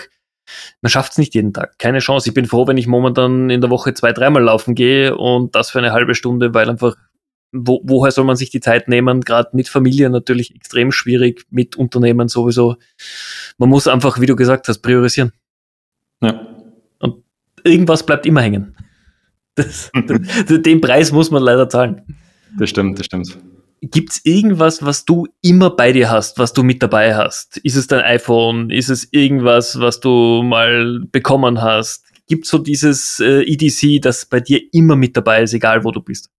man 0.82 0.90
schafft 0.90 1.12
es 1.12 1.18
nicht 1.18 1.36
jeden 1.36 1.52
Tag. 1.52 1.78
Keine 1.78 2.00
Chance. 2.00 2.30
Ich 2.30 2.34
bin 2.34 2.46
froh, 2.46 2.68
wenn 2.68 2.78
ich 2.78 2.88
momentan 2.88 3.50
in 3.50 3.60
der 3.60 3.70
Woche 3.70 3.94
zwei, 3.94 4.14
dreimal 4.14 4.44
laufen 4.44 4.76
gehe 4.76 5.18
und 5.18 5.56
das 5.56 5.72
für 5.72 5.80
eine 5.80 5.92
halbe 5.92 6.16
Stunde, 6.16 6.54
weil 6.54 6.70
einfach 6.70 6.96
wo, 7.54 7.82
woher 7.84 8.12
soll 8.12 8.26
man 8.26 8.36
sich 8.36 8.50
die 8.50 8.60
Zeit 8.60 8.88
nehmen? 8.88 9.22
Gerade 9.22 9.50
mit 9.54 9.70
Familie 9.70 10.10
natürlich 10.10 10.54
extrem 10.56 10.92
schwierig, 10.92 11.46
mit 11.52 11.76
Unternehmen 11.76 12.28
sowieso. 12.28 12.76
Man 13.58 13.70
muss 13.70 13.88
einfach, 13.88 14.20
wie 14.20 14.26
du 14.26 14.36
gesagt 14.36 14.68
hast, 14.68 14.80
priorisieren. 14.80 15.32
Ja. 16.22 16.48
Und 17.00 17.24
irgendwas 17.64 18.06
bleibt 18.06 18.26
immer 18.26 18.42
hängen. 18.42 18.76
Das, 19.56 19.92
den 20.50 20.82
Preis 20.82 21.12
muss 21.12 21.30
man 21.30 21.44
leider 21.44 21.70
zahlen. 21.70 22.02
Das 22.58 22.72
stimmt, 22.72 22.98
das 22.98 23.06
stimmt. 23.06 23.38
Gibt's 23.82 24.20
irgendwas, 24.24 24.84
was 24.84 25.06
du 25.06 25.28
immer 25.44 25.70
bei 25.70 25.92
dir 25.92 26.10
hast, 26.10 26.40
was 26.40 26.54
du 26.54 26.64
mit 26.64 26.82
dabei 26.82 27.16
hast? 27.16 27.58
Ist 27.58 27.76
es 27.76 27.86
dein 27.86 28.00
iPhone? 28.00 28.72
Ist 28.72 28.90
es 28.90 29.08
irgendwas, 29.12 29.80
was 29.80 30.00
du 30.00 30.42
mal 30.42 31.02
bekommen 31.12 31.62
hast? 31.62 32.04
Gibt 32.28 32.48
so 32.48 32.58
dieses 32.58 33.20
äh, 33.20 33.44
EDC, 33.44 34.02
das 34.02 34.26
bei 34.26 34.40
dir 34.40 34.60
immer 34.72 34.96
mit 34.96 35.16
dabei 35.16 35.44
ist, 35.44 35.54
egal 35.54 35.84
wo 35.84 35.92
du 35.92 36.02
bist? 36.02 36.32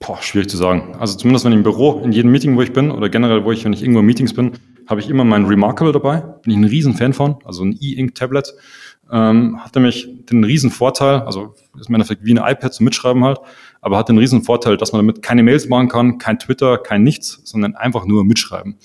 Boah, 0.00 0.20
schwierig 0.22 0.48
zu 0.48 0.56
sagen. 0.56 0.94
Also 0.98 1.18
zumindest 1.18 1.44
wenn 1.44 1.52
ich 1.52 1.58
im 1.58 1.62
Büro, 1.62 2.00
in 2.02 2.10
jedem 2.10 2.32
Meeting, 2.32 2.56
wo 2.56 2.62
ich 2.62 2.72
bin, 2.72 2.90
oder 2.90 3.10
generell, 3.10 3.44
wo 3.44 3.52
ich, 3.52 3.66
wenn 3.66 3.74
ich 3.74 3.82
irgendwo 3.82 4.00
in 4.00 4.06
Meetings 4.06 4.32
bin, 4.32 4.52
habe 4.88 4.98
ich 4.98 5.10
immer 5.10 5.24
mein 5.24 5.44
Remarkable 5.44 5.92
dabei. 5.92 6.20
Bin 6.20 6.52
ich 6.52 6.56
ein 6.56 6.64
riesen 6.64 6.94
Fan 6.94 7.12
von, 7.12 7.36
also 7.44 7.64
ein 7.64 7.76
E-Ink-Tablet. 7.78 8.54
Ähm, 9.12 9.62
hat 9.62 9.74
nämlich 9.74 10.08
den 10.30 10.42
riesen 10.42 10.70
Vorteil, 10.70 11.20
also 11.20 11.54
ist 11.78 11.90
im 11.90 11.96
Endeffekt 11.96 12.24
wie 12.24 12.32
ein 12.32 12.38
iPad 12.38 12.72
zum 12.72 12.84
Mitschreiben 12.84 13.24
halt, 13.24 13.40
aber 13.82 13.98
hat 13.98 14.08
den 14.08 14.16
riesen 14.16 14.42
Vorteil, 14.42 14.78
dass 14.78 14.92
man 14.92 15.00
damit 15.00 15.20
keine 15.20 15.42
Mails 15.42 15.68
machen 15.68 15.88
kann, 15.88 16.16
kein 16.18 16.38
Twitter, 16.38 16.78
kein 16.78 17.02
nichts, 17.02 17.40
sondern 17.44 17.74
einfach 17.74 18.06
nur 18.06 18.24
mitschreiben. 18.24 18.78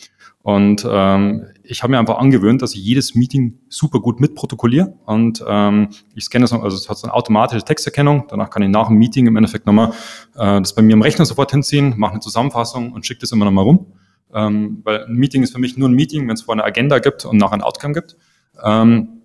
Und 0.45 0.87
ähm, 0.87 1.47
ich 1.63 1.81
habe 1.81 1.89
mir 1.89 1.97
einfach 1.97 2.19
angewöhnt, 2.19 2.61
dass 2.61 2.75
ich 2.75 2.83
jedes 2.85 3.15
Meeting 3.15 3.57
super 3.67 3.99
gut 3.99 4.19
mitprotokolliere. 4.19 4.93
Und 5.07 5.43
ähm, 5.47 5.89
ich 6.13 6.25
scanne 6.25 6.43
das, 6.43 6.53
also 6.53 6.77
es 6.77 6.87
hat 6.87 6.99
so 6.99 7.07
eine 7.07 7.15
automatische 7.15 7.65
Texterkennung. 7.65 8.25
Danach 8.27 8.51
kann 8.51 8.61
ich 8.61 8.69
nach 8.69 8.89
dem 8.89 8.97
Meeting 8.97 9.25
im 9.25 9.35
Endeffekt 9.37 9.65
nochmal 9.65 9.89
äh, 10.35 10.61
das 10.61 10.75
bei 10.75 10.83
mir 10.83 10.93
im 10.93 11.01
Rechner 11.01 11.25
sofort 11.25 11.49
hinziehen, 11.49 11.95
mache 11.97 12.11
eine 12.11 12.19
Zusammenfassung 12.19 12.91
und 12.91 13.07
schicke 13.07 13.21
das 13.21 13.31
immer 13.31 13.45
nochmal 13.45 13.63
rum. 13.63 13.87
Ähm, 14.35 14.81
weil 14.83 15.05
ein 15.05 15.15
Meeting 15.15 15.41
ist 15.41 15.51
für 15.51 15.59
mich 15.59 15.77
nur 15.77 15.89
ein 15.89 15.95
Meeting, 15.95 16.27
wenn 16.27 16.35
es 16.35 16.43
vorher 16.43 16.63
eine 16.63 16.71
Agenda 16.71 16.99
gibt 16.99 17.25
und 17.25 17.37
nachher 17.37 17.55
ein 17.55 17.63
Outcome 17.63 17.95
gibt. 17.95 18.15
Ähm, 18.63 19.21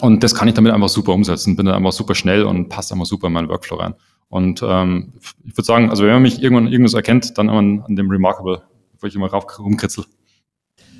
und 0.00 0.24
das 0.24 0.34
kann 0.34 0.48
ich 0.48 0.54
damit 0.54 0.72
einfach 0.72 0.88
super 0.88 1.12
umsetzen, 1.12 1.54
bin 1.54 1.66
dann 1.66 1.76
einfach 1.76 1.92
super 1.92 2.16
schnell 2.16 2.42
und 2.42 2.68
passt 2.68 2.90
einfach 2.92 3.06
super 3.06 3.28
in 3.28 3.34
meinen 3.34 3.48
Workflow 3.48 3.76
rein. 3.76 3.94
Und 4.28 4.64
ähm, 4.66 5.12
ich 5.44 5.56
würde 5.56 5.64
sagen, 5.64 5.90
also 5.90 6.02
wenn 6.02 6.14
man 6.14 6.22
mich 6.22 6.42
irgendwann 6.42 6.66
irgendwas 6.66 6.94
erkennt, 6.94 7.38
dann 7.38 7.48
an, 7.48 7.84
an 7.86 7.94
dem 7.94 8.10
Remarkable, 8.10 8.62
wo 8.98 9.06
ich 9.06 9.14
immer 9.14 9.28
rauf 9.28 9.44
rumkritzel. 9.60 10.06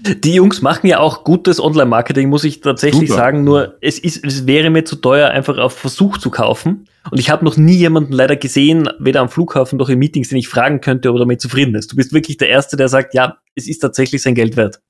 Die 0.03 0.35
Jungs 0.35 0.63
machen 0.63 0.87
ja 0.87 0.99
auch 0.99 1.25
gutes 1.25 1.61
Online-Marketing, 1.61 2.29
muss 2.29 2.45
ich 2.45 2.61
tatsächlich 2.61 3.09
Super. 3.09 3.21
sagen. 3.21 3.45
Nur 3.45 3.77
es 3.81 3.99
ist, 3.99 4.25
es 4.25 4.47
wäre 4.47 4.71
mir 4.71 4.85
zu 4.85 4.97
teuer, 4.97 5.31
einfach 5.31 5.59
auf 5.59 5.75
Versuch 5.75 6.19
zu 6.19 6.31
kaufen. 6.31 6.89
Und 7.11 7.19
ich 7.19 7.31
habe 7.31 7.45
noch 7.45 7.57
nie 7.57 7.75
jemanden 7.75 8.13
leider 8.13 8.37
gesehen, 8.37 8.89
weder 8.99 9.21
am 9.21 9.29
Flughafen 9.29 9.79
noch 9.79 9.89
in 9.89 9.99
Meetings, 9.99 10.29
den 10.29 10.39
ich 10.39 10.49
fragen 10.49 10.81
könnte, 10.81 11.11
ob 11.11 11.17
er 11.17 11.21
damit 11.21 11.41
zufrieden 11.41 11.75
ist. 11.75 11.93
Du 11.93 11.97
bist 11.97 12.13
wirklich 12.13 12.37
der 12.39 12.49
Erste, 12.49 12.77
der 12.77 12.89
sagt, 12.89 13.15
ja, 13.15 13.39
es 13.55 13.69
ist 13.69 13.81
tatsächlich 13.81 14.23
sein 14.23 14.35
Geld 14.35 14.57
wert. 14.57 14.81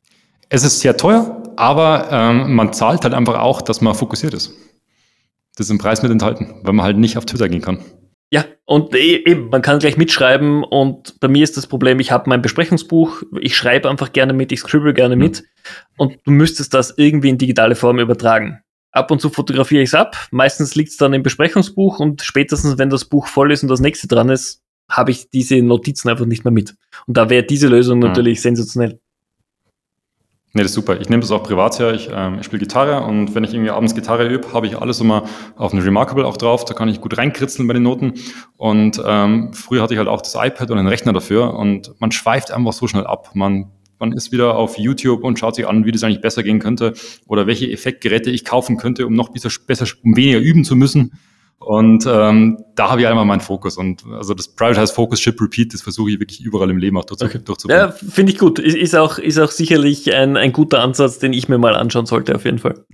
Es 0.48 0.64
ist 0.64 0.80
sehr 0.80 0.96
teuer, 0.96 1.42
aber 1.56 2.08
ähm, 2.10 2.54
man 2.54 2.72
zahlt 2.72 3.04
halt 3.04 3.14
einfach 3.14 3.38
auch, 3.38 3.62
dass 3.62 3.80
man 3.80 3.94
fokussiert 3.94 4.34
ist. 4.34 4.52
Das 5.56 5.66
ist 5.66 5.70
im 5.70 5.78
Preis 5.78 6.02
mit 6.02 6.10
enthalten, 6.10 6.54
weil 6.62 6.72
man 6.72 6.84
halt 6.84 6.98
nicht 6.98 7.16
auf 7.16 7.26
Twitter 7.26 7.48
gehen 7.48 7.62
kann. 7.62 7.78
Ja, 8.32 8.44
und 8.64 8.94
e-, 8.94 9.24
eben, 9.26 9.48
man 9.48 9.60
kann 9.60 9.80
gleich 9.80 9.96
mitschreiben 9.96 10.62
und 10.62 11.18
bei 11.18 11.26
mir 11.26 11.42
ist 11.42 11.56
das 11.56 11.66
Problem, 11.66 11.98
ich 11.98 12.12
habe 12.12 12.30
mein 12.30 12.42
Besprechungsbuch, 12.42 13.22
ich 13.40 13.56
schreibe 13.56 13.90
einfach 13.90 14.12
gerne 14.12 14.32
mit, 14.32 14.52
ich 14.52 14.60
scribble 14.60 14.94
gerne 14.94 15.16
mhm. 15.16 15.22
mit 15.22 15.44
und 15.96 16.18
du 16.24 16.30
müsstest 16.30 16.72
das 16.72 16.94
irgendwie 16.96 17.28
in 17.28 17.38
digitale 17.38 17.74
Form 17.74 17.98
übertragen. 17.98 18.60
Ab 18.92 19.10
und 19.10 19.20
zu 19.20 19.30
fotografiere 19.30 19.82
ich 19.82 19.90
es 19.90 19.94
ab, 19.94 20.16
meistens 20.30 20.74
liegt 20.76 20.90
es 20.90 20.96
dann 20.96 21.12
im 21.12 21.22
Besprechungsbuch 21.22 21.98
und 21.98 22.22
spätestens, 22.22 22.78
wenn 22.78 22.90
das 22.90 23.04
Buch 23.04 23.26
voll 23.26 23.52
ist 23.52 23.62
und 23.62 23.68
das 23.68 23.80
nächste 23.80 24.06
dran 24.06 24.28
ist, 24.28 24.62
habe 24.88 25.10
ich 25.10 25.30
diese 25.30 25.60
Notizen 25.62 26.08
einfach 26.08 26.26
nicht 26.26 26.44
mehr 26.44 26.52
mit. 26.52 26.74
Und 27.06 27.16
da 27.16 27.30
wäre 27.30 27.44
diese 27.44 27.68
Lösung 27.68 27.98
mhm. 27.98 28.06
natürlich 28.06 28.42
sensationell. 28.42 29.00
Nee, 30.52 30.62
das 30.62 30.72
ist 30.72 30.74
super. 30.74 31.00
Ich 31.00 31.08
nehme 31.08 31.20
das 31.20 31.30
auch 31.30 31.44
privat 31.44 31.78
her. 31.78 31.94
Ich, 31.94 32.10
ähm, 32.12 32.38
ich 32.40 32.46
spiele 32.46 32.58
Gitarre 32.58 33.04
und 33.06 33.36
wenn 33.36 33.44
ich 33.44 33.54
irgendwie 33.54 33.70
abends 33.70 33.94
Gitarre 33.94 34.26
übe, 34.26 34.52
habe 34.52 34.66
ich 34.66 34.76
alles 34.76 35.00
immer 35.00 35.24
auf 35.56 35.72
eine 35.72 35.84
Remarkable 35.84 36.26
auch 36.26 36.36
drauf. 36.36 36.64
Da 36.64 36.74
kann 36.74 36.88
ich 36.88 37.00
gut 37.00 37.16
reinkritzeln 37.16 37.68
bei 37.68 37.74
den 37.74 37.84
Noten. 37.84 38.14
Und 38.56 39.00
ähm, 39.06 39.52
früher 39.52 39.80
hatte 39.82 39.94
ich 39.94 39.98
halt 39.98 40.08
auch 40.08 40.22
das 40.22 40.34
iPad 40.34 40.72
und 40.72 40.78
einen 40.78 40.88
Rechner 40.88 41.12
dafür 41.12 41.54
und 41.54 41.92
man 42.00 42.10
schweift 42.10 42.50
einfach 42.50 42.72
so 42.72 42.88
schnell 42.88 43.06
ab. 43.06 43.30
Man, 43.34 43.70
man 44.00 44.12
ist 44.12 44.32
wieder 44.32 44.56
auf 44.56 44.76
YouTube 44.76 45.22
und 45.22 45.38
schaut 45.38 45.54
sich 45.54 45.68
an, 45.68 45.84
wie 45.84 45.92
das 45.92 46.02
eigentlich 46.02 46.20
besser 46.20 46.42
gehen 46.42 46.58
könnte 46.58 46.94
oder 47.28 47.46
welche 47.46 47.70
Effektgeräte 47.70 48.30
ich 48.30 48.44
kaufen 48.44 48.76
könnte, 48.76 49.06
um 49.06 49.14
noch 49.14 49.28
besser, 49.28 49.50
besser 49.68 49.86
um 50.02 50.16
weniger 50.16 50.40
üben 50.40 50.64
zu 50.64 50.74
müssen. 50.74 51.12
Und 51.60 52.06
ähm, 52.06 52.64
da 52.74 52.90
habe 52.90 53.02
ich 53.02 53.06
einmal 53.06 53.26
meinen 53.26 53.40
Fokus. 53.40 53.76
Und 53.76 54.04
also 54.12 54.32
das 54.32 54.48
Prioritize 54.48 54.94
Focus 54.94 55.20
Ship 55.20 55.38
Repeat, 55.40 55.74
das 55.74 55.82
versuche 55.82 56.10
ich 56.10 56.18
wirklich 56.18 56.40
überall 56.40 56.70
im 56.70 56.78
Leben 56.78 56.96
auch 56.96 57.04
durchzu 57.04 57.26
okay. 57.26 57.38
durchzubringen. 57.44 57.86
Ja, 57.86 57.92
finde 57.92 58.32
ich 58.32 58.38
gut. 58.38 58.58
Ist, 58.58 58.76
ist, 58.76 58.96
auch, 58.96 59.18
ist 59.18 59.38
auch 59.38 59.50
sicherlich 59.50 60.12
ein, 60.14 60.38
ein 60.38 60.52
guter 60.52 60.80
Ansatz, 60.80 61.18
den 61.18 61.34
ich 61.34 61.48
mir 61.48 61.58
mal 61.58 61.76
anschauen 61.76 62.06
sollte, 62.06 62.34
auf 62.34 62.46
jeden 62.46 62.58
Fall. 62.58 62.84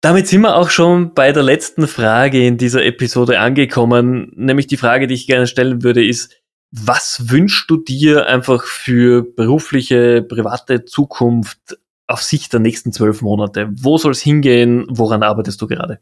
Damit 0.00 0.28
sind 0.28 0.42
wir 0.42 0.54
auch 0.54 0.70
schon 0.70 1.14
bei 1.14 1.32
der 1.32 1.42
letzten 1.42 1.88
Frage 1.88 2.46
in 2.46 2.56
dieser 2.56 2.84
Episode 2.84 3.40
angekommen. 3.40 4.32
Nämlich 4.36 4.68
die 4.68 4.76
Frage, 4.76 5.08
die 5.08 5.14
ich 5.14 5.26
gerne 5.26 5.48
stellen 5.48 5.82
würde, 5.82 6.06
ist, 6.06 6.32
was 6.70 7.28
wünschst 7.28 7.68
du 7.68 7.78
dir 7.78 8.26
einfach 8.26 8.62
für 8.62 9.22
berufliche, 9.22 10.22
private 10.22 10.84
Zukunft 10.84 11.78
auf 12.06 12.22
Sicht 12.22 12.52
der 12.52 12.60
nächsten 12.60 12.92
zwölf 12.92 13.20
Monate? 13.20 13.68
Wo 13.72 13.98
soll 13.98 14.12
es 14.12 14.20
hingehen? 14.20 14.86
Woran 14.88 15.24
arbeitest 15.24 15.60
du 15.60 15.66
gerade? 15.66 15.98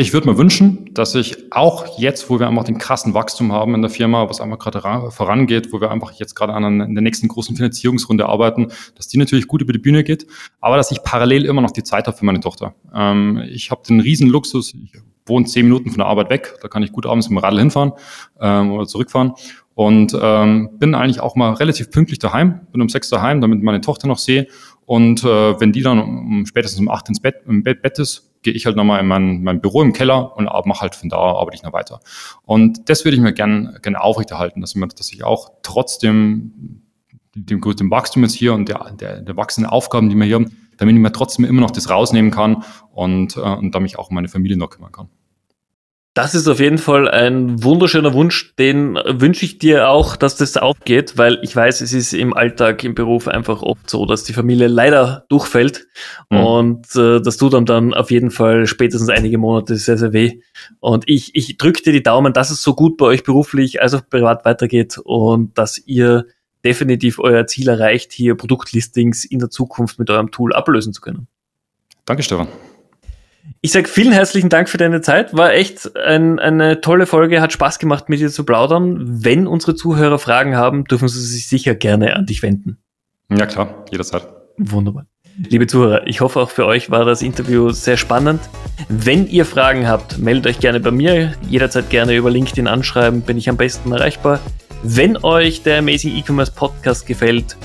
Ich 0.00 0.14
würde 0.14 0.30
mir 0.30 0.38
wünschen, 0.38 0.88
dass 0.94 1.14
ich 1.14 1.52
auch 1.52 1.98
jetzt, 1.98 2.30
wo 2.30 2.40
wir 2.40 2.48
einfach 2.48 2.64
den 2.64 2.78
krassen 2.78 3.12
Wachstum 3.12 3.52
haben 3.52 3.74
in 3.74 3.82
der 3.82 3.90
Firma, 3.90 4.30
was 4.30 4.40
einfach 4.40 4.58
gerade 4.58 5.10
vorangeht, 5.10 5.74
wo 5.74 5.80
wir 5.82 5.90
einfach 5.90 6.12
jetzt 6.12 6.34
gerade 6.34 6.54
an 6.54 6.94
der 6.94 7.02
nächsten 7.02 7.28
großen 7.28 7.54
Finanzierungsrunde 7.54 8.24
arbeiten, 8.24 8.68
dass 8.94 9.08
die 9.08 9.18
natürlich 9.18 9.46
gut 9.46 9.60
über 9.60 9.74
die 9.74 9.78
Bühne 9.78 10.02
geht, 10.02 10.26
aber 10.62 10.78
dass 10.78 10.90
ich 10.90 11.02
parallel 11.02 11.44
immer 11.44 11.60
noch 11.60 11.72
die 11.72 11.82
Zeit 11.82 12.06
habe 12.06 12.16
für 12.16 12.24
meine 12.24 12.40
Tochter. 12.40 12.74
Ähm, 12.94 13.42
ich 13.50 13.70
habe 13.70 13.82
den 13.86 14.00
riesen 14.00 14.30
Luxus, 14.30 14.72
ich 14.72 14.94
wohne 15.26 15.44
zehn 15.44 15.66
Minuten 15.66 15.90
von 15.90 15.98
der 15.98 16.06
Arbeit 16.06 16.30
weg, 16.30 16.54
da 16.62 16.68
kann 16.68 16.82
ich 16.82 16.92
gut 16.92 17.04
abends 17.04 17.28
mit 17.28 17.38
dem 17.38 17.44
Radl 17.44 17.58
hinfahren 17.58 17.92
ähm, 18.40 18.72
oder 18.72 18.86
zurückfahren 18.86 19.34
und 19.74 20.16
ähm, 20.18 20.70
bin 20.78 20.94
eigentlich 20.94 21.20
auch 21.20 21.36
mal 21.36 21.52
relativ 21.52 21.90
pünktlich 21.90 22.18
daheim, 22.18 22.60
bin 22.72 22.80
um 22.80 22.88
sechs 22.88 23.10
daheim, 23.10 23.42
damit 23.42 23.62
meine 23.62 23.82
Tochter 23.82 24.08
noch 24.08 24.18
sehe 24.18 24.46
und 24.86 25.24
äh, 25.24 25.60
wenn 25.60 25.72
die 25.72 25.82
dann 25.82 25.98
um, 25.98 26.46
spätestens 26.46 26.80
um 26.80 26.88
acht 26.88 27.06
ins 27.10 27.20
Bett, 27.20 27.42
im 27.46 27.62
Bett, 27.62 27.82
Bett 27.82 27.98
ist, 27.98 28.29
gehe 28.42 28.52
ich 28.52 28.66
halt 28.66 28.76
nochmal 28.76 29.00
in 29.00 29.06
mein, 29.06 29.42
mein 29.42 29.60
Büro 29.60 29.82
im 29.82 29.92
Keller 29.92 30.36
und 30.36 30.44
mache 30.44 30.80
halt 30.80 30.94
von 30.94 31.08
da 31.08 31.18
arbeite 31.18 31.56
ich 31.56 31.62
noch 31.62 31.72
weiter. 31.72 32.00
Und 32.44 32.88
das 32.88 33.04
würde 33.04 33.16
ich 33.16 33.22
mir 33.22 33.32
gerne 33.32 33.78
gern 33.82 33.96
aufrechterhalten, 33.96 34.60
dass, 34.60 34.74
dass 34.74 35.12
ich 35.12 35.24
auch 35.24 35.50
trotzdem 35.62 36.82
dem, 37.34 37.60
dem 37.60 37.90
Wachstum 37.90 38.22
jetzt 38.22 38.34
hier 38.34 38.54
und 38.54 38.68
der, 38.68 38.90
der, 38.92 39.20
der 39.20 39.36
wachsenden 39.36 39.70
Aufgaben, 39.70 40.08
die 40.08 40.16
wir 40.16 40.24
hier 40.24 40.36
haben, 40.36 40.56
damit 40.78 40.94
ich 40.94 41.00
mir 41.00 41.12
trotzdem 41.12 41.44
immer 41.44 41.60
noch 41.60 41.70
das 41.70 41.90
rausnehmen 41.90 42.30
kann 42.30 42.64
und, 42.92 43.36
äh, 43.36 43.40
und 43.40 43.74
da 43.74 43.80
mich 43.80 43.98
auch 43.98 44.08
um 44.08 44.14
meine 44.14 44.28
Familie 44.28 44.56
noch 44.56 44.70
kümmern 44.70 44.92
kann. 44.92 45.08
Das 46.12 46.34
ist 46.34 46.48
auf 46.48 46.58
jeden 46.58 46.78
Fall 46.78 47.08
ein 47.08 47.62
wunderschöner 47.62 48.12
Wunsch, 48.12 48.56
den 48.56 48.96
wünsche 48.96 49.44
ich 49.44 49.58
dir 49.58 49.88
auch, 49.88 50.16
dass 50.16 50.34
das 50.34 50.56
aufgeht, 50.56 51.16
weil 51.18 51.38
ich 51.42 51.54
weiß, 51.54 51.80
es 51.82 51.92
ist 51.92 52.12
im 52.14 52.34
Alltag, 52.34 52.82
im 52.82 52.96
Beruf 52.96 53.28
einfach 53.28 53.62
oft 53.62 53.88
so, 53.88 54.06
dass 54.06 54.24
die 54.24 54.32
Familie 54.32 54.66
leider 54.66 55.24
durchfällt 55.28 55.86
mhm. 56.28 56.38
und 56.38 56.96
äh, 56.96 57.20
das 57.20 57.36
tut 57.36 57.52
dann 57.52 57.64
dann 57.64 57.94
auf 57.94 58.10
jeden 58.10 58.32
Fall 58.32 58.66
spätestens 58.66 59.08
einige 59.08 59.38
Monate 59.38 59.76
sehr, 59.76 59.98
sehr 59.98 60.12
weh. 60.12 60.40
Und 60.80 61.08
ich, 61.08 61.36
ich 61.36 61.58
drücke 61.58 61.80
dir 61.80 61.92
die 61.92 62.02
Daumen, 62.02 62.32
dass 62.32 62.50
es 62.50 62.60
so 62.60 62.74
gut 62.74 62.96
bei 62.96 63.06
euch 63.06 63.22
beruflich 63.22 63.80
als 63.80 63.94
auch 63.94 64.02
privat 64.10 64.44
weitergeht 64.44 64.98
und 64.98 65.56
dass 65.56 65.78
ihr 65.78 66.26
definitiv 66.64 67.20
euer 67.20 67.46
Ziel 67.46 67.68
erreicht, 67.68 68.12
hier 68.12 68.34
Produktlistings 68.34 69.24
in 69.24 69.38
der 69.38 69.50
Zukunft 69.50 70.00
mit 70.00 70.10
eurem 70.10 70.32
Tool 70.32 70.52
ablösen 70.54 70.92
zu 70.92 71.00
können. 71.00 71.28
Danke, 72.04 72.24
Stefan. 72.24 72.48
Ich 73.62 73.72
sage 73.72 73.88
vielen 73.88 74.12
herzlichen 74.12 74.48
Dank 74.48 74.68
für 74.68 74.78
deine 74.78 75.00
Zeit. 75.02 75.34
War 75.34 75.52
echt 75.52 75.94
ein, 75.96 76.38
eine 76.38 76.80
tolle 76.80 77.06
Folge, 77.06 77.40
hat 77.40 77.52
Spaß 77.52 77.78
gemacht, 77.78 78.08
mit 78.08 78.20
dir 78.20 78.30
zu 78.30 78.44
plaudern. 78.44 79.24
Wenn 79.24 79.46
unsere 79.46 79.74
Zuhörer 79.74 80.18
Fragen 80.18 80.56
haben, 80.56 80.84
dürfen 80.84 81.08
sie 81.08 81.20
sich 81.20 81.48
sicher 81.48 81.74
gerne 81.74 82.16
an 82.16 82.26
dich 82.26 82.42
wenden. 82.42 82.78
Ja 83.30 83.46
klar, 83.46 83.84
jederzeit. 83.90 84.26
Wunderbar. 84.56 85.06
Liebe 85.48 85.66
Zuhörer, 85.66 86.06
ich 86.06 86.20
hoffe 86.20 86.40
auch 86.40 86.50
für 86.50 86.66
euch 86.66 86.90
war 86.90 87.04
das 87.04 87.22
Interview 87.22 87.70
sehr 87.70 87.96
spannend. 87.96 88.40
Wenn 88.88 89.26
ihr 89.26 89.44
Fragen 89.44 89.88
habt, 89.88 90.18
meldet 90.18 90.46
euch 90.46 90.58
gerne 90.58 90.80
bei 90.80 90.90
mir. 90.90 91.32
Jederzeit 91.48 91.88
gerne 91.88 92.16
über 92.16 92.30
LinkedIn 92.30 92.66
anschreiben, 92.66 93.22
bin 93.22 93.38
ich 93.38 93.48
am 93.48 93.56
besten 93.56 93.92
erreichbar. 93.92 94.40
Wenn 94.82 95.16
euch 95.22 95.62
der 95.62 95.78
Amazing 95.78 96.16
E-Commerce 96.16 96.52
Podcast 96.52 97.06
gefällt, 97.06 97.56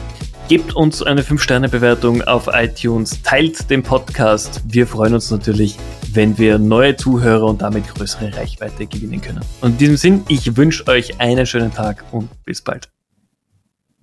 Gebt 0.48 0.76
uns 0.76 1.02
eine 1.02 1.24
5-Sterne-Bewertung 1.24 2.22
auf 2.22 2.48
iTunes, 2.54 3.20
teilt 3.24 3.68
den 3.72 3.82
Podcast. 3.82 4.62
Wir 4.68 4.86
freuen 4.86 5.16
uns 5.16 5.32
natürlich, 5.32 5.76
wenn 6.14 6.38
wir 6.38 6.60
neue 6.60 6.96
Zuhörer 6.96 7.46
und 7.48 7.64
damit 7.64 7.88
größere 7.88 8.32
Reichweite 8.38 8.86
gewinnen 8.86 9.22
können. 9.22 9.42
Und 9.62 9.72
in 9.72 9.78
diesem 9.78 9.98
Sinn, 9.98 10.24
ich 10.28 10.56
wünsche 10.56 10.86
euch 10.86 11.20
einen 11.20 11.48
schönen 11.48 11.74
Tag 11.74 12.04
und 12.12 12.30
bis 12.46 12.62
bald. 12.62 12.95